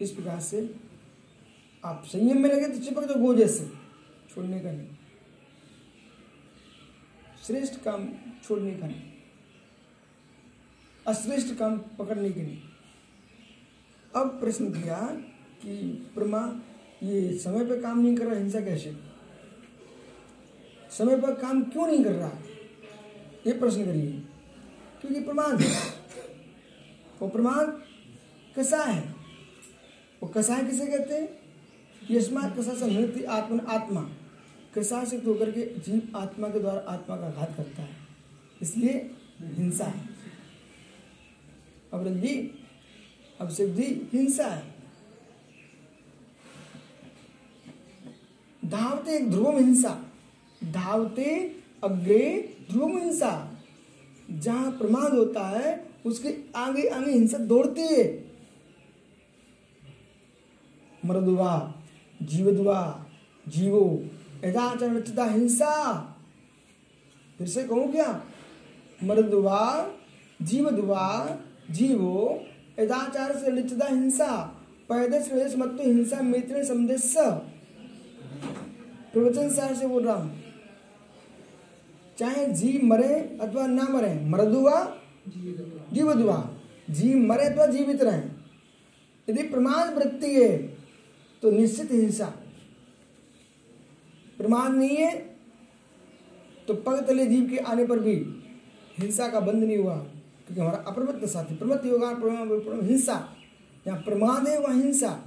[0.01, 0.61] इस प्रकार से
[1.85, 3.67] आप संयम में लगे तो चिपक दो गो जैसे
[4.35, 4.87] छोड़ने का नहीं।
[7.47, 8.07] श्रेष्ठ काम
[8.45, 9.03] छोड़ने का नहीं।
[11.07, 12.61] अश्रेष्ठ काम पकड़ने के नहीं।
[14.17, 15.01] अब प्रश्न किया
[15.63, 15.77] कि
[16.15, 16.41] प्रमा
[17.03, 18.97] ये समय पर काम नहीं कर रहा, हिंसा कैसे?
[20.91, 22.33] समय पर काम क्यों नहीं कर रहा?
[23.47, 24.13] ये प्रश्न करिए।
[25.01, 25.95] क्योंकि प्रमाद है।
[27.21, 27.83] वो प्रमाद
[28.57, 29.15] कसा है।
[30.23, 31.39] वो कसा है किसे कहते हैं?
[32.11, 34.11] यस्मात कसा से नृत्य आत्मन आत्मा।
[34.75, 37.97] कसा से होकर के जीव आत्मा के द्वारा आत्मा का घात करता है।
[38.63, 39.11] इसलिए
[39.41, 40.09] हिंसा है।
[41.93, 42.65] अब रंजी
[43.41, 44.75] अब सिद्धि हिंसा है।
[48.65, 50.05] धावते एक ध्रुवम हिंसा।
[50.65, 53.59] धावते अग्रे ध्रुवम हिंसा
[54.31, 58.05] जहाँ प्रमाद होता है, उसके आगे आगे हिंसा दौड़ती है।
[61.07, 61.75] मृदुवा
[62.23, 63.05] जीवदुआ
[63.49, 64.05] जीवो
[64.45, 65.73] यदाचरण चिता हिंसा।
[67.39, 68.23] फिर से कहूँ क्या?
[69.05, 69.91] मृदुवा
[70.43, 71.39] जीवदुआ
[71.71, 72.45] जीवो
[72.81, 77.15] यदाचार से लिचिता हिंसा, पैदस प्रदेश मत हिंसा मित्र संदेश।
[79.13, 80.44] प्रवचन सार से बोल रहा हूँ।
[82.19, 84.81] चाहे जीव मरे अथवा ना मरे मृदुआ
[85.29, 86.37] जीवदुआ।
[86.91, 88.23] जीव मरे अथवा जीवित रहे।
[89.29, 90.57] यदि प्रमाद वृत्ति है
[91.43, 92.27] तो निश्चित हिंसा।
[94.39, 95.13] प्रमाद नहीं है
[96.69, 98.15] तो पग तले जीव के आने पर भी
[98.99, 102.09] हिंसा का बंद नहीं हुआ, क्योंकि हमारा अप्रमत्त साथी प्रमत्त योगा
[102.83, 103.17] हिंसा
[103.87, 105.19] यहाँ प्रमाद है, वह हिंसा।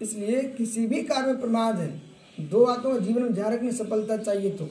[0.00, 2.07] इसलिए किसी भी कार्य में प्रमाद है।
[2.40, 4.70] दो बातों का जीवन में ध्यान रखने सफलता चाहिए तो।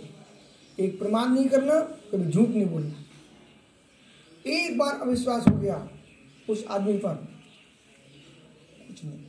[0.77, 1.80] एक प्रमाद नहीं करना,
[2.11, 3.03] कभी झूठ नहीं बोलना।
[4.45, 5.89] एक बार अविश्वास हो गया,
[6.49, 7.15] उस आदमी पर।
[8.88, 9.19] कुछ नहीं।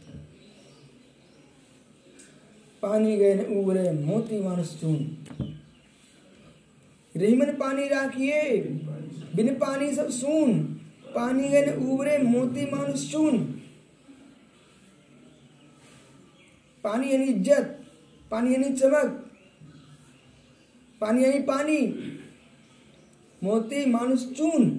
[2.82, 5.16] पानी गए न उबरे मोती मानस चून।
[7.14, 8.42] रहीमन पानी राखिए,
[9.36, 10.62] बिन पानी सब सून।
[11.14, 13.38] पानी गए न उबरे मोती मानुष चून।
[16.84, 17.77] पानी यानी इज़्ज़त।
[18.30, 19.24] पानी यानी चमक,
[21.00, 21.78] पानी यानी पानी,
[23.42, 24.70] मोती मानुष चून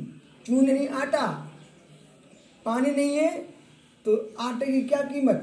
[0.45, 1.27] चून यानी आटा।
[2.65, 3.31] पानी नहीं है
[4.05, 5.35] तो आटे की क्या कीमत?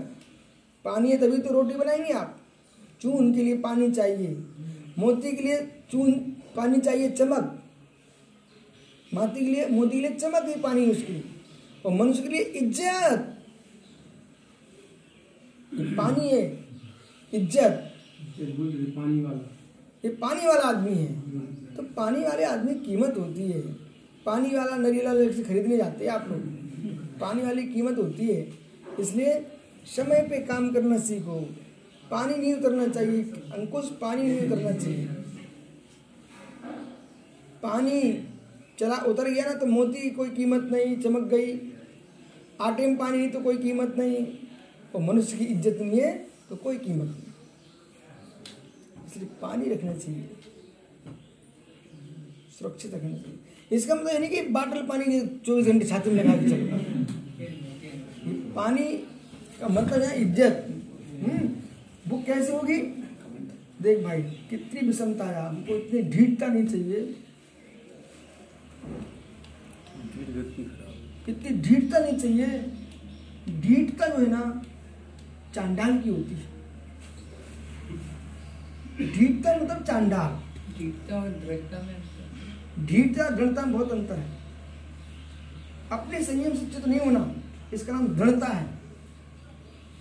[0.84, 2.38] पानी है तभी तो रोटी बनाएँगे आप।
[3.00, 4.28] चून के लिए पानी चाहिए,
[4.98, 5.56] मोती के लिए
[5.90, 6.12] चून,
[6.56, 7.52] पानी चाहिए चमक।
[9.12, 11.22] माती के लिए, मोती के लिए चमक है पानी उसकी,
[11.84, 13.32] और मनुष्य के लिए इज़्ज़त।
[15.96, 16.42] पानी है
[17.32, 17.92] इज़्ज़त।
[18.38, 19.38] पानी वाला।
[20.04, 23.60] ये पानी वाला आदमी है। तो पानी वाले आदमी कीमत होती है।
[24.26, 26.40] पानी वाला नरीला से खरीदने जाते हैं आप लोग।
[27.20, 28.46] पानी वाली कीमत होती है।
[29.00, 29.34] इसलिए
[29.86, 31.40] समय पे काम करना सीखो।
[32.10, 33.22] पानी नहीं उतरना चाहिए।
[33.52, 35.06] अंकुश पानी नहीं उतरना चाहिए।
[37.62, 38.00] पानी
[38.78, 41.52] चला उतर गया ना तो मोती कोई कीमत नहीं, चमक गई।
[42.60, 44.26] आटे में पानी नहीं तो कोई कीमत नहीं।
[44.94, 46.12] और मनुष्य की इज़्ज़त नहीं है
[46.50, 47.25] तो कोई कीमत नहीं।
[49.16, 50.24] इसलिए पानी रखना चाहिए।
[52.58, 56.36] सुरक्षित रखना चाहिए। इसका मतलब ये नहीं कि बाटल पानी चौबीस घंटे छाती में लगा
[56.36, 56.66] के चलो।
[58.26, 58.84] ये पानी
[59.60, 60.66] का मतलब है इज़्ज़त।
[61.22, 61.48] हम्म,
[62.08, 62.78] वो कैसे होगी?
[63.82, 66.98] देख भाई कितनी विषमता है हमको इतनी ढीठता नहीं चाहिए।
[71.28, 72.46] इतनी ढीठता नहीं चाहिए।
[73.60, 74.62] ढीठता जो है ना
[75.54, 76.54] चांडाल की होती है।
[78.98, 80.42] ढीठता मतलब चांडाल।
[80.78, 81.96] जीतता और दृढ़ता में
[82.86, 84.36] ढीठता दृढ़ता में बहुत अंतर है।
[85.92, 87.34] अपने संयम से चित नहीं होना
[87.74, 88.66] इसका नाम दृढ़ता है।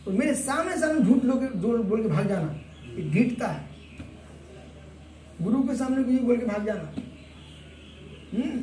[0.07, 2.51] और मेरे सामने सामने झूठ लोग बोल के भाग जाना
[2.89, 3.69] ये ढीठता है।
[5.41, 6.93] गुरु के सामने कुछ बोल के भाग जाना।
[8.33, 8.61] हम्म?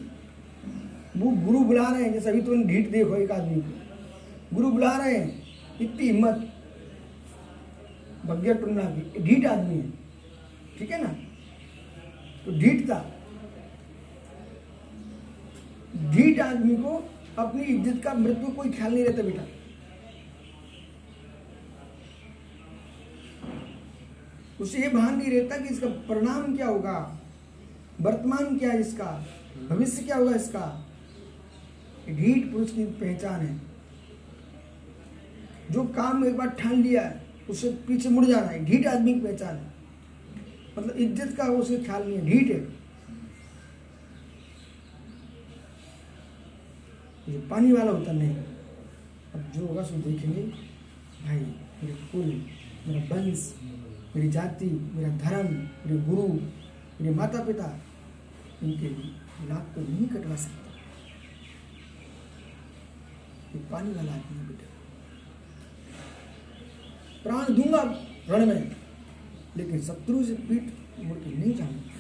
[1.20, 4.96] वो गुरु बुला रहे हैं जैसे अभी तुमने ढीठ देखो एक आदमी को। गुरु बुला
[4.96, 5.42] रहे हैं
[5.80, 6.48] इतनी हिम्मत।
[8.26, 9.91] भग्य टुन्ना की ढीठ आदमी है।
[10.82, 11.08] ठीक है ना?
[12.44, 12.94] तो ढीठता
[16.12, 16.94] ढीठ आदमी को
[17.38, 19.44] अपनी इज़्ज़त का मृत्यु कोई ख्याल नहीं रहता बेटा।
[24.60, 26.98] उसे ये भान नहीं रहता कि इसका परिणाम क्या होगा,
[28.00, 29.10] वर्तमान क्या है इसका,
[29.68, 30.66] भविष्य क्या होगा इसका।
[32.08, 33.60] ढीठ पुरुष की पहचान है।
[35.70, 39.20] जो काम एक बार ठान लिया है उसे पीछे मुड़ जाना है। ढीठ आदमी की
[39.20, 39.70] पहचान है।
[40.78, 42.60] मतलब इज़्ज़त का उसे ख्याल नहीं है ढीठ है।
[47.28, 48.36] जो पानी वाला होता नहीं।
[49.34, 50.42] अब जो होगा सो देखेंगे।
[51.22, 52.30] भाई, मेरे कुल,
[52.86, 53.52] मेरा वंश,
[54.16, 55.54] मेरी जाति, मेरा धर्म,
[55.86, 56.26] मेरे गुरु,
[57.00, 57.68] मेरे माता पिता
[58.62, 58.88] इनके
[59.48, 60.70] लाभ को नहीं कटवा सकता।
[63.54, 64.66] ये पानी वाला आदमी बेटा।
[67.22, 67.82] प्राण दूँगा
[68.28, 68.81] रण में
[69.56, 70.64] लेकिन शत्रु से पीठ
[71.00, 71.90] मुड़ के नहीं जाऊँगा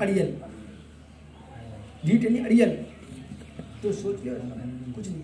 [0.00, 0.28] अड़ियल
[2.04, 2.70] ढीठ यानी अड़ियल।
[3.82, 4.34] तो सोच लिया
[4.94, 5.22] कुछ नहीं।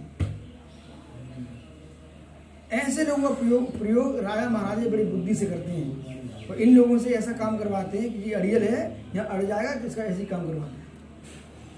[2.78, 6.98] ऐसे लोगों का प्रयोग प्रयोग राजा महाराजे बड़ी बुद्धि से करते हैं। और इन लोगों
[6.98, 8.80] से ऐसा काम करवाते हैं कि ये अड़ियल है
[9.16, 10.86] या अड़ जाएगा तो इसका ऐसे ही काम करवाते हैं।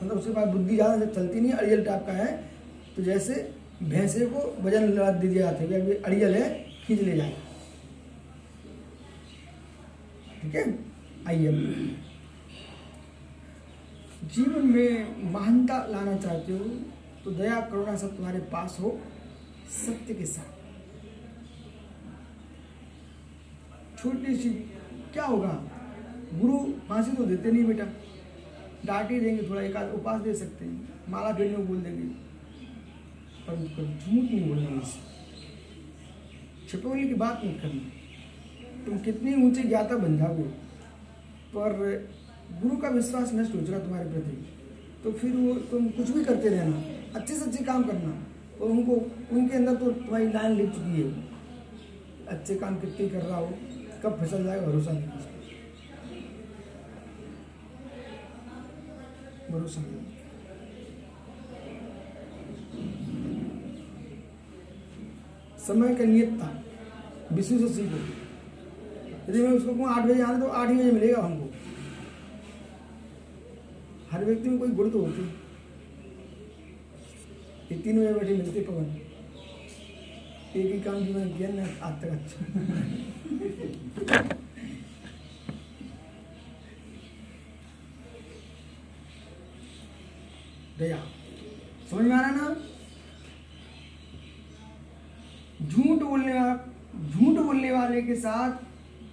[0.02, 2.26] मतलब उसके पास बुद्धि ज़्यादा से चलती नहीं अड़ियल टाइप का है।
[2.96, 3.34] तो जैसे
[3.82, 6.48] भैंसे को वज़न दे दिया जाता है कि अड़ियल है
[6.86, 7.45] खींच ले जाएगा।
[10.46, 10.78] ठीक है?
[11.28, 11.52] आइए।
[14.24, 16.64] जीवन में महानता लाना चाहते हो
[17.24, 19.00] तो दया, करुणा सब तुम्हारे पास हो,
[19.70, 20.52] सत्य के साथ।
[23.98, 24.50] छोटी सी,
[25.12, 25.52] क्या होगा?
[26.34, 26.58] गुरु
[26.88, 27.84] फांसी तो देते नहीं बेटा।
[28.84, 32.08] डांट ही देंगे थोड़ा, एक आध उपास दे सकते हैं। माला फेरने को बोल देंगे।
[33.46, 33.56] पर
[33.98, 34.80] झूठ नहीं बोलना
[36.68, 37.92] छिपवली की बात नहीं करनी।
[38.86, 40.42] तुम कितनी ऊँचे ज्ञाता बन जाओगे?
[41.54, 41.72] पर
[42.62, 44.36] गुरु का विश्वास नष्ट हो जाएगा तुम्हारे प्रति।
[45.04, 46.82] तो फिर वो तुम कुछ भी करते रहना,
[47.14, 48.12] अच्छे से अच्छे काम करना।
[48.60, 48.92] और उनको,
[49.32, 51.10] उनके अंदर तो तुम्हारी लाइन लिख चुकी है।
[52.28, 53.52] अच्छे काम कितने कर रहा हो,
[54.02, 55.08] कब फिसल जाएगा भरोसा नहीं।
[59.50, 60.04] भरोसा नहीं
[65.58, 66.62] समय का नियतता
[67.32, 68.25] विष्णु से सीखो।
[69.28, 71.50] यदि मैं उसको कहूँ, आठ बजे आना तो आठ ही बजे मिलेगा हमको।
[74.10, 75.22] हर व्यक्ति में कोई गुण तो होती।
[77.70, 78.84] ये तीन बजे बैठे मिलते पवन।
[80.56, 82.38] एक ही काम जीवन किया ना, आज तक अच्छा।
[90.78, 90.96] दया।
[91.90, 92.56] समझ में आ रहा ना?
[95.62, 96.54] झूठ बोलने वाला,
[97.08, 98.64] झूठ बोलने वाले के साथ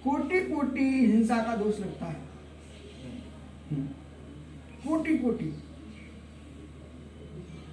[0.04, 2.22] कोटि कोटि हिंसा का दोष लगता है।
[4.82, 5.52] कोटि कोटि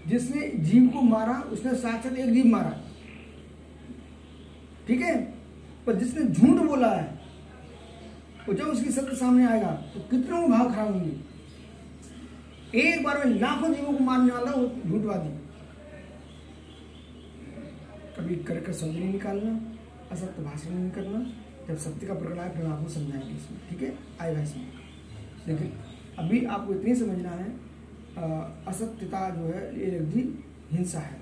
[0.07, 2.71] जिसने जीव को मारा, उसने साथ साथ एक जीव मारा।
[4.87, 5.15] ठीक है?
[5.85, 7.19] पर जिसने झूठ बोला है
[8.49, 11.15] और जब उसकी सत्य सामने आएगा तो कितने भाव खराब होंगे?
[12.79, 15.29] एक बार में लाखों जीवों को मारने वाला वो झूठवादी।
[18.17, 19.59] कभी कर कर समझ नहीं निकालना,
[20.11, 21.19] असत्य भाषण नहीं करना।
[21.71, 23.97] जब सत्य का प्रकट आए फिर हम आपको समझाएँगे इसमें ठीक है?
[24.21, 24.71] आएगा इसमें।
[25.47, 25.73] लेकिन
[26.19, 27.49] अभी आपको इतनी समझना है
[28.67, 30.21] असत्यता जो है ये भी
[30.71, 31.19] हिंसा है।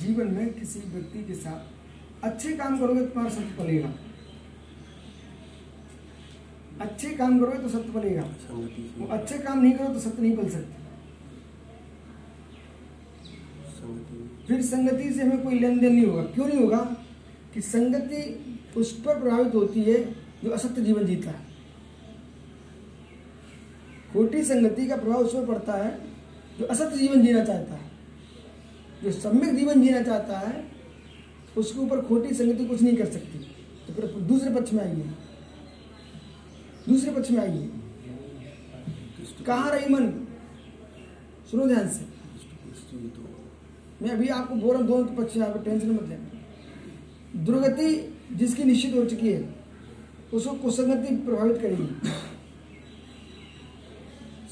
[0.00, 3.92] जीवन में किसी व्यक्ति के साथ अच्छे काम करोगे तो तुम्हारा सत्य पलेगा।
[6.80, 8.22] अच्छे काम करोगे तो सत्य पलेगा।
[8.98, 10.80] वो अच्छे काम नहीं करो तो सत्य नहीं पल सकते।
[14.48, 16.96] फिर संगति से हमें कोई लेन देन नहीं होगा। क्यों नहीं होगा?
[17.54, 18.44] कि संगति
[18.76, 21.46] उस पर प्रभावित होती है जो असत्य जीवन जीता है।
[24.12, 25.98] खोटी संगति का प्रभाव उस पर पड़ता है
[26.58, 27.90] जो असत्य जीवन जीना चाहता है।
[29.04, 30.72] जो सम्यक जीवन जीना चाहता है,
[31.56, 33.38] उसके ऊपर खोटी संगति कुछ नहीं कर सकती।
[33.88, 35.10] तो फिर दूसरे पक्ष में आइए।
[36.88, 37.70] दूसरे पक्ष में आइए।
[39.46, 40.10] कहाँ रही मन?
[41.50, 42.12] सुनो ध्यान से।
[44.02, 47.90] मैं अभी आपको बोल रहा हूँ दोनों पक्ष में आपको टेंशन मत लेना। दुर्गति
[48.32, 49.54] जिसकी निश्चित हो चुकी है,
[50.32, 51.86] उसको कुसंगति प्रभावित करेगी।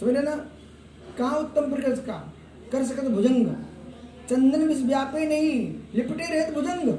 [0.00, 0.34] समझ लेना
[1.18, 2.18] कहा उत्तम प्रकृत का
[2.72, 3.46] कर सकत भुजंग।
[4.28, 6.96] चंदन में व्यापे नहीं, लिपटे रहे तो भुजंग।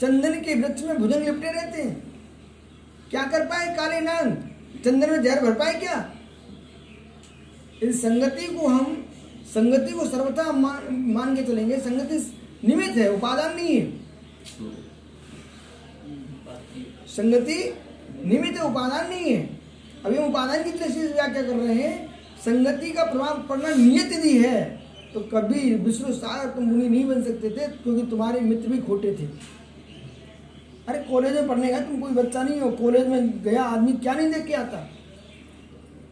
[0.00, 1.96] चंदन के वृक्ष में भुजंग लिपटे रहते हैं।
[3.10, 4.32] क्या कर पाए काले नांग?
[4.84, 5.98] चंदन में जहर भर पाए क्या?
[7.82, 9.04] इस संगति को हम
[9.46, 12.18] संगति को सर्वथा मान, मान के चलेंगे। संगति
[12.64, 13.86] निमित्त है उपादान नहीं है।
[17.08, 17.58] संगति
[18.24, 19.58] निमित्त उपादान नहीं है।
[20.04, 22.08] अभी हम उपादान की दृष्टि से व्याख्या कर रहे हैं।
[22.44, 24.60] संगति का प्रभाव पड़ना नियत यदि है।
[25.14, 29.12] तो कभी विष्णु सागर तुम मुनि नहीं बन सकते थे क्योंकि तुम्हारे मित्र भी खोटे
[29.12, 29.26] थे।
[30.88, 34.12] अरे कॉलेज में पढ़ने गया तुम कोई बच्चा नहीं हो। कॉलेज में गया आदमी क्या
[34.14, 34.78] नहीं देख के आता?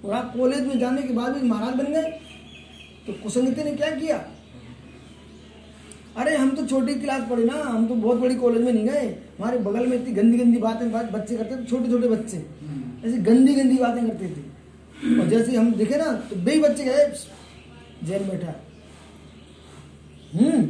[0.07, 2.11] और आप कॉलेज में जाने के बाद भी महाराज बन गए।
[3.07, 4.17] तो कुसंगति ने क्या किया?
[6.17, 9.07] अरे हम तो छोटी क्लास पढ़े ना हम तो बहुत बड़ी कॉलेज में नहीं गए।
[9.39, 12.37] हमारे बगल में इतनी गंदी गंदी बातें बात बच्चे करते थे छोटे छोटे बच्चे।
[13.05, 17.07] ऐसी गंदी गंदी बातें करते थे। और जैसे हम देखे ना तो बे बच्चे गए
[18.05, 18.55] जैन बैठा।
[20.35, 20.63] हम्म।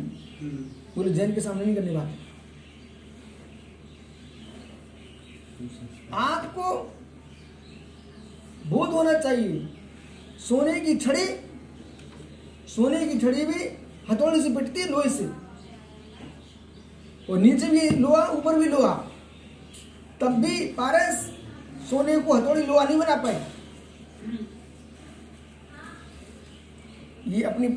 [0.96, 2.10] बोले जैन के सामने नहीं करनी बात।
[6.12, 6.95] आपको
[8.66, 9.68] बोध होना चाहिए।
[10.38, 11.26] सोने की छड़ी,
[12.68, 13.64] सोने की छड़ी भी
[14.10, 15.26] हथौड़े से पिटती है लोहे से।
[17.30, 18.94] और नीचे भी लोहा, ऊपर भी लोहा।
[20.20, 21.16] तब भी पारस
[21.90, 23.46] सोने को हथौड़ी, लोहा नहीं बना पाए।
[27.28, 27.68] ये अपनी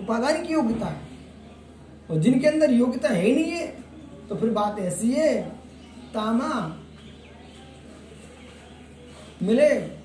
[0.00, 1.08] उपादान की योग्यता है।
[2.10, 3.66] और जिनके अंदर योग्यता है ही नहीं है
[4.28, 5.42] तो फिर बात ऐसी है,
[6.14, 6.80] तामा,
[9.42, 9.99] मिले।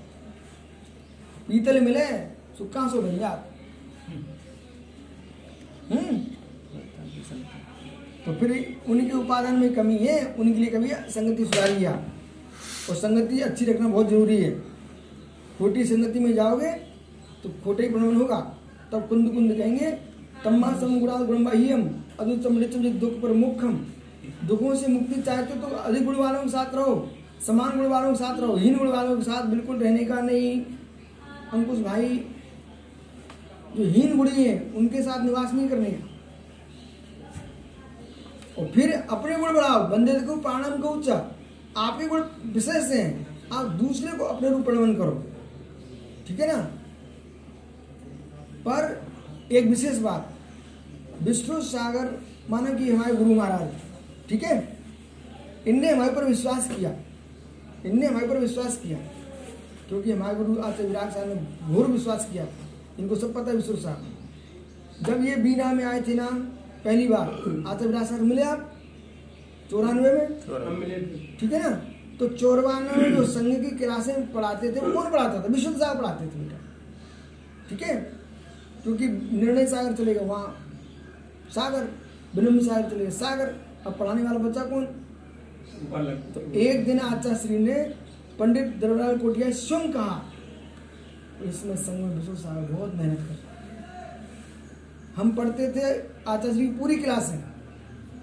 [1.48, 2.06] पीतल मिले,
[2.58, 3.52] सुक्का सो जात
[5.90, 6.18] हम्म।
[8.26, 8.52] तो फिर
[8.90, 11.94] उनके उपादान में कमी है, उनके लिए कभी संगति सुधारी है।
[12.90, 14.52] और संगति अच्छी रखना बहुत ज़रूरी है।
[15.58, 16.72] खोटी संगति में जाओगे
[17.44, 18.40] तो खोटे ही प्रमाण होगा।
[18.92, 19.92] तब कुंद कुंद कहेंगे,
[20.44, 21.18] तम्मा समुगुणा
[22.22, 23.74] नित्यम जित दुख पर मुखम
[24.46, 27.10] दुखों से मुक्ति चाहते हो तो अधिक गुण वालों के साथ रहो,
[27.46, 30.62] समान गुण वालों के साथ रहो, हीन गुण वालों के साथ बिल्कुल रहने का नहीं।
[31.56, 32.18] अंकुश भाई
[33.78, 36.12] जो हीन गुणी है, उनके साथ निवास नहीं करने का
[38.58, 41.32] और फिर अपने गुण बढ़ाओ, बंदे को प्राणम को उच्चा
[41.78, 45.24] आपके गुण विशेष हैं, आप दूसरे को अपने रूप प्रणवन करो।
[46.28, 46.62] ठीक है ना?
[48.68, 49.08] पर
[49.52, 50.34] एक विशेष बात,
[51.22, 53.74] विष्णु सागर मानो कि हमारे गुरु महाराज।
[54.30, 54.78] ठीक है?
[55.68, 56.96] इनने हमारे पर विश्वास किया।
[57.86, 58.98] इनने हमारे पर विश्वास किया।
[59.90, 62.46] क्योंकि हमारे गुरु आचार्य विराट साहब ने घोर विश्वास किया।
[63.00, 66.28] इनको सब पता है विष्णु साहब। जब ये बीना में आए थे ना
[66.86, 67.28] पहली बार
[67.68, 68.72] आचार्य विराट साहब मिले आप?
[69.72, 71.38] चौरानवे में?
[71.40, 71.70] ठीक है ना?
[72.20, 75.48] तो चौरानवे में जो संघ की क्लासें पढ़ाते थे वो कौन पढ़ाता था?
[75.48, 76.58] विश्व साहब पढ़ाते थे बेटा।
[77.70, 77.96] ठीक है?
[78.84, 80.56] क्योंकि निर्णय सागर चलेगा वहाँ।
[81.56, 81.88] सागर
[82.36, 83.56] विनम्र सागर चलेगा सागर
[83.86, 84.86] अब पढ़ाने वाला बच्चा कौन?
[86.34, 87.74] तो एक दिन आचार्य श्री ने
[88.40, 90.22] पंडित द्रवलाल कोटिया स्वयं कहा।
[91.44, 93.44] इसमें संघ में विश्व सागर बहुत मेहनत कर
[95.16, 95.84] हम पढ़ते थे,
[96.28, 97.44] आचार्य श्री की पूरी क्लास है।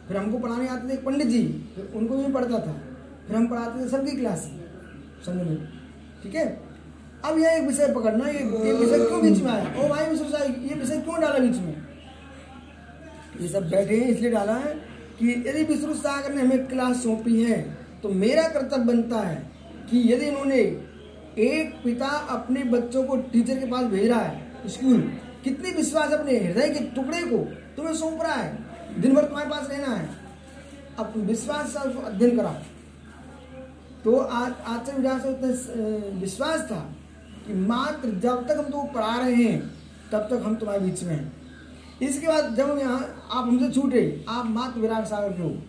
[0.08, 1.42] फिर हमको पढ़ाने आते थे पंडित जी,
[1.76, 2.72] फिर उनको भी पढ़ता था।
[3.26, 4.38] फिर हम पढ़ाते थे सबकी क्लास
[5.26, 5.56] संघ में।
[6.22, 6.46] ठीक है?
[7.24, 9.74] अब यह एक विषय पकड़ना, ये ये विषय क्यों बीच में आया?
[9.74, 11.76] ओ भाई विश्व साहब ये विषय क्यों डाला बीच में?
[13.40, 14.74] ये सब बैठे हैं, इसलिए डाला है
[15.18, 17.60] कि यदि विष्णु सागर ने हमें क्लास सौंपी है
[18.02, 19.51] तो मेरा कर्तव्य बनता है
[19.90, 20.58] कि यदि इन्होंने
[21.38, 25.00] एक पिता अपने बच्चों को टीचर के पास भेज रहा है स्कूल
[25.44, 27.38] कितनी विश्वास अपने हृदय के टुकड़े को?
[27.76, 28.58] तुम्हें सौंप रहा है।
[29.00, 30.08] दिन भर तुम्हारे पास रहना है।
[30.98, 32.54] अब विश्वास से उसको अध्ययन कराओ।
[34.04, 36.80] तो आज आचार्य से उतना विश्वास था
[37.46, 39.60] कि मात्र जब तक हम तुमको पढ़ा रहे हैं,
[40.12, 41.32] तब तक हम तुम्हारे बीच में हैं।
[42.02, 45.62] इसके बाद जब हम यहाँ, आप हमसे छूटे, आप मात्र विराट सागर के हो।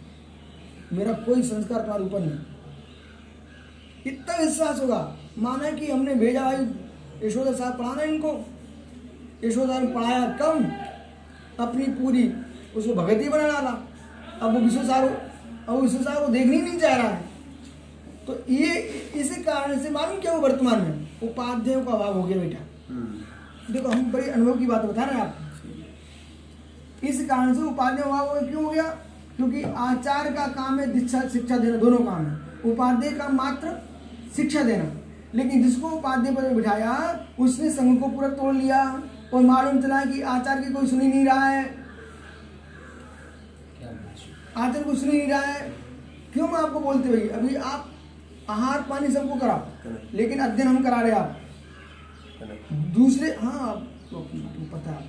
[0.94, 2.53] मेरा कोई संस्कार तुम्हारे ऊपर नहीं।
[4.06, 5.16] इतना विश्वास होगा?
[5.38, 6.66] माना कि हमने भेजा भाई
[7.24, 8.34] यशोदा साहब पढ़ाना इनको।
[9.44, 10.66] यशोदा ने पढ़ाया कम
[11.60, 12.24] अपनी पूरी
[12.76, 13.78] उसको भगत ही बना डाला
[14.42, 15.10] अब वो विश्व सागर
[15.68, 17.32] अब वो विश्व सागर को देखने ही नहीं चाह रहा है।
[18.28, 18.76] तो ये
[19.16, 21.08] इसी कारण से मालूम क्या हो वर्तमान में?
[21.24, 25.22] उपाध्यायों का अभाव हो गया बेटा। देखो हम बड़ी अनुभव की बात बता रहे हैं
[25.22, 25.36] आप।
[27.04, 28.84] इस कारण से उपाध्याय अभाव क्यों हो गया?
[29.36, 33.68] क्योंकि आचार्य का काम है दीक्षा शिक्षा देना दोनों काम है। उपाध्याय का मात्र
[34.36, 34.86] शिक्षा देना।
[35.36, 36.94] लेकिन जिसको उपाध्याय में बिठाया
[37.40, 38.84] उसने संघ को पूरा तोड़ लिया
[39.34, 41.64] और मालूम चला कि आचार्य की कोई सुनी नहीं रहा है।
[44.58, 45.70] आचार्य को सुनी नहीं रहा है।
[46.34, 47.90] क्यों मैं आपको बोलते भाई अभी आप
[48.50, 49.56] आहार पानी सबको करा
[50.14, 51.40] लेकिन अध्ययन हम करा रहे आप।
[52.74, 55.04] दूसरे हाँ आपको पता है।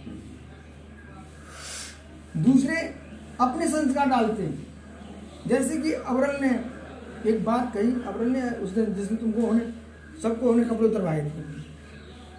[2.37, 2.77] दूसरे
[3.41, 4.67] अपने संस्कार डालते हैं।
[5.47, 6.49] जैसे कि अवरल ने
[7.27, 9.61] एक बात कही अबरल ने उस दिन, जिस दिन तुमको होने
[10.23, 11.33] सबको हमने कपड़े उतरवाए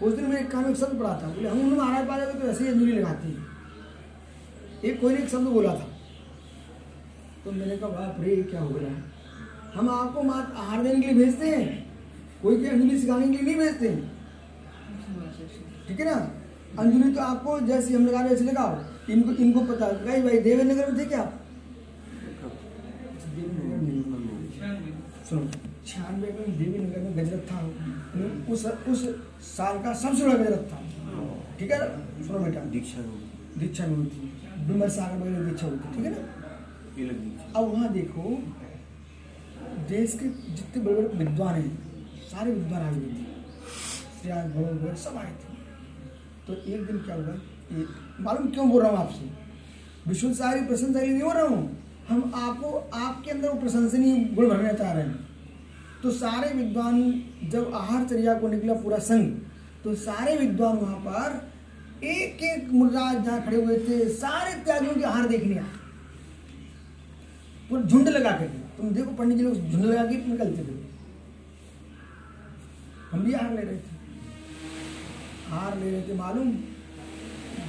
[0.04, 2.48] उस दिन मेरे कान में एक शब्द पड़ा था। बोले, हम उन्हें महाराज पा तो
[2.48, 3.38] ऐसे ही अंजलि लगाती है।
[4.84, 5.88] एक कोई ने एक शब्द बोला था।
[7.46, 9.04] तो मैंने कहा, बाप रे, क्या हो है
[9.76, 11.86] हम आपको मात आहार देने के लिए भेजते हैं।
[12.42, 14.12] कोई की अंजलि सिखाने के लिए नहीं भेजते हैं।
[15.88, 16.18] ठीक है ना?
[16.80, 20.76] अंजलि तो आपको जैसे हम लगा रहे वैसे लगाओ। इनको इनको पता भाई भाई देवेंद्र
[20.76, 21.22] में थे क्या?
[21.22, 21.34] आप
[25.30, 25.42] सुनो
[25.88, 27.58] छियानवे में देवी नगर में गजरत था
[28.54, 29.00] उस उस
[29.46, 30.78] साल का सबसे बड़ा गजरत था।
[31.60, 31.80] ठीक है
[32.28, 33.02] सुनो बेटा। दीक्षा
[33.60, 34.32] दीक्षा में हुई थी।
[34.68, 36.18] डूमर सागर में दीक्षा हुई थी ठीक है ना?
[37.56, 38.24] अब वहाँ देखो
[39.90, 41.70] देश के जितने बड़े बड़े विद्वान हैं
[42.30, 45.54] सारे विद्वान आए हुए थे। सब आए थे।
[46.48, 47.36] तो एक दिन क्या हुआ?
[48.22, 49.26] मालूम क्यों बोल रहा हूँ आपसे?
[50.08, 51.64] विश्व सारी प्रशंसा नहीं बोल रहा हूँ?
[52.10, 55.28] हम आपको, आपके अंदर वो प्रशंसनीय गुण भरना चाह रहे हैं।
[56.04, 59.26] तो सारे विद्वान जब आहार चर्या को निकला, पूरा संघ
[59.84, 65.04] तो सारे विद्वान वहाँ पर एक एक मुर्राज जहाँ खड़े हुए थे, सारे त्यागियों के
[65.04, 65.66] आहार देखने आए
[67.82, 70.74] झुंड लगा के तुम देखो, पंडित जी लोग झुंड लगा के निकलते थे।
[73.12, 73.94] हम भी हार ले रहे थे।
[75.50, 76.50] हार ले रहे थे, मालूम?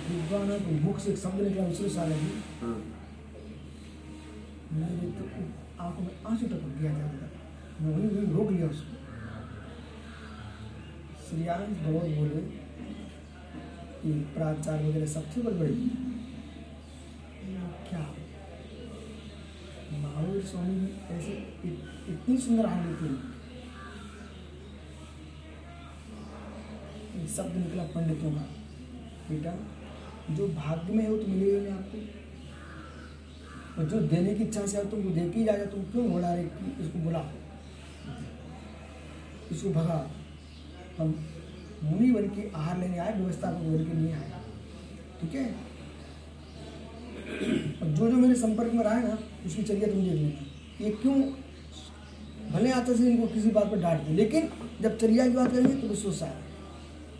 [0.08, 2.45] विद्वानों को मुख से एक शब्द निकला सागर जी हाँ
[4.76, 5.24] मेरे तो
[5.84, 7.28] आँखों में आँसू टपक गया था मेरा
[7.80, 8.94] मोहनी ने रोक लिया उसको।
[11.82, 12.40] बहुत बोले
[14.02, 15.24] कि प्राचार वगैरह सब
[17.88, 18.02] क्या?
[20.00, 21.32] महावीर स्वामी ने ऐसे
[21.64, 21.76] इत,
[22.08, 23.10] इतनी सुंदर हानि थी।
[27.36, 28.44] शब्द निकला पंडितों का
[29.30, 29.52] बेटा
[30.34, 31.98] जो भाग्य में है वो तो मिलेगा आपको।
[33.78, 36.34] और जो देने की इच्छा से है तुमको दे के ही जाएगा तुम क्यों घोड़ा
[36.34, 37.22] रे कि इसको बुला?
[39.52, 39.98] इसको भगा।
[40.98, 41.14] हम
[41.84, 44.30] मुनि बन के आहार लेने आए, व्यवस्था को बन के नहीं आए।
[45.20, 45.46] ठीक है?
[47.82, 50.90] और जो जो मेरे संपर्क में रहा है ना, उसकी चलिए तुम देख लेना। ये
[51.02, 51.20] क्यों?
[52.52, 54.48] भले आता से इनको किसी बात पर डांट दे, लेकिन
[54.82, 56.40] जब चर्या की बात करेंगे तो विश्वास आएगा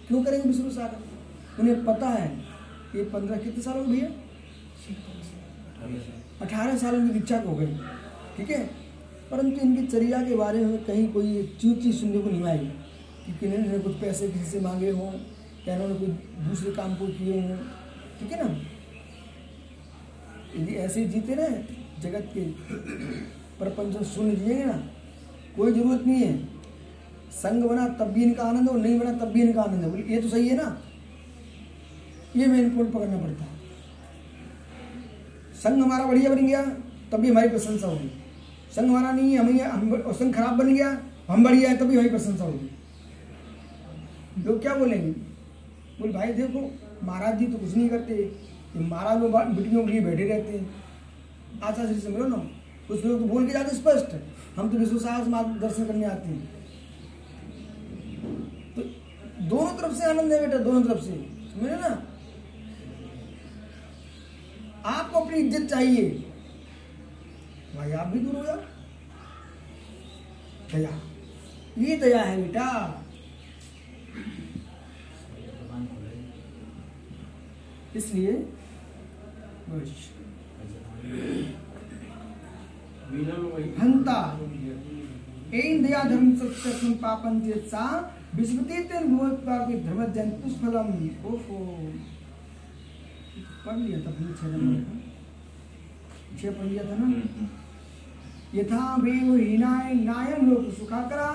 [0.08, 0.98] क्यों करेंगे विश्वास आएगा
[1.60, 2.28] उन्हें पता है,
[2.94, 3.84] ये पंद्रह कितने साल हो?
[3.84, 4.08] भैया
[6.42, 7.66] अठारह साल उनकी दीक्षा हो गई,
[8.36, 8.64] ठीक है?
[9.30, 12.58] परंतु इनकी चर्या के बारे में कहीं कोई चीज़ चीज़ सुनने को नहीं आई
[13.26, 15.12] कि किन्हीं कुछ पैसे किसी से मांगे हों,
[15.68, 16.08] या इन्होंने कोई
[16.48, 17.56] दूसरे काम को किए हों,
[18.20, 18.58] ठीक है ना?
[20.56, 21.48] यदि ऐसे जीते ना
[22.02, 22.44] जगत के
[23.58, 24.76] प्रपंच सुन जिएँगे ना,
[25.56, 26.36] कोई ज़रूरत नहीं है।
[27.32, 30.02] संग बना तब भी इनका आनंद हो नहीं बना तब भी इनका आनंद है। बोले,
[30.14, 30.76] ये तो सही है ना?
[32.36, 33.55] ये मेन पॉइंट पकड़ना पड़ता है।
[35.66, 36.64] संग हमारा बढ़िया बन गया
[37.12, 38.10] तब भी हमारी प्रशंसा होगी।
[38.76, 42.09] संग हमारा नहीं है, हमें हम संग खराब बन गया, हम बढ़िया है, तभी हमारी
[42.09, 42.70] प्रशंसा होगी।
[44.44, 45.10] लोग क्या बोलेंगे?
[46.01, 50.01] बोले, भाई देखो, महाराज जी तो कुछ नहीं करते। ये महाराज लोग बिटियों के लिए
[50.01, 50.74] बैठे रहते हैं।
[51.62, 52.36] आचार्य जी से मिलो ना।
[52.88, 54.16] कुछ लोग तो बोल के जाते स्पष्ट।
[54.56, 56.48] हम तो विश्वास मार्ग दर्शन करने आते हैं।
[58.76, 58.82] तो
[59.43, 61.12] दोनों तरफ़ से आनंद है बेटा, दोनों तरफ़ से।
[61.55, 62.06] समझे ना?
[64.86, 66.08] आपको अपनी इज़्ज़त चाहिए।
[67.76, 68.56] भाई, आप भी दूर हो जाओ।
[70.72, 70.90] दया।
[71.78, 72.68] ये दया है बेटा।
[77.96, 78.32] इसलिए।
[83.80, 84.18] हंता।
[86.04, 87.40] धर्म पापन
[88.34, 90.88] विस्मृति धर्म जंतु फलम
[91.26, 91.58] ओहो।
[93.66, 94.92] पढ़ लिया था अपने छह नंबर का।
[96.40, 97.08] छह पढ़ लिया था ना?
[98.54, 101.30] यथा वेव हीनाय नायम लोक सुखाकरा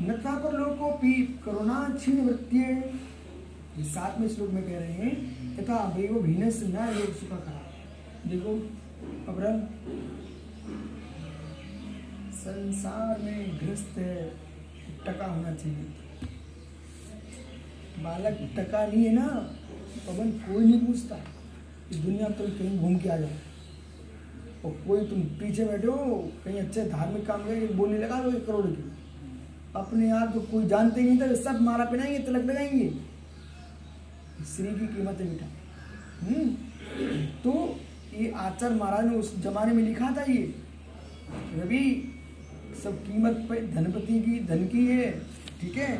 [0.00, 1.12] नथा पर लोको पी
[1.44, 2.74] करुणा क्षीण वृत्तिये।
[3.78, 7.60] ये सातवें श्लोक में कह रहे हैं तथा वेव भीनस न लोक सुखाकरा।
[8.30, 8.52] देखो
[9.32, 9.60] अबरल
[12.34, 14.14] संसार में ग्रस्त है
[15.06, 15.84] टका होना चाहिए।
[18.04, 19.26] बालक टका नहीं है ना
[20.06, 21.16] पवन कोई नहीं पूछता।
[21.92, 23.30] इस दुनिया में तुम कहीं घूम के आ जाओ
[24.64, 28.46] और कोई तुम पीछे बैठे हो, कहीं अच्छे धार्मिक काम करके बोलने लगा दो एक
[28.46, 28.90] करोड़ की।
[29.76, 32.88] अपने आप तो कोई जानते नहीं था, सब मारा पिनाएँगे, तिलक लगाएँगे।
[34.46, 35.46] श्री की कीमत है बेटा
[36.22, 36.48] हम्म?
[37.44, 37.80] तो
[38.14, 40.42] ये आचार्य महाराज ने उस जमाने में लिखा था ये,
[41.54, 41.84] रवि,
[42.84, 45.10] सब कीमत पे धनपति की, धन की है,
[45.60, 45.92] ठीक है?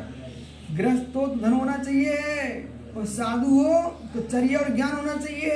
[0.75, 3.79] गृहस्थ तो धन होना चाहिए। और साधु हो
[4.13, 5.51] तो चर्या और ज्ञान होना चाहिए।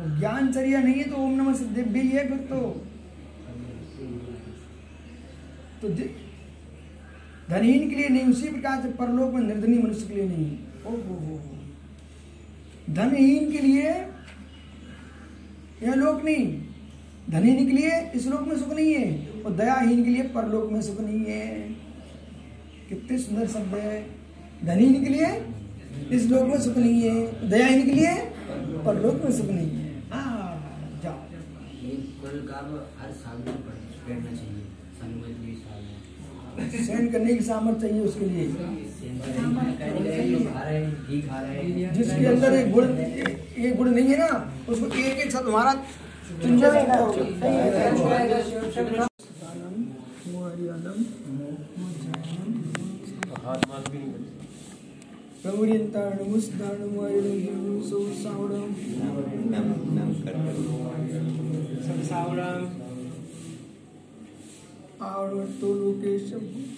[0.00, 2.60] और ज्ञान चर्या नहीं है तो ओम नमः दिव्य ही है फिर तो।
[5.82, 5.88] तो
[7.50, 10.90] धनहीन के लिए नहीं, उसी प्रकार से परलोक में निर्धनी मनुष्य के लिए नहीं। ओ
[10.90, 11.40] हो हो।
[12.90, 13.90] धनहीन के लिए
[15.82, 16.62] यह लोक नहीं।
[17.30, 20.82] धनहीन के लिए इस लोक में सुख नहीं है और दयाहीन के लिए परलोक में
[20.82, 21.48] सुख नहीं है।
[22.88, 24.21] कितने सुंदर शब्द है।
[24.64, 25.28] धनहीन के लिए
[26.16, 28.12] इस लोक में सुख नहीं है दयाहीन के लिए
[28.84, 31.14] परलोक में सुख नहीं है। हाँ जाओ।
[31.84, 31.90] ये
[32.20, 32.58] कुल का
[33.02, 34.64] हर साल में पढ़- पढ़ना चाहिए
[35.00, 38.46] संगत भी साल में। सहन करने की सामर्थ्य चाहिए उसके लिए।
[40.44, 44.18] खा रहे हैं घी खा रहे हैं। जिसके अंदर एक गुण एक गुण नहीं है
[44.18, 44.28] ना
[44.68, 47.12] उसको एक एक शब्द हमारा करो।
[49.42, 49.84] दानम,
[50.32, 51.04] मुआरियानम,
[59.50, 60.12] नाम नाम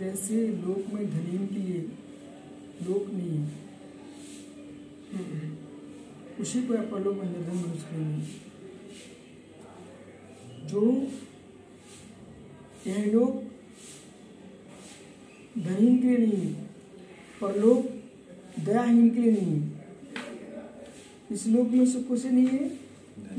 [0.00, 1.80] जैसे लोक में धनीन के लिए
[2.86, 3.48] लोक नहीं है।
[6.40, 8.22] उसी को परलोक में निर्धन लिए
[10.70, 10.82] जो
[12.86, 13.42] यह लोग
[15.58, 16.54] धनीन के लिए नहीं
[17.40, 17.86] परलोक
[18.64, 19.60] दयाहीन के लिए नहीं
[21.32, 22.68] इस लोक में सुख कुछ नहीं है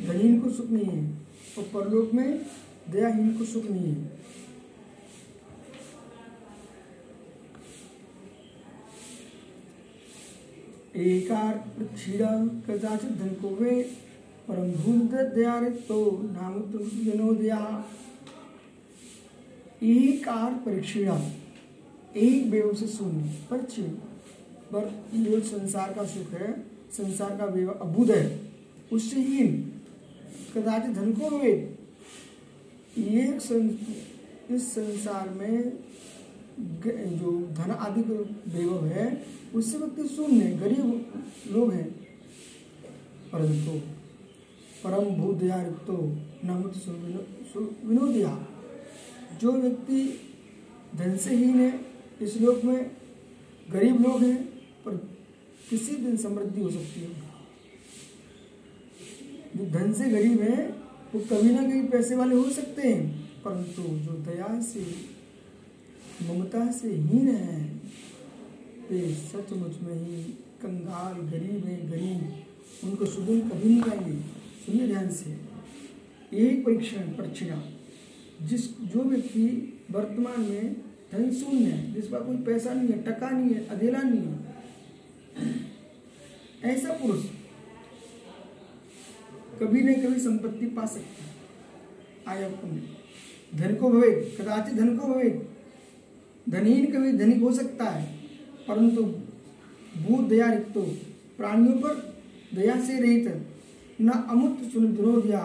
[0.07, 1.01] धनीन को सुख नहीं है,
[1.57, 2.41] और परलोक में
[2.89, 4.20] दयाहीन को सुख नहीं है।
[10.95, 12.29] एकार क्षीरा
[12.67, 13.81] कदाचित धन को वे
[14.47, 16.59] परम भूत दयार तो नाम
[20.65, 21.31] परीक्षिणा
[22.15, 22.87] एक बेव से
[23.51, 23.81] परिचय।
[24.73, 26.51] पर जो संसार का सुख है
[26.91, 28.39] संसार का बेव अबुद है
[28.91, 29.47] उससे ही
[30.55, 31.51] कदाचित धन को वे
[32.97, 33.69] ये सं,
[34.55, 35.71] इस संसार में
[36.59, 38.13] जो धन आदि का
[38.53, 39.05] वैभव है
[39.55, 41.13] उससे व्यक्ति शून्य है, गरीब
[41.51, 41.89] लोग हैं।
[43.31, 43.71] परंतु
[44.83, 45.97] परम भूदया रिक्तो
[46.45, 46.73] नामुत
[49.41, 49.99] जो व्यक्ति
[50.95, 51.85] धन से हीन है
[52.21, 52.91] इस लोक में
[53.71, 54.37] गरीब लोग हैं
[54.85, 54.95] पर
[55.69, 57.09] किसी दिन समृद्धि हो सकती है।
[59.55, 60.67] जो धन से गरीब है
[61.13, 63.09] वो कभी ना कभी पैसे वाले हो सकते हैं
[63.43, 64.81] परंतु जो दया से
[66.23, 67.81] ममता से हीन है
[68.89, 70.23] वे सचमुच में ही
[70.63, 72.43] कंगाल, गरीब है, गरीब।
[72.83, 74.19] उनको सुदिन कभी नहीं आएँगे
[74.65, 75.37] सुनिए ध्यान से।
[76.33, 77.63] यही परीक्षण परीक्षा
[78.41, 79.43] जिस, जो व्यक्ति
[79.91, 80.73] वर्तमान में
[81.11, 84.39] धन शून्य है, जिस पर कोई पैसा नहीं है, टका नहीं है अधेला नहीं है,
[86.63, 87.25] ऐसा पुरुष
[89.61, 91.31] कभी न कभी संपत्ति पा सकता है।
[92.27, 92.49] आया
[93.55, 95.50] धन को भवे, कदाचित धन को भवे।
[96.51, 98.03] धनहीन कभी धनिक हो सकता है,
[98.67, 99.03] परंतु
[99.97, 100.81] भूत दया रिक्तो
[101.37, 101.93] प्राणियों पर
[102.55, 103.27] दया से रहित
[104.01, 105.43] न अमुत सुन दिया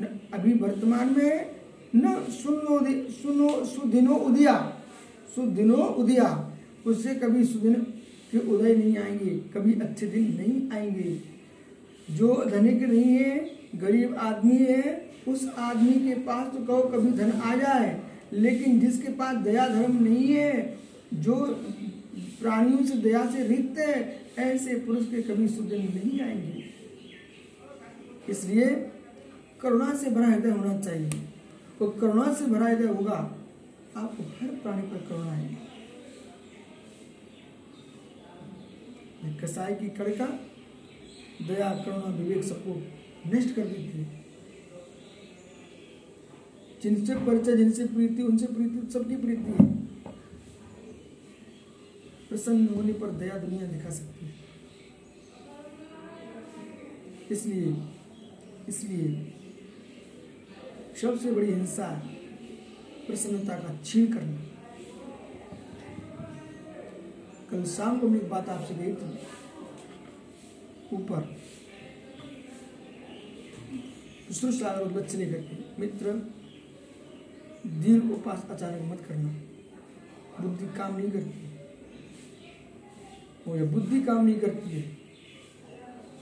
[0.00, 1.54] न अभी वर्तमान में
[1.96, 2.78] न सुनो
[3.12, 4.54] सुनो सुदिनो उदिया।
[5.36, 6.26] सुदिनो उदिया,
[6.86, 7.74] उससे कभी सुदिन
[8.32, 11.20] के उदय नहीं आएँगे, कभी अच्छे दिन नहीं आएँगे।
[12.08, 13.38] जो धनिक नहीं है,
[13.76, 14.82] गरीब आदमी है,
[15.28, 17.88] उस आदमी के पास तो कहो कभी धन आ जाए।
[18.32, 20.78] लेकिन जिसके पास दया धर्म नहीं है,
[21.14, 21.34] जो
[22.40, 26.64] प्राणियों से दया से रिक्त है, ऐसे पुरुष के कभी सुदिन नहीं आएँगे।
[28.28, 28.90] इसलिए
[29.60, 31.10] करुणा से भरा हृदय होना चाहिए।
[31.78, 33.38] तो करुणा से भरा हृदय होगा,
[33.96, 35.68] आपको हर प्राणी पर करुणा ये
[39.42, 40.38] कसाई की कड़का,
[41.48, 42.82] दया, करुणा, विवेक सबको
[43.34, 44.17] नष्ट कर देती है।
[46.82, 49.66] जिनसे परिचय, जिनसे प्रीति, उनसे प्रीति, सबकी प्रीति है।
[52.28, 54.34] प्रसन्न होने पर दया दुनिया दिखा सकती है।
[57.30, 57.74] इसलिए
[58.68, 59.34] इसलिए
[61.02, 61.88] सबसे बड़ी हिंसा
[63.06, 64.40] प्रसन्नता का छीन करना।
[67.50, 69.18] कल शाम को मैं एक बात आपसे गई थी।
[70.96, 71.36] ऊपर
[74.32, 76.12] सागर बच्चे लेकर के, मित्र
[77.68, 79.30] दीर्घ उपास अचानक मत करना।
[80.40, 81.46] बुद्धि काम नहीं करती।
[83.58, 84.82] जब बुद्धि काम नहीं करती है,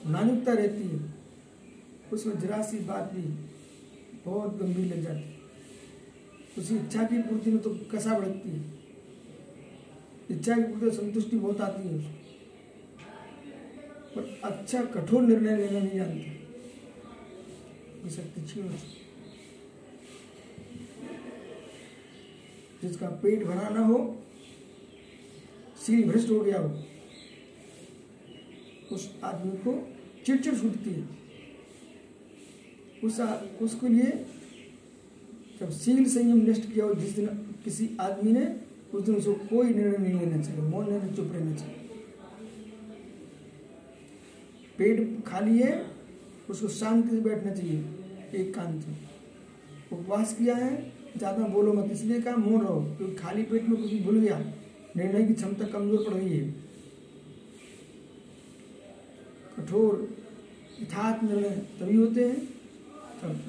[0.07, 0.99] नाजुकता रहती है,
[2.13, 3.23] उसमें जरा सी बात भी
[4.25, 5.35] बहुत गंभीर लग जाती है।
[6.59, 8.61] उसी इच्छा की पूर्ति में तो कसा बढ़ती है।
[10.31, 11.99] इच्छा की पूर्ति संतुष्टि बहुत आती है
[14.15, 16.35] पर अच्छा कठोर निर्णय लेना नहीं जानती।
[18.11, 19.05] शक्ति छीन होती है।
[22.83, 23.99] जिसका पेट भरा ना हो
[25.77, 26.69] सीढ़ी भ्रष्ट हो गया हो,
[28.93, 29.73] उस आदमी को
[30.27, 31.09] चिड़चिड़ छूटती है।
[33.05, 33.21] उस
[33.63, 34.25] उसके लिए
[35.61, 37.27] जब सील संयम नष्ट किया हो, जिस दिन
[37.65, 38.47] किसी आदमी ने,
[38.95, 41.75] उस दिन उसको कोई निर्णय नहीं लेना चाहिए मौन रहना चुप रहना चाहिए।
[44.79, 45.87] पेट खाली है,
[46.51, 47.85] उसको शांति से बैठना चाहिए,
[48.35, 48.97] एकांत में।
[49.93, 53.81] उपवास किया है ज़्यादा बोलो मत। इसलिए कहा मौन रहो, क्योंकि तो खाली पेट में
[53.83, 54.39] कुछ भूल गया।
[54.97, 56.55] निर्णय की क्षमता कमज़ोर पड़ गई है।
[59.57, 60.09] कठोर,
[60.83, 62.37] यथार्थ निर्णय तभी होते हैं,
[63.23, 63.41] तब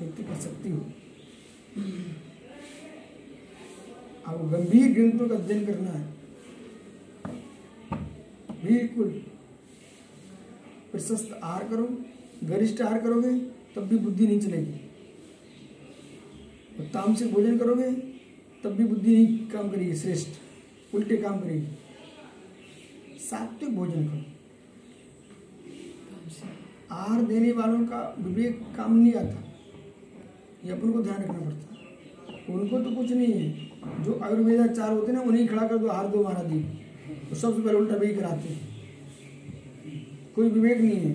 [0.00, 0.80] व्यक्ति पर शक्ति हो।
[4.26, 6.04] अब गंभीर ग्रंथों का अध्ययन करना है।
[8.64, 9.08] बिल्कुल।
[10.92, 11.84] प्रशस्त आहार करो,
[12.44, 13.32] गरिष्ठ आहार करोगे,
[13.76, 14.81] तब भी बुद्धि नहीं चलेगी।
[16.82, 17.90] और तामसिक भोजन करोगे,
[18.64, 24.20] तब भी बुद्धि नहीं काम करेगी, श्रेष्ठ। उल्टे काम करेगी। सात्विक भोजन करो।
[26.92, 29.42] आहार देने वालों का विवेक काम नहीं आता।
[30.64, 35.20] ये अपन को ध्यान रखना पड़ता। उनको तो कुछ नहीं है। जो आयुर्वेदाचार होते ना,
[35.20, 36.60] उन्हें खड़ा कर दो, आहार दो महाराज जी
[37.30, 38.60] तो सबसे पहले उल्टा वही कराते हैं।
[40.34, 41.12] कोई विवेक नहीं है।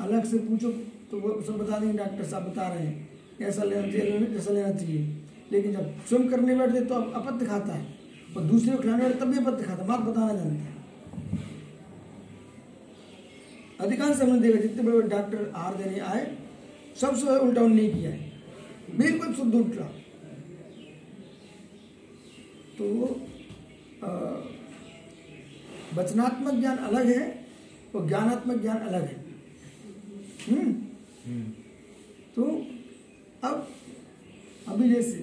[0.00, 0.70] अलग से पूछो
[1.10, 3.09] तो वो सब बता देंगे, डॉक्टर साहब बता रहे हैं।
[3.40, 5.02] ऐसा लेना चाहिए ऐसा लेना चाहिए
[5.52, 7.86] लेकिन जब स्वयं करने बैठते तो अब अपत्य खाता है
[8.36, 10.78] और दूसरे को खिलाने बैठे तब भी अपत्य खाता है बात बताना जानता है।
[13.80, 16.26] अधिकांश हमने देखा जितने बड़े बड़े डॉक्टर आहार देने आए
[17.00, 18.18] सबसे उल्टा उन्होंने नहीं किया है।
[18.98, 19.84] बिल्कुल शुद्ध उल्टा
[22.78, 22.86] तो
[25.94, 27.22] वचनात्मक ज्ञान अलग है
[27.94, 29.16] और ज्ञानात्मक ज्ञान अलग है।
[30.50, 30.72] हम्म।
[32.36, 32.42] तो
[33.42, 33.68] अब,
[34.68, 35.18] अभी जैसे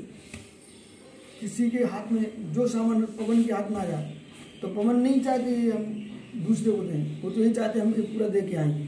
[1.39, 4.13] किसी के हाथ में, जो सामान पवन के हाथ में आ जाए
[4.61, 5.83] तो पवन नहीं चाहते हम
[6.45, 8.85] दूसरे को दें। वो तो ये चाहते हम ये पूरा दे के आएँगे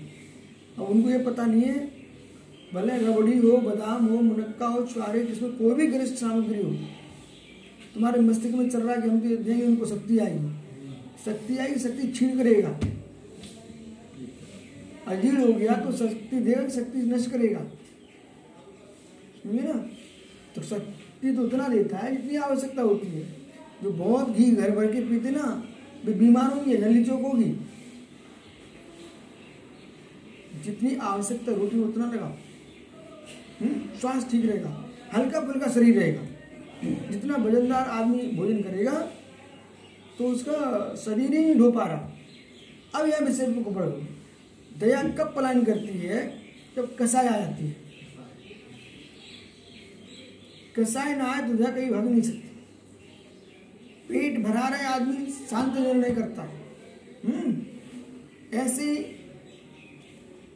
[0.78, 1.80] अब उनको ये पता नहीं है,
[2.74, 6.72] भले रबड़ी हो, बादाम हो, मुनक्का हो छुआरे जिसमें कोई भी गरिष्ठ सामग्री हो,
[7.94, 10.50] तुम्हारे मस्तिष्क में चल रहा है कि हम तो देंगे, उनको शक्ति आएगी।
[11.26, 12.70] शक्ति आएगी, शक्ति छीन करेगा।
[15.08, 17.66] अजीर्ण हो गया तो शक्ति देगा शक्ति नष्ट करेगा।
[19.44, 19.74] समझे ना?
[20.56, 23.24] तो शक्ति तो उतना देता है जितनी आवश्यकता होती है।
[23.84, 25.64] जो बहुत घी घर भर के पीते ना
[26.06, 27.50] वे बीमार होंगे नली चौक होगी
[30.64, 32.30] जितनी आवश्यकता रोटी उतना लगाओ।
[33.62, 36.22] हम्म, स्वास्थ्य ठीक रहेगा। हल्का फुल्का शरीर रहेगा।
[37.12, 38.94] जितना वजनदार आदमी भोजन करेगा
[40.18, 42.16] तो उसका शरीर ही नहीं ढो पा रहा।
[42.96, 43.90] अब यह विषय को पढ़।
[44.80, 46.40] दया कब पलायन करती है?
[46.76, 47.89] जब कसाई आ जाती है।
[50.80, 52.48] कसाय ना आए तो कहीं भाग नहीं सकती।
[54.10, 56.44] पेट भरा रहे आदमी, शांत निर्णय करता।
[57.26, 58.96] हम्म। ऐसे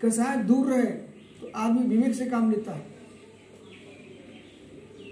[0.03, 0.85] कसाय दूर रहे
[1.41, 2.91] तो आदमी विवेक से काम लेता है।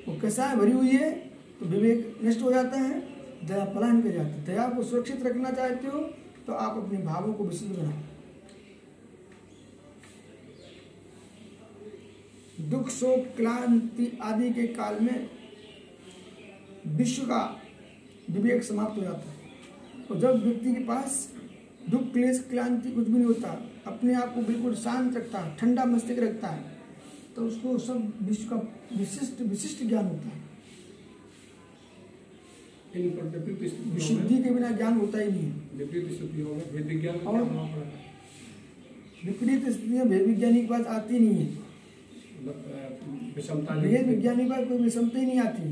[0.07, 1.11] वो कसाय भरी हुई है
[1.59, 2.99] तो विवेक नष्ट हो जाता है,
[3.47, 5.99] दया पलायन कर जाती है। दया को सुरक्षित रखना चाहते हो
[6.47, 7.99] तो आप अपने भावों को विशुद्ध बनाओ।
[12.69, 15.29] दुख शोक क्लांति आदि के काल में
[16.88, 17.61] विश्व का
[18.29, 19.35] विवेक समाप्त हो जाता है।
[20.11, 21.33] और जब व्यक्ति के पास
[21.89, 25.85] दुख क्लेश क्लांति कुछ भी नहीं होता अपने आप को बिल्कुल शांत रखता है ठंडा
[25.85, 26.77] मस्तिष्क रखता है
[27.35, 28.55] तो उसको सब विश्व का
[28.97, 30.41] विशिष्ट विशिष्ट ज्ञान होता है।
[32.95, 37.47] में विशुद्धि के बिना ज्ञान होता ही नहीं है। विपरीत स्थितियों में भेद और-
[39.25, 41.70] विपरीत स्थितियाँ भेद विज्ञानी की बात आती नहीं है।
[43.35, 45.63] विषमता भेद विज्ञानी पर कोई विषमता ही नहीं आती।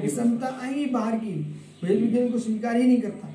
[0.00, 1.34] विषमता आएँगी बाहर की।
[1.84, 3.34] भेद विज्ञान को स्वीकार ही नहीं करता।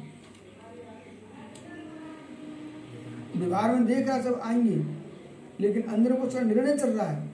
[3.35, 4.95] व्यवहार में देख रहा सब आएँगे।
[5.59, 7.29] लेकिन अंदर को सब निर्णय चल रहा है।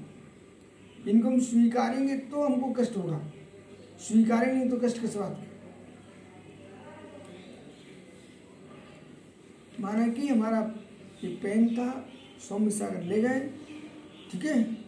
[1.07, 3.31] इनको हम स्वीकारेंगे तो हमको कष्ट होगा।
[3.99, 5.48] स्वीकारेंगे नहीं तो कष्ट किस बात का?
[9.80, 10.76] माना कि हमारा
[11.23, 12.10] ये पेन था
[12.49, 13.39] सौम्य सागर ले गए।
[14.31, 14.81] ठीक है?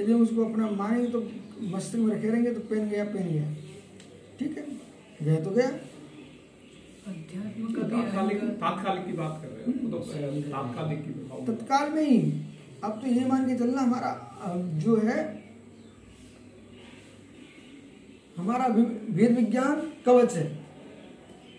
[0.00, 1.20] यदि हम उसको अपना मानेंगे तो
[1.68, 3.54] मस्तिष्क में रखे रहेंगे तो पेन गया पेन गया।
[4.38, 4.64] ठीक है?
[5.22, 5.68] गया तो गया।
[7.06, 9.98] अध्यात्म का भी तात्कालिक की बात कर रहे हैं। वो तो
[10.50, 11.12] तात्कालिक की
[11.46, 12.20] तत्काल में ही।
[12.84, 14.12] अब तो ये मान के चलना हमारा
[14.78, 15.18] जो है
[18.36, 20.46] हमारा वेद विज्ञान कवच है।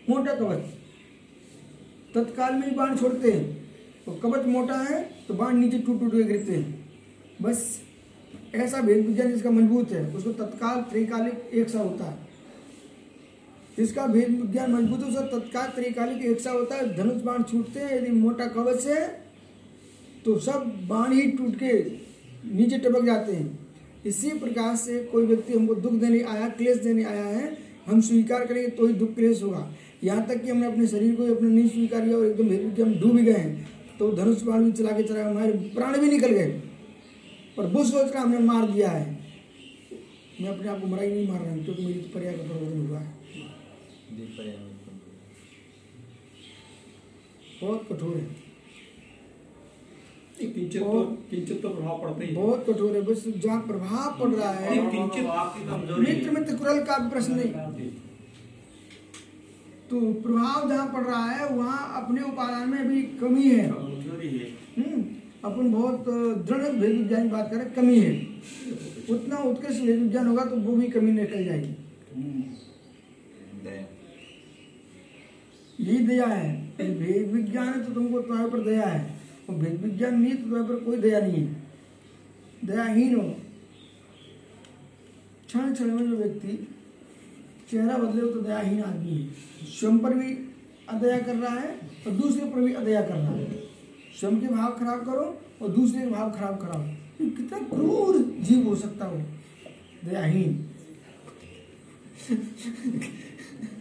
[0.09, 0.63] मोटा कवच।
[2.15, 3.45] तत्काल में ही बाण छोड़ते हैं।
[4.05, 6.89] तो कवच मोटा है तो बाण नीचे टूट टूट के गिरते हैं।
[7.41, 7.80] बस।
[8.53, 12.29] ऐसा वेद विज्ञान जिसका मज़बूत है, उसको तत्काल त्रिकालिक एक सा होता है।
[13.77, 17.79] जिसका भेद विज्ञान मज़बूत है, उसका तत्काल त्रिकालिक एक सा होता है। धनुष बाण छूटते
[17.79, 19.09] हैं, यदि मोटा कवच है
[20.25, 21.73] तो सब बाण ही टूट के
[22.55, 23.59] नीचे टपक जाते हैं।
[24.05, 27.57] इसी प्रकार से कोई व्यक्ति हमको दुख देने आया, क्लेश देने आया है,
[27.87, 29.67] हम स्वीकार करेंगे तो ही दुख क्लेश होगा।
[30.03, 32.93] यहाँ तक कि हमने अपने शरीर को अपने नहीं स्वीकार किया और एकदम भेद विज्ञान
[32.99, 33.69] डूब गए हैं
[33.99, 36.61] तो धनुष बाण भी चला के चला, हमारे प्राण भी निकल गए।
[37.59, 39.19] और वो सोच रहा हमने मार दिया है।
[40.41, 42.43] मैं अपने आप को मरा ही नहीं मार रहा हूँ क्योंकि मेरी तो पर्याय का
[42.43, 43.09] प्रवर्तन हुआ है।
[47.61, 48.39] बहुत कठोर है।
[50.41, 51.01] किंचित तो
[51.31, 54.69] किंचित तो प्रभाव पड़ता ही। बहुत कठोर है बस जहाँ प्रभाव पड़ रहा है।
[55.99, 57.89] मित्र मित्र कुरल का भी प्रश्न नहीं।
[59.89, 64.49] तो प्रभाव जहाँ पड़ रहा है वहाँ अपने उपादान में अभी कमी है। कमज़ोरी है।
[64.77, 65.03] हम्म,
[65.45, 66.05] अपन बहुत
[66.47, 68.11] दृढ़ विज्ञान की बात करें, कमी है।
[69.09, 71.75] उतना उत्कृष्ट विज्ञान होगा तो वो भी कमी निकल जाएगी।
[75.79, 76.49] यही दया है।
[76.79, 79.19] भेद विज्ञान है तो तुमको तुम्हारे ऊपर दया है।
[79.49, 81.63] और भेद विज्ञान नहीं तो तुम्हारे ऊपर कोई दया नहीं है।
[82.65, 83.23] दयाहीन हो।
[85.47, 86.67] क्षण क्षण में जो व्यक्ति
[87.71, 89.29] चेहरा बदले तो दयाहीन आदमी है।
[89.69, 90.33] स्वयं पर भी
[90.89, 91.75] अदया कर रहा है
[92.07, 93.70] और दूसरे पर भी अदया कर रहा है।
[94.21, 96.81] स्वयं के भाव खराब करो और दूसरे के भाव खराब कराओ।
[97.21, 99.17] ये कितना क्रूर जीव हो सकता हो।
[100.05, 100.69] दयाहीन।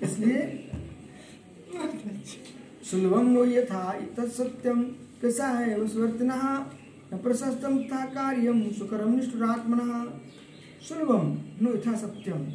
[0.02, 0.70] इसलिए
[2.90, 4.82] सुलभम नो यथा तत्सत्यम
[5.22, 5.80] कैसा है?
[5.80, 10.20] वसवर्तिन न प्रशस्तम था कार्यम। सुकरम निष्ठुरात्मन।
[10.88, 12.46] सुलभम नो यथा सत्यम।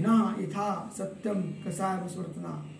[0.00, 2.75] न यथा सत्यम। कसा कसाय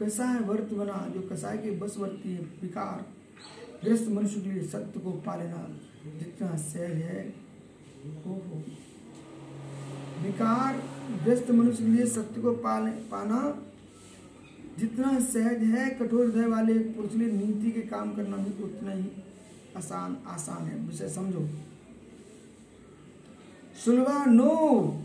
[0.00, 3.06] वसवर्तना कसाय वर्त बना, जो कसाय के बस वर्ती है, विकार।
[3.84, 5.78] ग्रस्त मनुष्य के लिए सत्य को पा लेना
[6.18, 7.34] जितना सहज है
[8.26, 8.62] हो हो।
[10.22, 10.82] विकार
[11.24, 13.62] ग्रस्त मनुष्य के लिए सत्य को पाना
[14.78, 19.10] जितना सहज है, कठोर हृदय वाले पुरुष लिए नीति के काम करना भी उतना ही
[19.76, 21.48] आसान आसान है। विषय समझो।
[23.84, 25.04] सुलभा नो,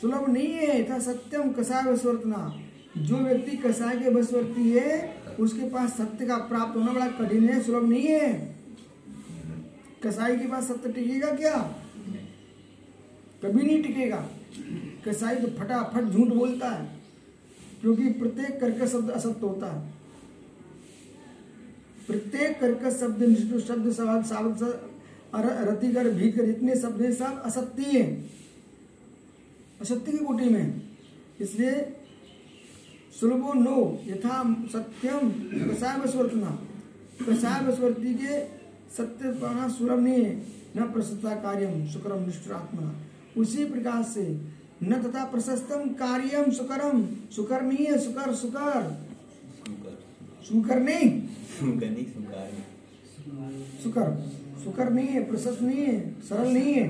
[0.00, 2.61] सुलभ नहीं है था सत्यम कसाय वशवर्तना
[2.96, 7.62] जो व्यक्ति कसाय के वशवर्ती है, उसके पास सत्य का प्राप्त होना बड़ा कठिन है,
[7.62, 8.56] सुलभ नहीं है।
[10.02, 11.56] कसाई के पास सत्य टिकेगा क्या?
[13.42, 14.16] कभी नहीं टिकेगा।
[15.06, 16.86] कसाई तो फटाफट झूठ बोलता है,
[17.80, 19.90] क्योंकि प्रत्येक कर्कश शब्द असत्य होता है।
[22.06, 24.62] प्रत्येक कर्कश शब्द शब्द सवाल सावध
[25.34, 28.30] रतिकर भीकर जितने शब्द सब असत्य हैं।
[29.80, 30.80] असत्य की कोटि में।
[31.40, 31.70] इसलिए
[33.20, 33.76] सुलभो नो
[34.06, 35.30] यथा सत्यम
[35.70, 36.50] कसाय बसवर्तना
[37.28, 38.38] कसाय बसवर्ती के
[38.96, 40.32] सत्य पाना सुलभ नहीं है
[40.76, 42.92] न प्रसन्नता कार्यम सुकरम निष्ठुरात्मा
[43.36, 44.24] उसी प्रकार से
[44.82, 47.04] न तथा प्रशस्तम कार्यम सुकरम
[47.36, 48.90] सुकर नहीं है सुकर सुकर।
[50.48, 51.10] सुकर नहीं
[53.82, 54.16] सुकर
[54.64, 56.86] सुकर। नहीं है प्रशस्त नहीं है सरल नहीं है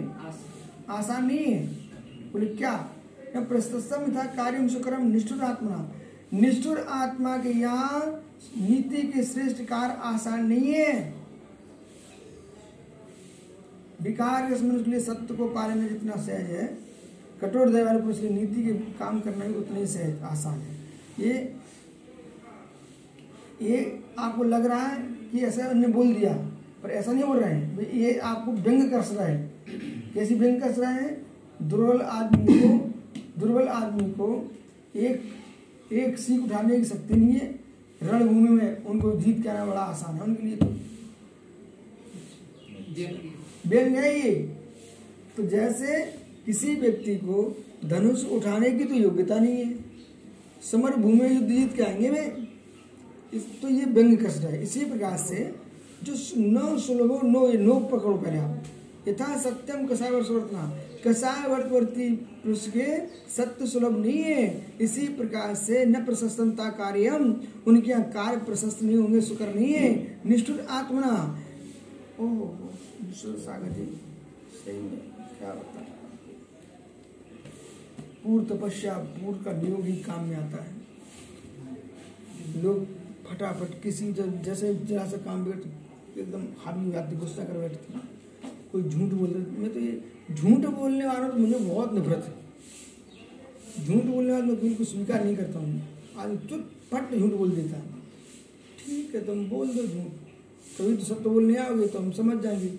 [0.88, 1.66] आसान नहीं है
[2.32, 2.72] बोले क्या?
[3.36, 5.76] न प्रशस्तम था कार्यम सुकरम निष्ठुर आत्मा
[6.32, 8.00] निष्ठुर आत्मा के यहाँ
[8.58, 11.14] नीति के श्रेष्ठ कार्य आसान नहीं है।
[14.02, 16.66] विकार के मनुष्य के लिए सत्य को पालना जितना सहज है,
[17.42, 20.76] कठोर दया वाले पुरुष के नीति के काम करना भी उतना ही सहज, आसान है।
[21.20, 21.54] ये
[23.62, 25.02] ये आपको लग रहा है
[25.32, 26.32] कि ऐसा उन्होंने बोल दिया,
[26.82, 29.52] पर ऐसा नहीं बोल रहे हैं। ये आपको व्यंग कस रहा है।
[30.14, 31.10] कैसी व्यंग कस रहा है?
[31.60, 32.68] दुर्बल आदमी को,
[33.40, 34.50] दुर्बल आदमी को
[34.96, 35.22] एक
[35.92, 37.60] एक सीख उठाने की शक्ति नहीं है।
[38.02, 40.66] रणभूमि में उनको जीत के आना बड़ा आसान है उनके लिए तो।
[43.72, 44.34] है ये।
[45.36, 46.14] तो जैसे
[46.46, 49.74] किसी व्यक्ति को धनुष उठाने की तो योग्यता नहीं है।
[50.72, 52.46] समर भूमि युद्ध जीत के आएँगे वे।
[53.34, 55.54] इस तो ये व्यंग कष्ट है। इसी प्रकार से
[56.02, 58.62] जो नौ सुलभो, नो ये नो पकड़ो पहले आप।
[59.08, 62.10] यथा सत्यम कसाय वर्षवर्तना कसाय वर्तवर्ती
[62.42, 67.34] पुरुष के सत्य सुलभ नहीं है। इसी प्रकार से न प्रशस्तनता कार्यम,
[67.66, 71.38] उनके यहाँ कार्य प्रशस्त नहीं होंगे, सुकर नहीं है। निष्ठुर आत्मना।
[72.20, 72.70] ओहो
[73.14, 73.84] सागर जी
[74.56, 75.00] सही में,
[75.38, 75.80] क्या बता
[78.24, 80.72] पूर्व तपस्या पूर्व का नियोग ही काम में आता है।
[82.62, 82.84] लोग
[83.26, 85.50] फटाफट किसी जैसे जरा सा काम तो
[86.20, 87.92] एकदम हावी हो जाती गुस्सा कर बैठती
[88.72, 90.00] कोई झूठ बोल रहे मैं तो ये
[90.32, 95.36] झूठ बोलने वालों तो मुझे बहुत नफरत है। झूठ बोलने वाले मैं बिल्कुल स्वीकार नहीं
[95.36, 95.82] करता हूँ
[96.18, 97.82] आदमी चुप फट झूठ बोल देता है।
[98.78, 100.12] ठीक है, तुम बोल दो झूठ।
[100.78, 102.72] कभी तो सत्य बोलने आओगे तो हम समझ जाएँगे।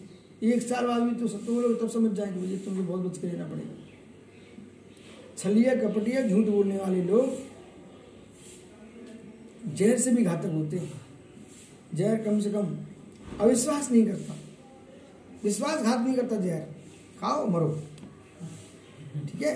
[0.47, 3.27] एक साल बाद भी तो सत्य बोलोगे तब समझ जाएँगे। मुझे तुमको बहुत बच के
[3.27, 3.75] रहना पड़ेगा।
[5.37, 7.37] छलिया कपटिया झूठ बोलने वाले लोग
[9.75, 11.01] जहर से भी घातक होते हैं।
[11.95, 12.75] जहर कम से कम
[13.39, 14.35] अविश्वास नहीं करता।
[15.43, 16.59] विश्वासघात नहीं करता जहर।
[17.19, 17.69] खाओ मरो।
[19.25, 19.55] ठीक है?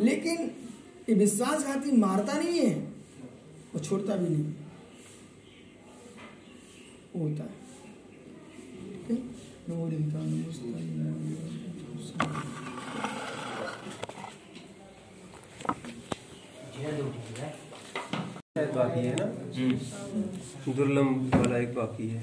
[0.00, 0.50] लेकिन
[1.08, 2.74] ये विश्वासघाती मारता नहीं है
[3.74, 4.44] वो छोड़ता भी नहीं।
[7.16, 7.56] वो होता है।
[18.58, 19.26] शायद बाकी है ना?
[20.66, 22.22] दुर्लभ वाला एक बाकी है।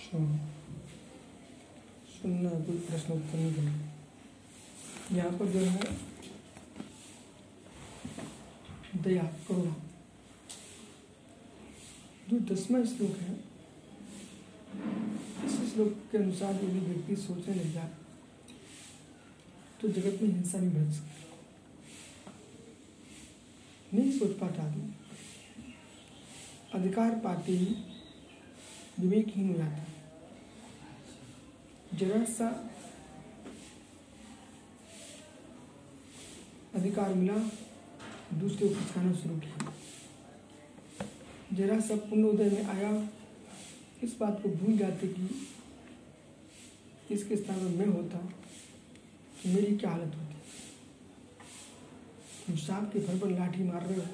[0.11, 0.49] सुनना
[2.65, 5.79] कोई प्रश्न उत्तर नहीं करना यहाँ पर जो है,
[9.03, 9.75] दया करुणा।
[12.29, 13.33] जो दसवा श्लोक है,
[15.45, 17.89] इस श्लोक के अनुसार यदि व्यक्ति सोचने लग जाए
[19.81, 21.21] तो जगत में हिंसा नहीं बढ़ सकती।
[23.93, 24.93] नहीं सोच पाता आदमी।
[26.73, 27.75] अधिकार पाते ही
[28.99, 29.80] विवेकहीन हो जाता
[32.01, 32.19] जरा
[36.75, 37.33] अधिकार मिला,
[38.33, 39.73] दूसरे को खिसकाना शुरू किया।
[41.53, 43.09] जरा सा पुण्य उदय में आया।
[44.03, 45.47] इस बात को भूल जाते कि
[47.11, 48.29] इसके स्थान में मैं होता
[49.45, 50.35] मेरी क्या हालत होती।
[52.47, 54.05] तुम सांप के फर पर लाठी मार रहे हो।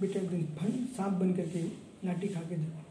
[0.00, 1.62] बेटा एक दिन फन सांप बन करके
[2.06, 2.83] लाठी खा के देखो।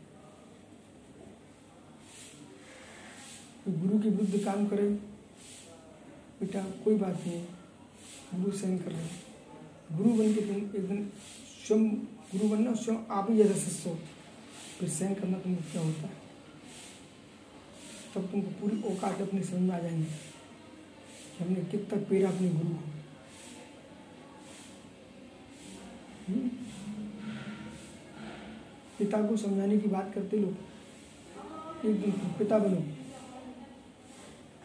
[3.65, 4.89] कोई गुरु के विरुद्ध काम करे।
[6.39, 7.45] बेटा, कोई बात नहीं।
[8.43, 9.07] गुरु सहन कर रहे
[9.97, 11.11] गुरु बन के तुम एक दिन
[11.67, 13.99] स्वयं गुरु बनना, स्वयं आप ही जैसा हो।
[14.79, 16.13] फिर सहन करना तुमको क्या होता है?
[18.15, 22.69] तब तुमको पूरी औकात अपनी समझ में आ जाएँगे कि हमने कितना पेरा अपने गुरु
[22.69, 22.83] को।
[26.27, 26.49] हम्म?
[28.99, 30.51] पिता को समझाने की बात करते लोग,
[31.85, 33.02] एक दिन पिता बनो।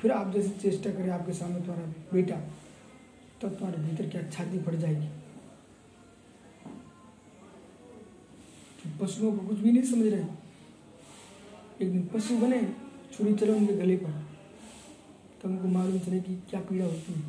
[0.02, 2.36] फिर आप जैसे चेष्टा करें आपके सामने तुम्हारा बेटा,
[3.42, 5.06] तब तुम्हारे भीतर क्या छाती पड़ जाएगी।
[8.78, 10.22] तो पशुओं को कुछ भी नहीं समझ रहे।
[11.82, 12.74] एक दिन पशु बने,
[13.12, 14.10] छुरी चलो उनके गले पर।
[15.42, 17.22] तब उनको मालूम चले कि क्या पीड़ा होती है।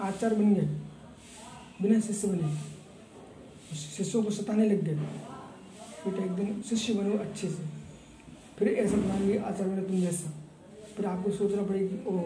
[0.00, 0.68] आचार बन गए,
[1.82, 2.54] बिना शिष्य बने।
[3.76, 7.83] शिष्यों को सताने लग गए। बेटा, एक दिन शिष्य बनो अच्छे से।
[8.58, 10.30] फिर ऐसा बनाएँगे आचार बने तुम जैसा
[10.96, 12.18] फिर आपको सोचना पड़ेगा कि ओ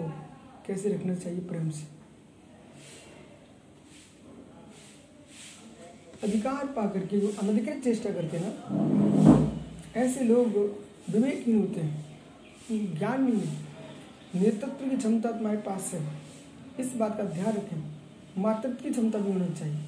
[0.67, 1.85] कैसे रखना चाहिए प्रेम से?
[6.23, 8.51] अधिकार पा करके जो अनधिकृत चेष्टा करते ना,
[9.97, 10.47] ऐसे लोग
[11.11, 12.19] विवेकहीन होते हैं,
[12.99, 13.59] ज्ञान नहीं है।
[14.35, 16.03] नेतृत्व की क्षमता तुम्हारे पास है।
[16.81, 17.83] इस बात का ध्यान रखें,
[18.39, 19.79] मातृत्व की क्षमता भी होनी चाहिए।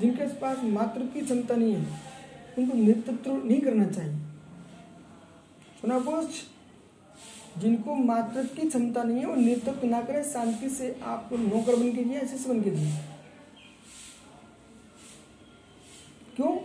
[0.00, 2.00] जिनके पास मातृत्व की क्षमता नहीं है,
[2.58, 4.23] उनको नेतृत्व नहीं करना चाहिए।
[5.84, 6.42] कुछ
[7.58, 11.92] जिनको मातृत्व की क्षमता नहीं है, वो नेतृत्व ना करें, शांति से आपको नौकर बन
[11.92, 12.96] के दिया शिष्य बन के दिया
[16.36, 16.56] क्यों?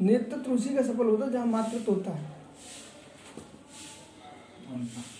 [0.00, 2.32] नेतृत्व उसी का सफल होता है जहाँ मातृत्व होता है।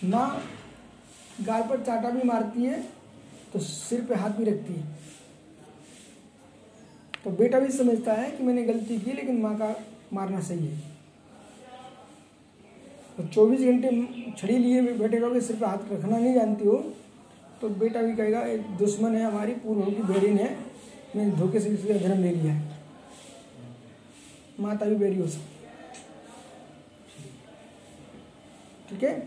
[0.05, 0.43] माँ
[1.41, 2.83] गाल पर चाटा भी मारती है
[3.53, 4.97] तो सिर पे हाथ भी रखती है।
[7.25, 9.75] तो बेटा भी समझता है कि मैंने गलती की, लेकिन माँ का
[10.13, 10.94] मारना सही है।
[13.17, 13.91] तो चौबीस घंटे
[14.39, 16.77] छड़ी लिए भी बैठे रहोगे सिर्फ़ हाथ रखना नहीं जानती हो?
[17.61, 20.57] तो बेटा भी कहेगा, एक दुश्मन है हमारी, पूर्व की बेरीन है,
[21.17, 22.79] मैंने धोखे से इसका जन्म ले लिया है।
[24.61, 25.53] माता भी बेरी हो सकती
[28.91, 29.19] ठीक है?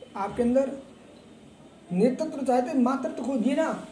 [0.00, 0.70] तो आपके अंदर
[1.92, 3.86] नेतृत्व चाहते, मातृत्व खोजिए ना।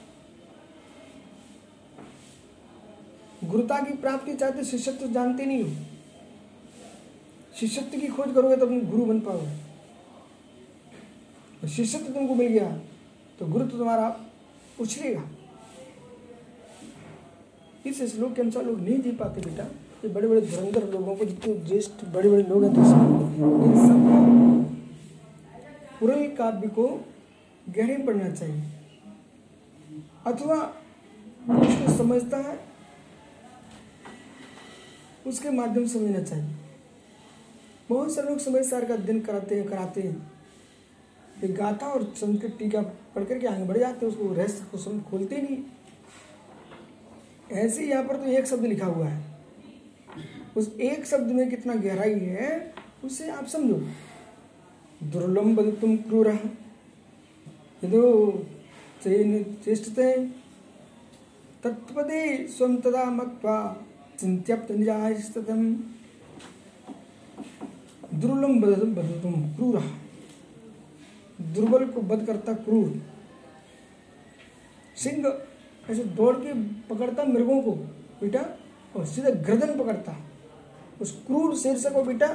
[3.45, 5.94] गुरुता की प्राप्ति चाहते, शिष्यत्व जानते नहीं हो।
[7.61, 9.65] शिष्यत्व की खोज करोगे तो तुम गुरु बन पाओगे।
[11.63, 12.77] तो शिष्यत्व तुमको मिल गया
[13.39, 14.21] तो गुरु तो तुम्हारा
[14.81, 15.23] उछलेगा।
[17.87, 21.25] इस श्लोक के अनुसार लोग नहीं जी पाते बेटा। ये बड़े बड़े धुरंधर लोगों को,
[21.25, 24.25] जितने ज्येष्ठ बड़े बड़े लोग हैं तो सब- इन सबको
[26.01, 26.87] पुरल काव्य को
[27.69, 28.63] गहरे पढ़ना चाहिए।
[30.27, 30.57] अथवा
[31.51, 32.61] उसको समझता है,
[35.27, 36.64] उसके माध्यम से समझना चाहिए।
[37.89, 40.33] बहुत सारे लोग समय सार का अध्ययन कराते हैं कराते हैं।
[41.45, 42.83] एक गाथा और संस्कृत टीका
[43.15, 45.59] पढ़ करके आगे बढ़ जाते हैं, उसको रहस्य को समझ खोलते नहीं।
[47.53, 49.23] ऐसे यहाँ पर तो एक शब्द लिखा हुआ है।
[50.57, 52.75] उस एक शब्द में कितना गहराई है,
[53.05, 53.81] उसे आप समझो।
[55.03, 56.29] दुर्लभ तुम क्रूर
[57.83, 58.03] यदो
[59.05, 60.15] चेष्टते
[61.65, 63.57] तत्पदे स्वं तदा मत्वा
[64.21, 65.63] चिन्त्यप्त निजाय स्ततम
[68.15, 69.79] दुर्लम बदतुम बदतुम क्रूर।
[71.55, 73.01] दुर्बल को बद करता क्रूर।
[74.97, 75.27] सिंह
[75.87, 76.53] ऐसे दौड़ के
[76.89, 77.73] पकड़ता मृगों को
[78.21, 78.45] बेटा
[78.97, 80.17] और सीधा गर्दन पकड़ता।
[81.01, 82.29] उस क्रूर शीर्ष को बेटा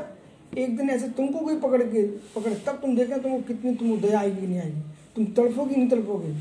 [0.58, 2.04] एक दिन ऐसे तुमको कोई पकड़ के
[2.36, 4.82] पकड़, तब तुम देखना तुमको कितनी तुमको दया आएगी, नहीं आएगी।
[5.16, 6.34] तुम तड़पोगी नहीं तड़पोगे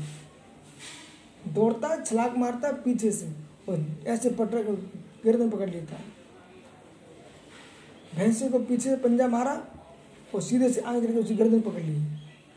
[1.53, 3.27] दौड़ता, छलाक मारता पीछे से
[3.69, 4.77] और ऐसे पटक
[5.25, 5.99] गर्दन पकड़ लेता।
[8.19, 9.65] भैंसे को पीछे से पंजा मारा
[10.35, 11.99] और सीधे से आगे करके उसकी गर्दन पकड़ ली।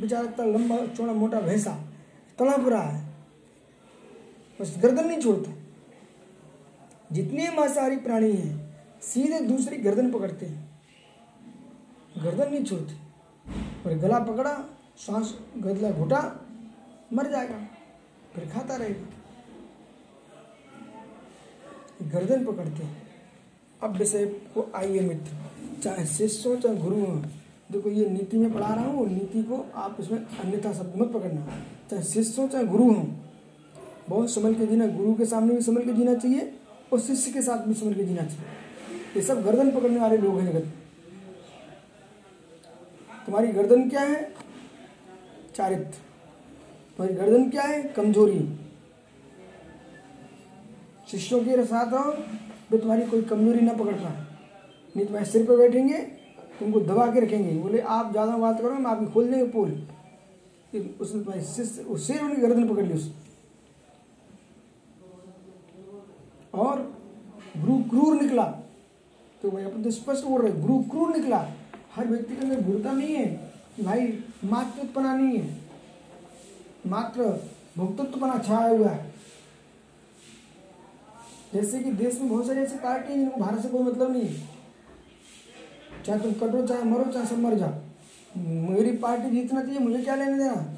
[0.00, 1.74] बेचारा इतना लंबा, चौड़ा, मोटा भैंसा
[2.38, 3.14] तड़प रहा है।
[4.60, 5.52] बस गर्दन नहीं छोड़ता।
[7.12, 10.82] जितने मांसाहारी प्राणी हैं, सीधे दूसरी गर्दन पकड़ते हैं।
[12.24, 12.94] गर्दन नहीं छोड़ते।
[13.86, 14.64] और गला पकड़ा,
[14.96, 16.46] सांस गदला घुटा,
[17.12, 17.66] मर जाएगा,
[18.34, 19.06] फिर खाता रहेगा।
[22.02, 23.02] गर्दन पकड़ते हैं।
[23.82, 25.41] अब विषय को आइए मित्र।
[25.82, 27.16] चाहे शिष्य हो, चाहे गुरु हो,
[27.72, 31.46] देखो ये नीति में पढ़ा रहा हूँ नीति को आप इसमें अन्यथा शब्द मत पकड़ना।
[31.90, 33.06] चाहे शिष्य हो, चाहे गुरु हो,
[34.08, 36.52] बहुत संभल के जीना, गुरु के सामने भी संभल के जीना चाहिए,
[36.92, 40.38] और शिष्य के साथ भी संभल के जीना चाहिए। ये सब गर्दन पकड़ने वाले लोग
[40.38, 40.72] हैं जगत।
[43.26, 44.34] तुम्हारी गर्दन क्या है?
[45.56, 45.98] चारित्र।
[46.98, 47.82] तुम्हारी गर्दन क्या है?
[47.82, 48.48] कमज़ोरी।
[51.10, 52.10] शिष्यों के साथ हो
[52.70, 54.21] तो तुम्हारी कोई कमज़ोरी ना पकड़ पाए
[54.94, 55.98] नहीं तुम्हारे सिर पर बैठेंगे,
[56.58, 59.70] तुमको दबा के रखेंगे। बोले, आप ज़्यादा बात करो, मैं आपकी खोल देंगे पोल।
[60.74, 63.12] उसने तुम्हारी शिष्य उस सिर उनकी गर्दन पकड़ ली उसने।
[66.54, 66.80] और
[67.56, 68.44] गुरु क्रूर निकला।
[69.42, 71.38] तो भाई अपन तो स्पष्ट बोल रहे गुरु क्रूर निकला।
[71.94, 73.26] हर व्यक्ति के अंदर गुरुता नहीं है
[73.76, 74.06] कि भाई
[74.44, 75.60] मातृत्वपना नहीं है।
[76.86, 77.22] मात्र
[77.78, 79.12] भक्तत्वपना छाया हुआ है।
[81.54, 84.26] जैसे कि देश में बहुत सारी ऐसी पार्टी हैं जिनको भारत से कोई मतलब नहीं
[84.26, 84.51] है।
[86.06, 87.70] चाहे तुम कटो, चाहे मरो, चाहे सब मर जाओ।
[88.36, 90.74] मेरी पार्टी जीतना चाहिए, मुझे क्या लेने देना?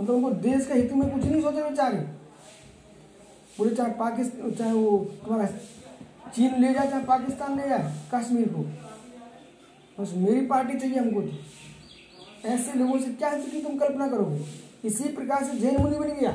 [0.00, 1.98] मतलब उनको देश के हित में कुछ नहीं सोचे बेचारे।
[3.58, 5.46] बोले, चाहे पाकिस्तान चाहे वो तुम्हारा
[6.30, 8.60] चीन ले जाए, चाहे पाकिस्तान ले जाए, कश्मीर को।
[10.02, 14.44] बस मेरी पार्टी चाहिए हमको तो। ऐसे लोगों से क्या की तुम कल्पना करोगे?
[14.84, 16.30] इसी प्रकार से जैन मुनि बन गया।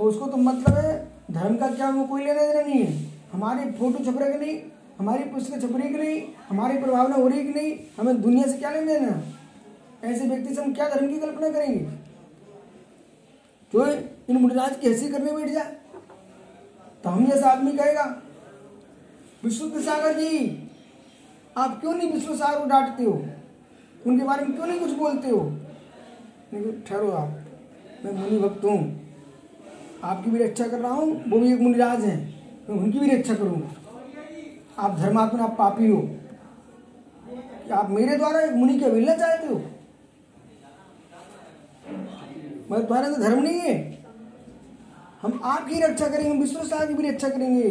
[0.00, 3.72] और उसको तो मतलब है, धर्म का क्या वो कोई लेना देना नहीं है। हमारे
[3.72, 4.60] फ़ोटो छप रहे नहीं
[4.98, 8.58] हमारी पुस्तक छप रही कि नहीं हमारी प्रभावना हो रही कि नहीं हमें दुनिया से
[8.58, 9.22] क्या लेना देना
[10.04, 11.80] ऐसे व्यक्ति से हम क्या धर्म की कल्पना करेंगे?
[13.72, 13.86] जो
[14.30, 15.76] इन मुनिराज की हैसी करने बैठ जाए
[17.04, 18.04] तो हम जैसा आदमी कहेगा
[19.44, 20.68] विशुद्ध सागर जी,
[21.56, 23.12] आप क्यों नहीं विश्व सागर को डांटते हो?
[24.06, 25.40] उनके बारे में क्यों नहीं कुछ बोलते हो?
[26.88, 27.38] ठहरो आप,
[28.04, 28.78] मैं मुनि भक्त हूँ।
[30.04, 32.18] आपकी भी रक्षा कर रहा हूँ, वो भी एक मुनिराज हैं।
[32.68, 33.70] मैं उनकी भी रक्षा करूँगा।
[34.78, 36.16] आप धर्मात्मा आप पापी हो।
[37.72, 39.54] आप मेरे द्वारा मुनि के मिलना चाहते हो?
[42.70, 44.06] मगर तुम्हारे अंदर धर्म नहीं है।
[45.22, 47.68] हम आपकी रक्षा करेंगे विश्व सागर की भी रक्षा करेंगे।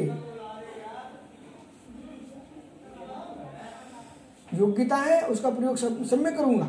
[4.53, 6.65] योग्यता है, उसका प्रयोग सब में करूँगा।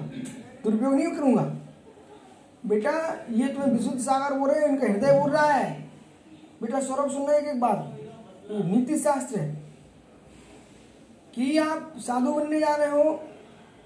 [0.65, 1.43] दुरुपयोग नहीं करूँगा।
[2.67, 2.91] बेटा,
[3.31, 5.91] ये तुम्हें विशुद्ध सागर बोल रहे हैं, इनका हृदय बोल रहा है।
[6.63, 7.99] बेटा, सौरभ सुन रहे एक बात।
[8.51, 9.66] नीति शास्त्र है।
[11.37, 13.03] कि आप साधु बनने जा रहे हो,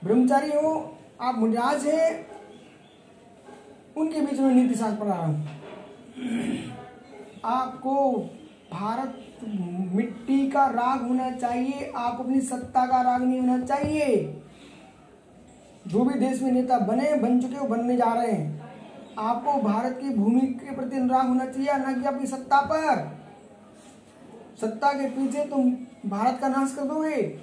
[0.05, 2.27] ब्रह्मचारी हो, आप मुनिराज हैं,
[3.97, 5.49] उनके बीच में नीति शास्त्र पढ़ा रहा हूँ।
[7.45, 8.13] आपको
[8.73, 9.19] भारत
[9.95, 14.43] मिट्टी का राग होना चाहिए, आप अपनी सत्ता का राग नहीं होना चाहिए।
[15.87, 18.61] जो भी देश में नेता बने, बन चुके हो, बनने जा रहे हैं।
[19.19, 23.20] आपको भारत की भूमि के प्रति अनुराग होना चाहिए, ना कि अपनी सत्ता पर।
[24.61, 25.71] सत्ता के पीछे तुम
[26.07, 27.39] भारत का नाश कर दोगे।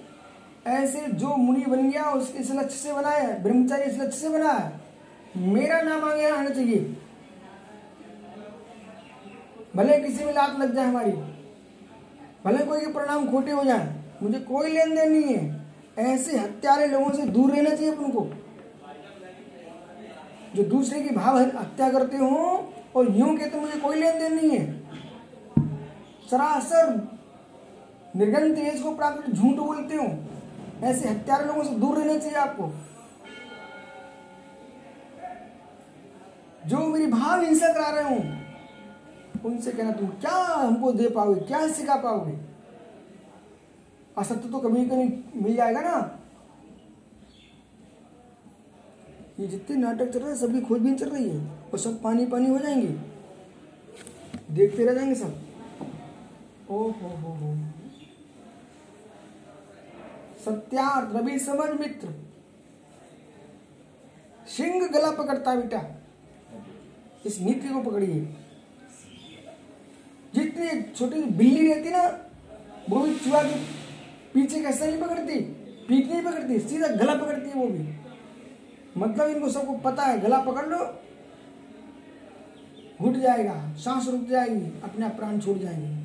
[0.68, 4.30] ऐसे जो मुनि बन गया उस इस लक्ष्य से बना है, ब्रह्मचारी इस लक्ष्य से
[4.30, 6.96] बना है। मेरा नाम आगे आना चाहिए।
[9.76, 11.12] भले किसी में लात लग जाए हमारी,
[12.46, 15.66] भले कोई के परिणाम खोटे हो जाए, मुझे कोई लेन देन नहीं है।
[15.98, 18.28] ऐसे हत्यारे लोगों से दूर रहना चाहिए अपन को।
[20.56, 24.50] जो दूसरे की भाव हत्या करते हो, और यूँ कहते मुझे कोई लेन देन नहीं
[24.50, 24.66] है।
[26.32, 26.90] सरासर
[28.16, 30.08] निर्गन तेज को प्राप्त झूठ बोलते हो।
[30.86, 32.72] ऐसे हत्यारे लोगों से दूर रहना चाहिए आपको।
[36.68, 41.68] जो मेरी भाव हिंसा करा रहे हो, उनसे कहना तुम क्या हमको दे पाओगे, क्या
[41.68, 42.38] सिखा पाओगे?
[44.18, 46.20] असत्य तो कभी कभी मिल जाएगा ना।
[49.40, 52.50] ये जितने नाटक चल रहे हैं सबकी खोजबीन चल रही है, और सब पानी पानी
[52.50, 52.88] हो जाएँगे।
[54.52, 55.47] देखते रह जाएँगे सब।
[56.70, 57.58] हो हो। हो
[61.40, 62.08] समझ मित्र।
[64.48, 66.02] सिंह गला पकड़ता बेटा।
[67.26, 68.36] इस नीति को पकड़िए।
[70.36, 72.30] जितनी छोटी बिल्ली रहती ना,
[72.90, 73.56] वो भी चूहा के
[74.34, 75.40] पीछे कैसे नहीं पकड़ती,
[75.88, 77.98] पीठ नहीं पकड़ती, सीधा गला पकड़ती है वो भी।
[78.98, 81.00] मतलब इनको सबको पता है, गला पकड़ लो,
[83.02, 85.97] घुट जाएगा, सांस रुक जाएगी, अपने आप प्राण छोड़ जाएँगे।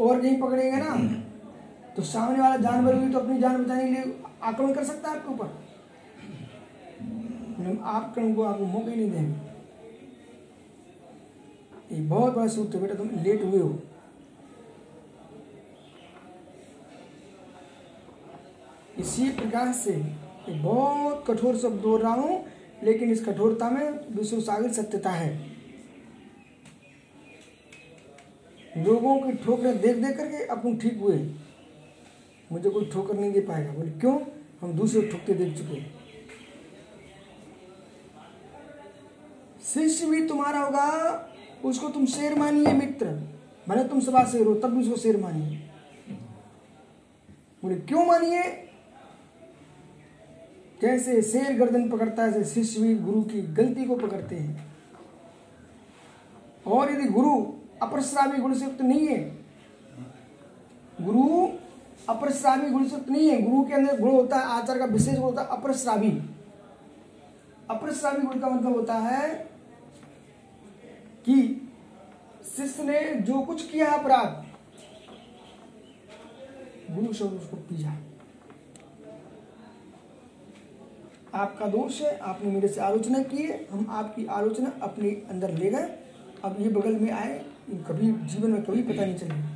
[0.00, 0.94] और कहीं पकड़ेंगे ना?
[1.96, 5.16] तो सामने वाला जानवर भी तो अपनी जान बचाने के लिए आक्रमण कर सकता है
[5.16, 5.46] आपके ऊपर।
[7.58, 9.44] हम आक्रमण को आपको मौका नहीं देंगे।
[11.92, 13.78] ये बहुत बड़ा सूत्र है बेटा तुम लेट हुए हो।
[18.98, 19.92] इसी प्रकार से
[20.50, 22.44] बहुत कठोर शब्द बोल रहा हूँ
[22.84, 25.55] लेकिन इस कठोरता में विश्व सागर सत्यता है।
[28.76, 31.34] लोगों की ठोकरें देख देख करके अपन ठीक हुए।
[32.52, 34.20] मुझे कोई ठोकर नहीं दे पाएगा। बोले, क्यों?
[34.60, 35.94] हम दूसरे ठोकते देख चुके हैं।
[39.62, 40.88] शिष्य भी तुम्हारा होगा,
[41.64, 43.06] उसको तुम शेर मानिए मित्र।
[43.68, 45.56] भले तुम सभा शेर हो, तब भी उसको शेर मानिए।
[47.62, 48.42] बोले, क्यों मानिए?
[50.82, 54.66] जैसे शेर गर्दन पकड़ता है शिष्य भी गुरु की गलती को पकड़ते हैं।
[56.66, 59.18] और यदि गुरु अपरश्रावी गुण से युक्त नहीं है।
[61.02, 61.48] गुरु
[62.08, 65.14] अपरश्रावी गुण से युक्त नहीं है। गुरु के अंदर गुण होता है, आचार का विशेष
[65.14, 66.10] गुण होता है अपरश्रावी
[67.70, 69.28] अपरश्रावी गुण का मतलब होता है
[71.26, 71.36] कि
[72.46, 74.44] शिष्य ने जो कुछ किया है अपराध,
[76.90, 77.96] गुरु से उसको पीछा
[81.34, 85.70] आपका दोष है, आपने मेरे से आलोचना की है, हम आपकी आलोचना अपने अंदर ले
[85.70, 85.98] गए।
[86.44, 89.54] अब ये बगल में आए कभी जीवन में कभी पता नहीं चलेगा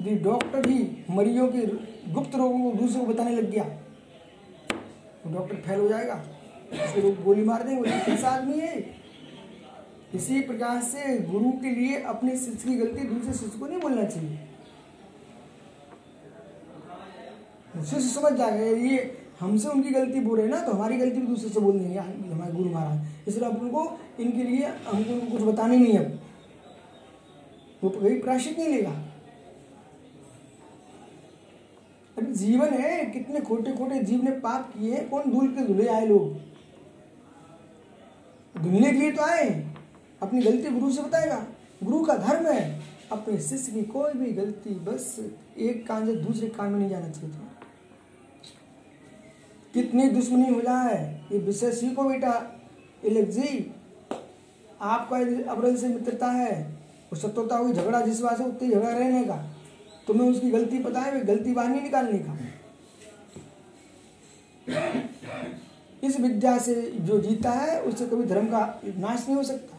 [0.00, 1.66] यदि डॉक्टर ही मरीजों के
[2.12, 3.64] गुप्त रोगों को दूसरे को बताने लग गया।
[5.24, 6.14] तो डॉक्टर फेल हो जाएगा।
[6.74, 8.74] उसके लोग गोली मार देंगे कैसा आदमी है।
[10.14, 14.04] इसी प्रकार से गुरु के लिए अपने शिष्य की गलती दूसरे शिष्य को नहीं बोलना
[14.04, 14.38] चाहिए।
[17.74, 21.26] शिष्य समझ जाएगा, ये हमसे उनकी गलती बोल रहे हैं ना तो हमारी गलती भी
[21.26, 25.76] दूसरे से बोल देंगे हमारे गुरु महाराज। इसलिए अब उनको, इनके लिए हमको कुछ बताने
[25.76, 26.20] नहीं अब।
[27.84, 28.90] वो कभी प्राशित नहीं लेगा।
[32.18, 35.86] अरे जीवन है, कितने खोटे खोटे जीव ने पाप किए हैं, कौन धूल के धुले
[35.88, 36.34] आए लोग?
[38.62, 39.48] धुलने के लिए तो आए
[40.22, 41.46] अपनी गलती गुरु से बताएगा।
[41.84, 42.82] गुरु का धर्म है,
[43.12, 47.08] अपने शिष्य की कोई भी गलती बस एक कान से दूसरे कान में नहीं जाना
[47.08, 47.50] चाहिए था।
[49.74, 52.53] कितनी दुश्मनी हो जाए, ये विषय सीखो बेटा।
[53.04, 53.72] इलेक जी
[54.82, 56.62] आपका यदि से मित्रता है
[57.12, 59.36] वो सत्यता हुई झगड़ा जिस बात से उतनी झगड़ा रहने का,
[60.06, 62.38] तुम्हें उसकी गलती पता है गलती बाहर नहीं निकालने का।
[66.02, 69.72] इस विद्या से जो जीता है, उससे कभी धर्म का नाश नहीं हो सकता।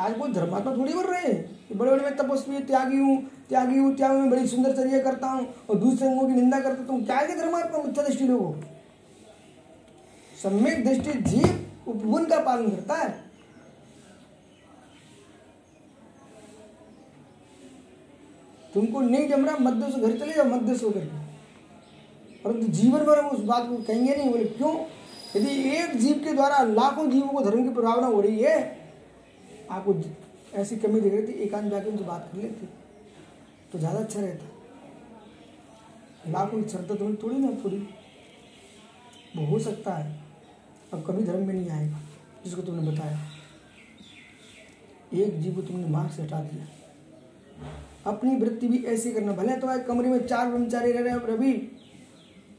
[0.00, 3.94] आज वो धर्मात्मा थोड़ी बोल रहे हैं बड़े बड़े मैं तपस्वी, त्यागी हूँ त्यागी हूँ,
[3.96, 7.22] त्यागी में बड़ी सुंदर चर्या करता हूँ और दूसरे अंगों की निंदा करता हूँ। क्या
[7.22, 8.52] के धर्मात्मा मिथ्या दृष्टि लोगों
[10.40, 13.08] सम्यक दृष्टि जीव उपगुण का पालन करता है।
[18.72, 21.08] तुमको नहीं जम रहा मध्य से घर चले जाओ मध्य से होकर
[22.44, 24.74] परंतु जीवन भर हम उस बात को कहेंगे नहीं, बोले, क्यों?
[25.36, 28.56] यदि एक जीव के द्वारा लाखों जीवों को धर्म की प्रभावना हो रही है,
[29.70, 29.94] आपको
[30.54, 32.66] ऐसी कमी दिख रही थी, एकांत जाके उनसे बात कर लेते।
[33.72, 34.46] तो ज़्यादा अच्छा रहता।
[36.30, 37.78] लाखों की क्षमता तुम्हें थोड़ी ना थोड़ी
[39.36, 40.19] वो हो सकता है।
[40.92, 41.98] अब कभी धर्म में नहीं आएगा,
[42.44, 43.18] जिसको तुमने बताया।
[45.14, 46.66] एक जीव को तुमने मार्ग से हटा दिया।
[48.06, 51.20] अपनी वृत्ति भी ऐसी करना, भले तो आज कमरे में चार ब्रह्मचारी रह रहे हैं,
[51.20, 51.52] रवि,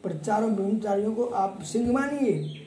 [0.04, 2.58] पर चारों ब्रह्मचारियों को आप सिंह मानिए।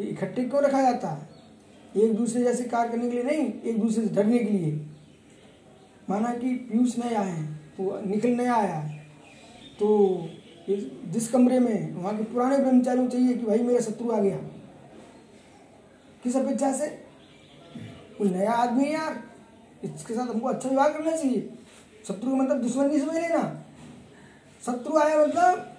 [0.00, 1.28] इकट्ठे क्यों रखा जाता है?
[1.96, 4.72] एक दूसरे जैसे कार्य करने के लिए नहीं, एक दूसरे से डरने के लिए।
[6.10, 7.42] माना कि पीयूष नया है
[7.80, 8.80] वो निकल नया आया
[9.78, 9.88] तो
[11.08, 14.36] जिस कमरे में वहाँ के पुराने ब्रह्मचारी चाहिए कि भाई मेरा शत्रु आ गया।
[16.22, 16.86] किस अपेक्षा से?
[18.18, 19.22] कोई नया आदमी है यार।
[19.84, 21.52] इसके साथ हमको अच्छा व्यवहार करना चाहिए।
[22.08, 23.64] शत्रु का मतलब दुश्मन नहीं समझ लेना।
[24.66, 25.70] शत्रु आया मतलब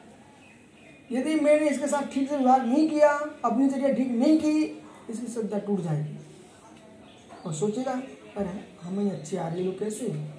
[1.11, 5.27] यदि मैंने इसके साथ ठीक से व्यवहार नहीं किया, अपनी जगह ठीक नहीं की, इसकी
[5.27, 6.17] श्रद्धा टूट जाएगी।
[7.45, 7.91] और सोचेगा,
[8.37, 10.34] अरे, हमें अच्छे आ रही लोग कैसे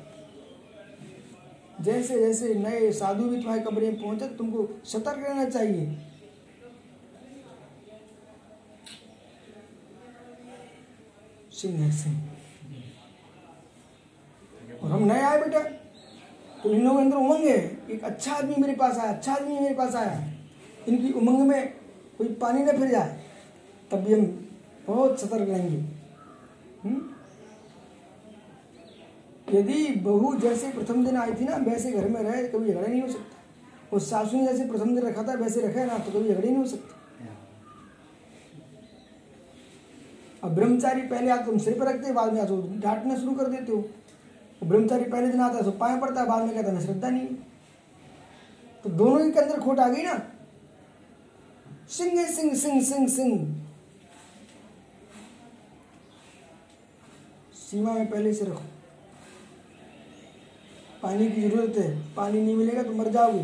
[1.81, 5.97] जैसे जैसे नए साधु भी तुम्हारे कमरे में पहुँचे, तुमको सतर्क रहना चाहिए।
[11.53, 12.16] सिंह सिंह
[14.82, 15.61] और हम नए आए बेटा।
[16.62, 17.59] तो इन लोगों के अंदर उमंग है।
[17.90, 20.32] एक अच्छा आदमी मेरे पास आया अच्छा आदमी मेरे पास आया।
[20.89, 21.73] इनकी उमंग में
[22.19, 23.19] कोई पानी न फिर जाए,
[23.90, 24.24] तब भी हम
[24.86, 25.77] बहुत सतर्क रहेंगे।
[26.85, 27.01] हम्म?
[29.48, 33.01] यदि बहू जैसे प्रथम दिन आई थी ना वैसे घर में रहे, कभी झगड़ा नहीं
[33.02, 33.35] हो सकता।
[33.93, 36.56] और सासू ने जैसे प्रथम दिन रखा था, वैसे रखे ना तो कभी झगड़े नहीं
[36.56, 36.94] हो सकते।
[40.43, 43.73] अब ब्रह्मचारी पहले आते, तुम सिर पर रखते, बाद में आते डांटना शुरू कर देते
[43.73, 43.85] हो।
[44.62, 47.27] ब्रह्मचारी पहले दिन आता है तो पाए पड़ता है, बाद में कहता है श्रद्धा नहीं
[48.85, 50.20] तो दोनों ही के अंदर खोट आ गई ना।
[51.90, 53.62] सिंह सिंह सिंह सिंह सिंह।
[57.60, 58.76] सीमा में पहले से रखो।
[61.07, 63.43] पानी की ज़रूरत है। पानी नहीं मिलेगा तो मर जाओगे।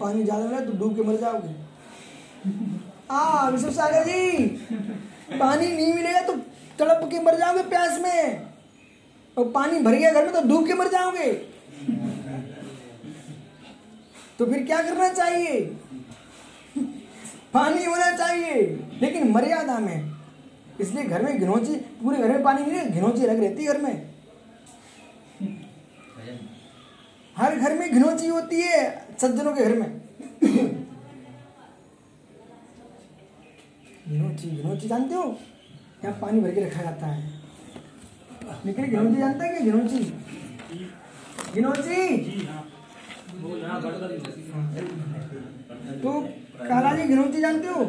[0.00, 1.54] पानी ज़्यादा मिलेगा तो डूब के मर जाओगे।
[3.10, 4.46] आ विश्व सागर जी,
[5.38, 6.32] पानी नहीं मिलेगा तो
[6.78, 8.50] तड़प के मर जाओगे प्यास में।
[9.38, 11.32] और पानी भर गया घर में तो डूब के मर जाओगे।
[14.38, 15.60] तो फिर क्या करना चाहिए?
[17.54, 18.62] पानी होना चाहिए।
[19.00, 20.12] लेकिन मर्यादा में।
[20.80, 23.80] इसलिए घर में घिनौची, पूरे घर में पानी नहीं है, घिनौची अलग रहती है घर
[23.80, 24.10] में।
[27.40, 28.80] हर घर में घिनौची होती है,
[29.20, 30.00] सज्जनों के घर में।
[34.08, 35.24] घिनौची घिनौची जानते हो?
[36.04, 37.38] यहाँ पानी भर के रखा जाता है।
[38.66, 39.98] लेकिन घिनौची जानता है क्या घिनौची
[41.54, 42.46] घिनौची
[46.02, 46.20] तो
[46.68, 47.84] काला जी घिनौची जानते हो?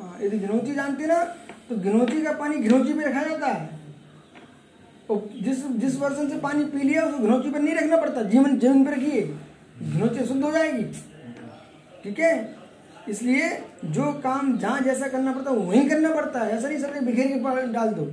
[0.00, 1.18] हाँ यदि घिनौची जानते ना
[1.68, 3.79] तो घिनौची का पानी घिनौची में रखा जाता है।
[5.10, 8.58] और जिस जिस वर्षन से पानी पी लिया, उसको घिनौची पर नहीं रखना पड़ता, जीवन
[8.58, 9.22] जीवन पर रखिए।
[9.82, 10.84] घिनौची शुद्ध हो जाएगी।
[12.04, 12.56] ठीक है?
[13.08, 17.00] इसलिए जो काम जहाँ जैसा करना पड़ता है वहीं करना पड़ता है। ऐसा नहीं, सर,
[17.00, 18.12] बिखेर के डाल दो।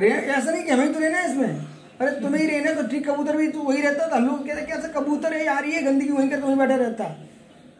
[0.00, 1.66] ऐसा नहीं कि हमें तो रहना है इसमें।
[2.00, 4.62] अरे, तुम्हें ही रहना तो ठीक, कबूतर भी तो वही रहता था हम लोग कहते
[4.62, 7.26] कैसे कबूतर है, यार, ये गंदगी वहीं कर वहीं बैठा रहता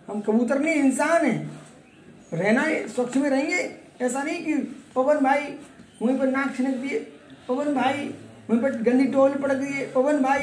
[0.08, 1.50] हम कबूतर नहीं, इंसान है।
[2.34, 4.54] रहना स्वच्छ में रहेंगे। ऐसा नहीं कि
[4.94, 5.40] पवन भाई
[6.02, 7.12] वहीं पर नाक छिनक दिए
[7.48, 8.08] पवन भाई
[8.50, 10.42] वहीं पर गंदी टोल पड़ गई है। पवन भाई,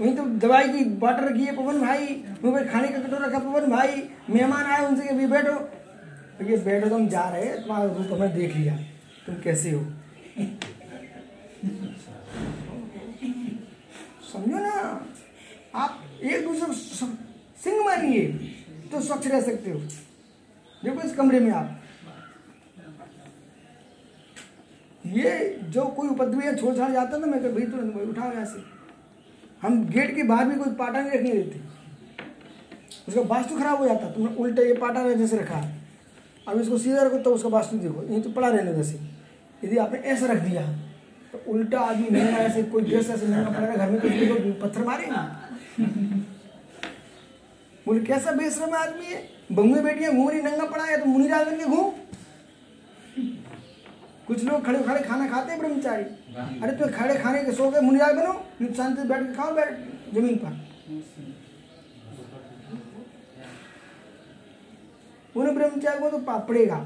[0.00, 2.06] वहीं तो दवाई की बाटर रखी है। पवन भाई
[2.42, 5.52] वहीं पर खाने का कटोरा रखा। पवन भाई, मेहमान आए उनसे कभी बैठो?
[5.52, 8.76] तो ये बैठो तुम जा रहे हैं। तुम्हारा रूप हमें देख लिया।
[9.26, 9.84] तुम कैसे हो?
[14.32, 14.72] समझो ना,
[15.74, 16.72] आप एक दूसरे को
[17.62, 18.26] सिंह मानिए
[18.92, 19.78] तो स्वच्छ रह सकते हो।
[20.84, 21.79] देखो इस कमरे में आप।
[25.04, 28.44] ये जो कोई उपद्रवी या छोड़ छाड़ जाता है ना, मैं कभी तुरंत उठाओ यहाँ
[28.44, 28.62] से।
[29.62, 31.60] हम गेट के बाहर भी कोई पाटा नहीं रखने देते।
[33.08, 35.62] उसका वास्तु खराब हो जाता, तुमने उल्टे ये पाटा जैसे रखा।
[36.46, 38.98] अब इसको सीधा रखो तो उसका वास्तु देखो। ये तो पड़ा रहने जैसे
[39.62, 40.62] यदि आपने ऐसा रख दिया
[41.32, 46.18] तो उल्टा आदमी महँगा ऐसे कोई ड्रेस ऐसे महँगा पड़ेगा घर में तो पत्थर मारेंगे
[47.86, 49.22] बोले, कैसा बेशरम आदमी है?
[49.52, 51.90] बंगुए बेटियाँ घूम रही नंगा पड़ा है तो मुनि राज बन घूम।
[54.30, 56.04] कुछ लोग खड़े खड़े खाना खाते हैं ब्रह्मचारी।
[56.62, 58.32] अरे तो खड़े खाने के सो गए मुनिराज बनो
[58.74, 59.70] शांति से बैठ के खाओ बैठ
[60.14, 60.52] ज़मीन पर।
[65.34, 66.78] उन ब्रह्मचारी को तो पापड़ेगा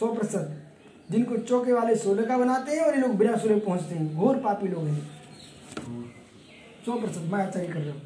[0.00, 0.60] सौ प्रतिशत।
[1.10, 4.36] जिनको चौके वाले सोले का बनाते हैं और ये लोग बिना सोले पहुँचते हैं घोर
[4.44, 5.02] पापी लोग हैं।
[6.86, 8.00] सौ प्रतिशत मायाचारी कर रहे हो।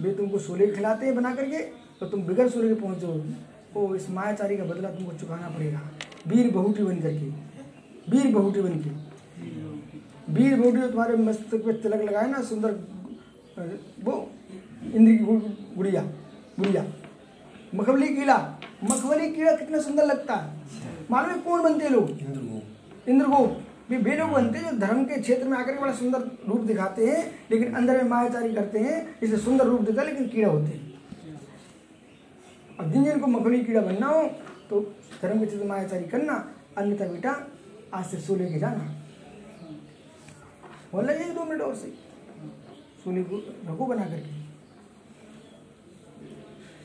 [0.00, 1.58] वे तुमको सोले खिलाते हैं बना करके
[2.00, 3.08] तो तुम बिगड़ सोले के पहुंचो
[3.76, 5.90] ओ इस मायाचारी का बदला तुमको चुकाना पड़ेगा।
[6.26, 7.26] वीर बहुटी बन करके।
[8.10, 8.90] वीर बहुटी बन के।
[10.32, 12.70] वीर बहुटी तुम्हारे मस्तक पे तिलक लगाए ना सुंदर
[14.04, 14.12] वो
[14.94, 15.24] इंद्र की
[15.76, 16.02] गुड़िया
[16.58, 16.84] गुड़िया।
[17.74, 18.36] मखमली कीड़ा।
[18.84, 22.10] मखमली कीड़ा कितना सुंदर लगता है। मालूम है कौन बनते लोग?
[23.08, 26.60] इंद्रगोप। वे वे लोग बनते हैं जो धर्म के क्षेत्र में आकर बड़ा सुंदर रूप
[26.60, 30.48] दिखाते हैं लेकिन अंदर में मायाचारी करते हैं इसलिए सुंदर रूप देता है लेकिन कीड़ा
[30.48, 30.80] होते हैं।
[32.80, 34.22] अब जिन जिनको मखमली कीड़ा बनना हो
[34.70, 34.80] तो
[35.22, 36.34] धर्म के मायाचारी करना,
[36.78, 37.30] अन्यथा बेटा
[37.94, 38.84] आज से सो लेके जाना।
[40.92, 41.88] बोल, एक दो मिनट और से।
[43.04, 44.40] सोने को रखो बना करके।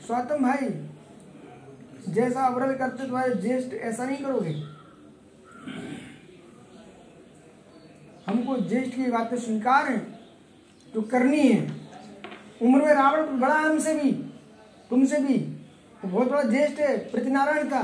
[0.06, 0.68] स्वातम भाई,
[2.08, 4.54] जैसा अवरल करते तुम्हारे ज्येष्ठ, ऐसा नहीं करोगे?
[8.26, 9.98] हमको ज्येष्ठ की बातें स्वीकार है
[10.94, 11.80] तो करनी है।
[12.62, 14.12] उम्र में रावण बड़ा हमसे भी,
[14.90, 15.55] तुमसे भी।
[16.04, 17.80] वो बहुत बड़ा ज्येष्ठ है प्रतिनारायण था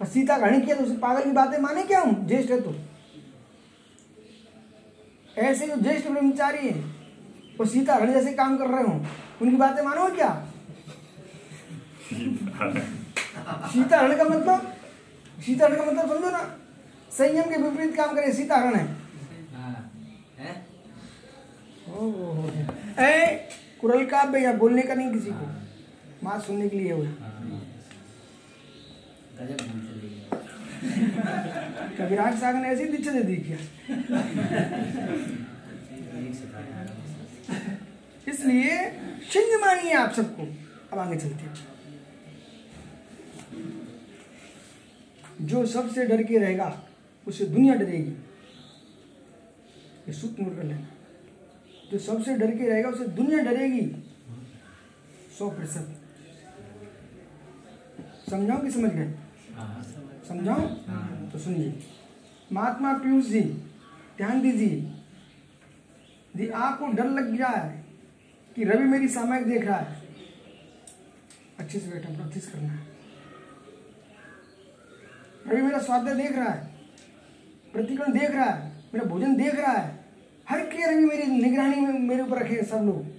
[0.00, 2.26] और सीता का हरण किया तो उसे पागल की बातें माने क्या हम?
[2.26, 2.74] ज्येष्ठ है तो।
[5.42, 6.94] ऐसे जो ज्येष्ठ ब्रह्मचारी हैं
[7.58, 8.92] वो सीता हरण जैसे काम कर रहे हो
[9.42, 10.28] उनकी बातें मानो क्या?
[13.72, 14.72] सीता हरण का मतलब?
[15.46, 16.38] सीता हरण का मतलब समझो ना
[17.12, 18.86] संयम के विपरीत काम करे सीता हरण है।
[19.54, 19.90] हाँ
[20.38, 20.66] हैं?
[21.88, 22.50] ओ, ओ, ओ,
[23.02, 23.48] ए
[23.80, 25.46] कुरल का भैया बोलने का नहीं किसी को।
[26.26, 27.08] बात सुनने के लिए भूल
[31.98, 33.58] कविराज सागर ने ऐसी दीक्षा दे दी क्या
[38.28, 38.72] इसलिए
[39.32, 40.42] सिंह मानिए आप सबको।
[40.92, 41.54] अब आगे चलते हैं।
[45.42, 46.68] जो सबसे डर के रहेगा
[47.26, 48.10] उसे दुनिया डरेगी।
[50.08, 50.86] ये सूत्र नोट कर लेना
[51.92, 53.86] जो सबसे डर के रहेगा उसे दुनिया डरेगी।
[55.38, 55.95] सौ प्रतिशत।
[58.30, 59.12] समझाओ कि समझ गए?
[60.28, 60.60] समझाओ
[61.30, 61.78] तो सुनिए।
[62.52, 63.40] महात्मा पीयूष जी,
[64.16, 64.76] ध्यान दीजिए।
[66.34, 67.84] यदि आपको डर लग गया है
[68.56, 70.02] कि रवि मेरी सामयिक देख रहा है।
[71.58, 72.86] अच्छे से बेटा, प्रैक्टिस करना है।
[75.46, 76.74] रवि मेरा स्वाध्याय देख रहा है
[77.72, 80.04] प्रतिक्रमण देख रहा है, मेरा भोजन देख रहा है।
[80.48, 83.14] हर क्रिया रवि मेरी निगरानी में मेरे ऊपर रखे सब लोग।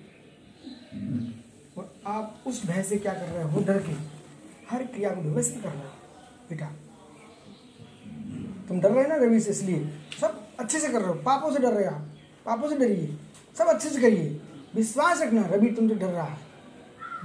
[1.78, 3.62] और आप उस भय से क्या कर रहे हो?
[3.62, 4.07] डर के।
[4.72, 5.90] हर क्रिया को व्यवस्थित कर रहे हो
[6.50, 6.66] बेटा।
[8.68, 9.90] तुम डर रहे ना रवि से इसलिए।
[10.22, 12.02] सब अच्छे से कर रहे हो। पापों से डर रहे आप।
[12.46, 13.18] पापों से डरिए।
[13.58, 14.42] सब अच्छे से करिए।
[14.76, 16.46] विश्वास रखना रवि तुमसे डर रहा है।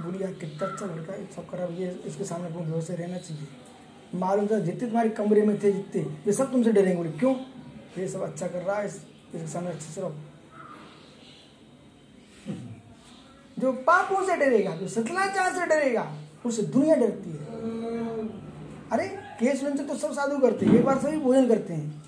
[0.01, 3.47] बोलिए कितना अच्छा लड़का है सब करा ये इसके सामने अपने व्यवस्था रहना चाहिए।
[4.15, 7.35] मालूम था जितने तुम्हारे कमरे में थे जितने ये सब तुमसे डरेंगे। बोले क्यों?
[7.97, 8.95] ये सब अच्छा कर रहा है इस,
[9.35, 10.13] इसके सामने अच्छे से रहो।
[13.57, 16.11] जो पापों से डरेगा जो सतलाचार से डरेगा
[16.45, 17.37] उससे दुनिया डरती है।
[18.91, 19.07] अरे,
[19.39, 22.03] केस लंच तो सब साधु करते हैं, एक बार सभी भोजन करते हैं।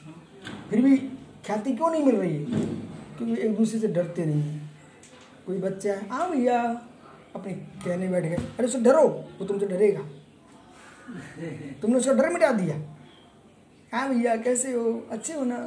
[0.69, 0.97] फिर भी
[1.45, 2.65] ख्याति क्यों नहीं मिल रही है?
[3.17, 4.71] क्योंकि एक दूसरे से डरते नहीं हैं।
[5.47, 6.61] कोई बच्चा है हाँ भैया,
[7.35, 7.53] अपने
[7.85, 9.07] कहने बैठ गए अरे उससे डरो,
[9.39, 10.01] वो तुमसे डरेगा।
[11.81, 12.75] तुमने उसका डर मिटा दिया?
[13.93, 15.07] हाँ भैया, कैसे हो?
[15.11, 15.57] अच्छे हो ना?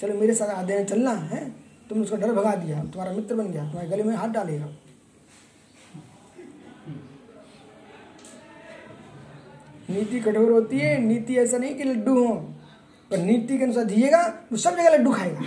[0.00, 1.50] चलो, मेरे साथ आधे चलना है,
[1.88, 4.66] तुमने उसका डर भगा दिया, तुम्हारा मित्र बन गया, तुम्हारे गले में हाथ डालेगा।
[9.88, 12.34] नीति कठोर होती है, नीति ऐसा नहीं कि लड्डू हो।
[13.10, 15.40] पर नीति के अनुसार जिएगा तो सब जगह लड्डू खाएगा।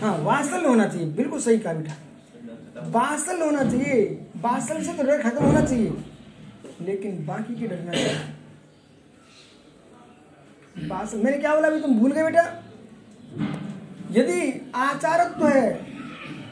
[0.00, 4.04] हाँ वात्सल्य होना चाहिए, बिल्कुल सही कहा बेटा। वात्सल्य होना चाहिए
[4.36, 5.92] वात्सल्य से तो डर खत्म होना चाहिए।
[6.80, 8.38] लेकिन बाकी के डरना चाहिए
[10.88, 12.42] वात्सल्य मैंने क्या बोला अभी, तुम भूल गए बेटा?
[14.12, 15.99] यदि आचारत्व है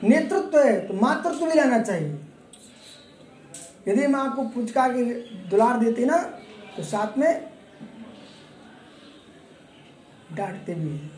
[0.04, 2.18] नेतृत्व है तो मातृत्व भी लाना चाहिए।
[3.88, 5.04] यदि हम आपको पुचकार के
[5.50, 6.16] दुलार देती ना
[6.76, 7.48] तो साथ में
[10.32, 11.10] डांटते भी हैं।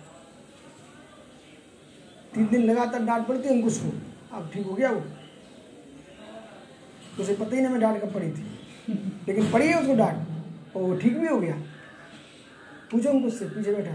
[2.35, 3.91] तीन दिन लगातार डांट पड़ती अंकुश को
[4.37, 5.03] अब ठीक हो गया वो।
[7.21, 8.43] उसे पता ही नहीं मैं डांट कब पड़ी थी।
[9.29, 10.17] लेकिन पड़ी है उसको डांट,
[10.77, 11.55] और वो ठीक भी हो गया।
[12.91, 13.95] पूछो अंकुश से पीछे बैठा।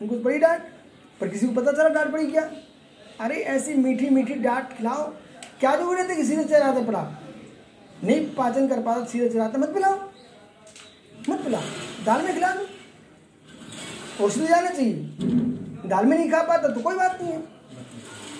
[0.00, 0.62] अंकुश पड़ी डांट,
[1.20, 2.50] पर किसी को पता चला डांट पड़ी क्या?
[3.22, 5.02] अरे ऐसी मीठी मीठी डांट खिलाओ।
[5.60, 7.02] क्या जो बोले थे कि सीधे चढ़ाता पड़ा?
[8.04, 9.96] नहीं, पाचन कर पाता, सीधे चढ़ाता मत पिलाओ।
[11.28, 11.62] मत पिलाओ।
[12.06, 14.94] दाल में खिला दो। औषधि जाना चाहिए।
[15.88, 17.42] दाल में नहीं खा पाता तो कोई बात नहीं है।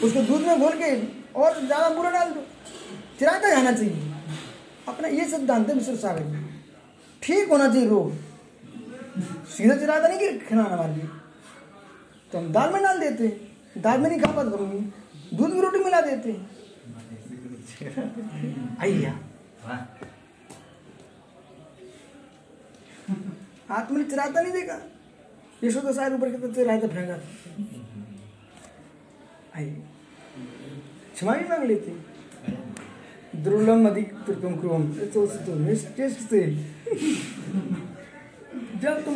[0.03, 0.91] उसको दूध में घोल के
[1.35, 2.41] और ज़्यादा बुरा डाल दो।
[3.19, 4.13] चिराता जाना चाहिए।
[4.89, 6.45] अपना ये सिद्धांत है मिश्र में
[7.23, 8.13] ठीक होना चाहिए रोग
[9.49, 11.09] सीधा चिराता नहीं कि खिलाना वाली।
[12.33, 14.93] तो हम दाल में डाल देते हैं। दाल में नहीं खा पाता तो हम
[15.35, 16.43] दूध में रोटी मिला देते हैं।
[18.81, 19.13] आइया
[23.69, 24.79] हाथ में चिराता नहीं देखा?
[25.65, 27.17] यशोदा साहब ऊपर के चिराता फेंका
[29.57, 29.83] आइए
[31.15, 31.91] क्षमा भी मांग लेते
[33.43, 34.83] दुर्लभ अधिक तुम क्रोम
[35.15, 36.41] तो तो निश्चित से।
[38.83, 39.15] जब तुम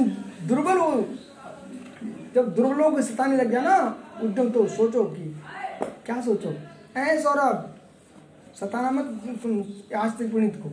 [0.49, 0.91] दुर्बल हो
[2.35, 3.77] जब दुर्बलों को सताने लग गया ना
[4.23, 5.25] उद्यम तो सोचो कि
[6.07, 6.53] क्या सोचो?
[6.97, 7.75] ऐ सौरभ,
[8.55, 9.07] सताना मत
[9.97, 10.71] आज तक पुणित को।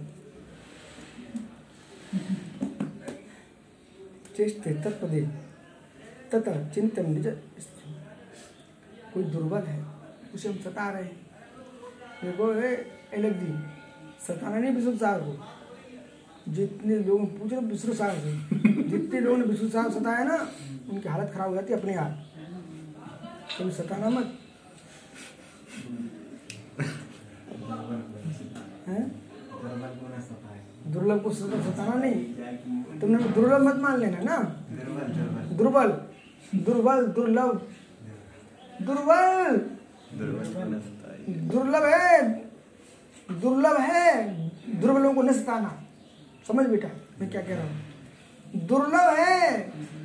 [4.35, 5.21] चेष्टे तत्पदे
[6.33, 7.27] तथा चिंतन निज
[9.13, 9.83] कोई दुर्बल है,
[10.33, 11.17] उसे हम सता रहे हैं।
[12.23, 12.75] देखो ए
[13.13, 13.53] अलग जी।
[14.27, 18.33] सताना नहीं विष्णु सागर को। जितने लोग पूछ रहे विष्णु सागर से।
[18.83, 20.35] जितने लोगों ने विष्णु सागर सताया ना,
[20.89, 22.32] उनकी हालत खराब हो जाती है अपने आप।
[23.53, 24.37] कभी सताना मत
[30.87, 34.37] दुर्लभ को सताना नहीं तुमने दुर्लभ मत मान लेना ना
[35.53, 35.91] दुर्बल
[36.65, 37.61] दुर्बल दुर्लभ
[38.81, 39.57] दुर्बल
[41.47, 42.21] दुर्लभ है
[43.39, 44.11] दुर्लभ है
[44.75, 45.79] दुर्बलों को न सताना
[46.47, 50.02] समझ बेटा मैं क्या कह रहा हूँ दुर्लभ है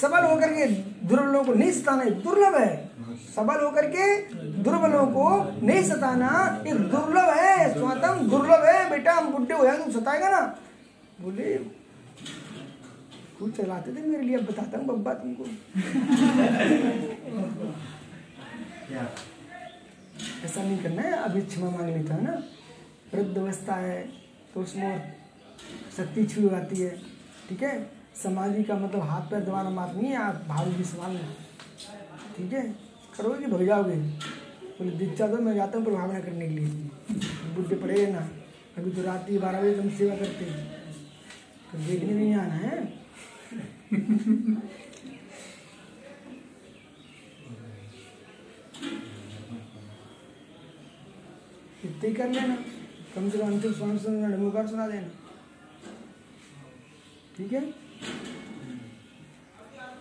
[0.00, 0.66] सबल होकर के
[1.08, 2.70] दुर्बलों को नहीं सताना दुर्लभ है।
[3.34, 4.06] सबल होकर के
[4.62, 5.26] दुर्बलों को
[5.66, 6.30] नहीं सताना
[6.66, 10.40] ये दुर्लभ है स्वातम दुर्लभ है, बेटा, हम बुढ़े हो जाएँगे सताएगा ना।
[11.20, 11.56] बोले
[13.38, 15.44] फूल चलाते थे मेरे लिए बताता हूँ बब्बा तुमको।
[20.44, 22.42] ऐसा नहीं करना है, अभी क्षमा मांग लेता है ना।
[23.14, 23.98] वृद्ध अवस्था है
[24.54, 25.14] तो उसमें
[25.96, 26.90] शक्ति छू आती है,
[27.48, 28.01] ठीक है?
[28.22, 31.34] समाधि का मतलब हाथ पैर दबाना बात नहीं है, आप भाव भी संभालना
[32.36, 32.62] ठीक है?
[33.16, 33.96] करोगे भग जाओगे?
[34.76, 36.66] बोले, दीक्षा दो, मैं जाता हूँ प्रभावना करने के लिए।
[37.54, 38.28] बुढ़े पड़े ना,
[38.78, 40.66] अभी तो रात ही बारह बजे तुम सेवा करते हैं।
[41.72, 42.80] तो देखने नहीं आना है?
[51.84, 52.56] इतने ही कर लेना।
[53.14, 55.08] कम से कम अंतिम स्वामी सुना नमोकार सुना देना।
[57.36, 57.81] ठीक है?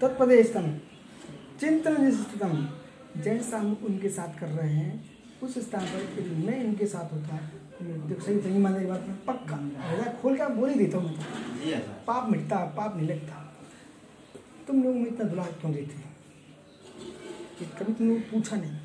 [0.01, 0.67] तत्पदेशतम
[1.59, 2.67] चिंतन स्थितम
[3.17, 4.93] जैसा हम उनके साथ कर रहे हैं
[5.43, 9.05] उस स्थान पर यदि मैं इनके साथ होता। तो देखो सही सही मानने की बात
[9.07, 11.15] में पक्का। ऐसा खोल कर बोल ही देता हूँ मैं
[11.81, 13.35] तो। पाप मिटता पाप नहीं लगता।
[14.67, 15.95] तुम लोग में इतना दुलार क्यों देते
[17.59, 18.77] कि कभी तुम लोग पूछा नहीं।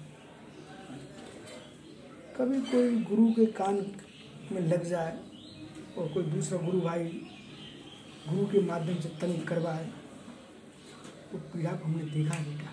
[2.36, 3.75] कभी कोई गुरु के कान
[4.53, 5.19] में लग जाए
[5.99, 7.05] और कोई दूसरा गुरु भाई
[8.28, 9.90] गुरु के माध्यम से तंग करवाए
[11.32, 12.72] वो पीड़ा को हमने देखा बेटा।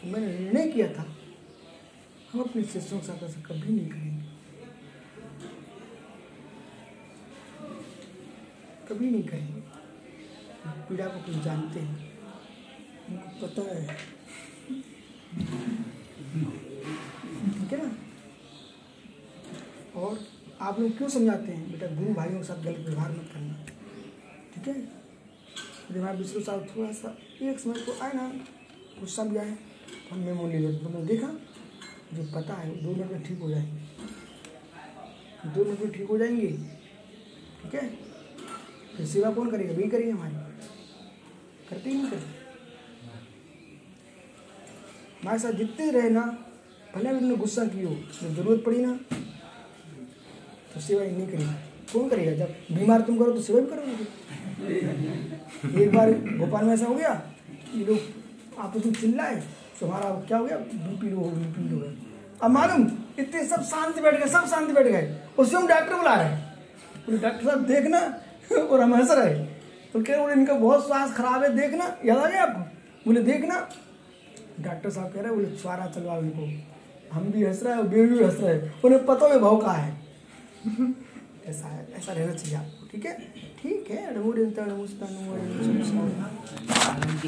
[0.00, 1.16] तो मैंने निर्णय किया था,
[2.32, 4.26] हम अपने शिष्यों के साथ ऐसा कभी नहीं करेंगे।
[8.88, 9.60] कभी नहीं करेंगे।
[10.88, 12.18] पीड़ा को कुछ जानते हैं?
[13.08, 13.96] उनको पता है।
[17.52, 17.96] ठीक है ना?
[20.00, 20.18] और
[20.60, 21.72] आप लोग क्यों समझाते हैं?
[21.72, 23.64] बेटा, गुरु भाइयों के साथ गलत व्यवहार मत करना।
[24.58, 24.82] ठीक है?
[25.90, 28.26] जब हमारे विष्णु साहब थोड़ा सा एक समय को आए ना
[29.00, 31.28] गुस्सा भी आए तो हम मेमो ले लेते तुमने देखा,
[32.14, 33.76] जो पता है, दो मिनट में ठीक हो जाएँगे।
[35.54, 36.46] दो मिनट में ठीक हो जाएँगे,
[37.62, 37.88] ठीक है?
[38.96, 39.72] फिर सेवा कौन करेगा?
[39.74, 40.34] वही करेंगे हमारी।
[41.70, 42.10] करते ही नहीं
[45.22, 46.22] हमारे साथ जितने रहे ना,
[46.94, 48.92] भले भी तुमने गुस्सा की हो जब ज़रूरत पड़ी ना।
[50.74, 51.52] तो सेवा नहीं करेगा।
[51.92, 52.32] कौन करेगा?
[52.36, 54.04] जब बीमार तुम करो तो सेवा भी करोगे।
[55.82, 57.22] एक बार भोपाल में ऐसा हो गया
[57.74, 57.98] ये लोग
[58.58, 59.42] आपस में चिल्लाए
[59.80, 60.56] तो हमारा क्या हो गया?
[60.56, 61.92] बीपी लो बीपी लो
[62.42, 62.82] अब मालूम,
[63.18, 67.20] इतने सब शांति बैठ गए, सब शांति बैठ गए। उससे हम डॉक्टर बुला रहे हैं।
[67.20, 67.98] डॉक्टर साहब, देखना।
[68.56, 69.34] और हम हंस रहे
[69.92, 72.60] तो कह रहे इनका बहुत स्वास्थ्य खराब है, देखना। याद आ गया आपको?
[73.06, 73.68] बोले, देखना।
[74.60, 76.48] डॉक्टर साहब कह रहे बोले, स्वारा चलवाओ इनको।
[77.12, 79.72] हम भी हंस रहे हैं बेबी भी हंस रहे हैं। उन्हें पता है भाव कहा
[79.72, 80.00] है?
[81.46, 83.47] ऐसा है, ऐसा रहना चाहिए आपको, ठीक है?
[83.62, 85.32] ठीक है नमो नमो
[86.90, 87.24] आनंद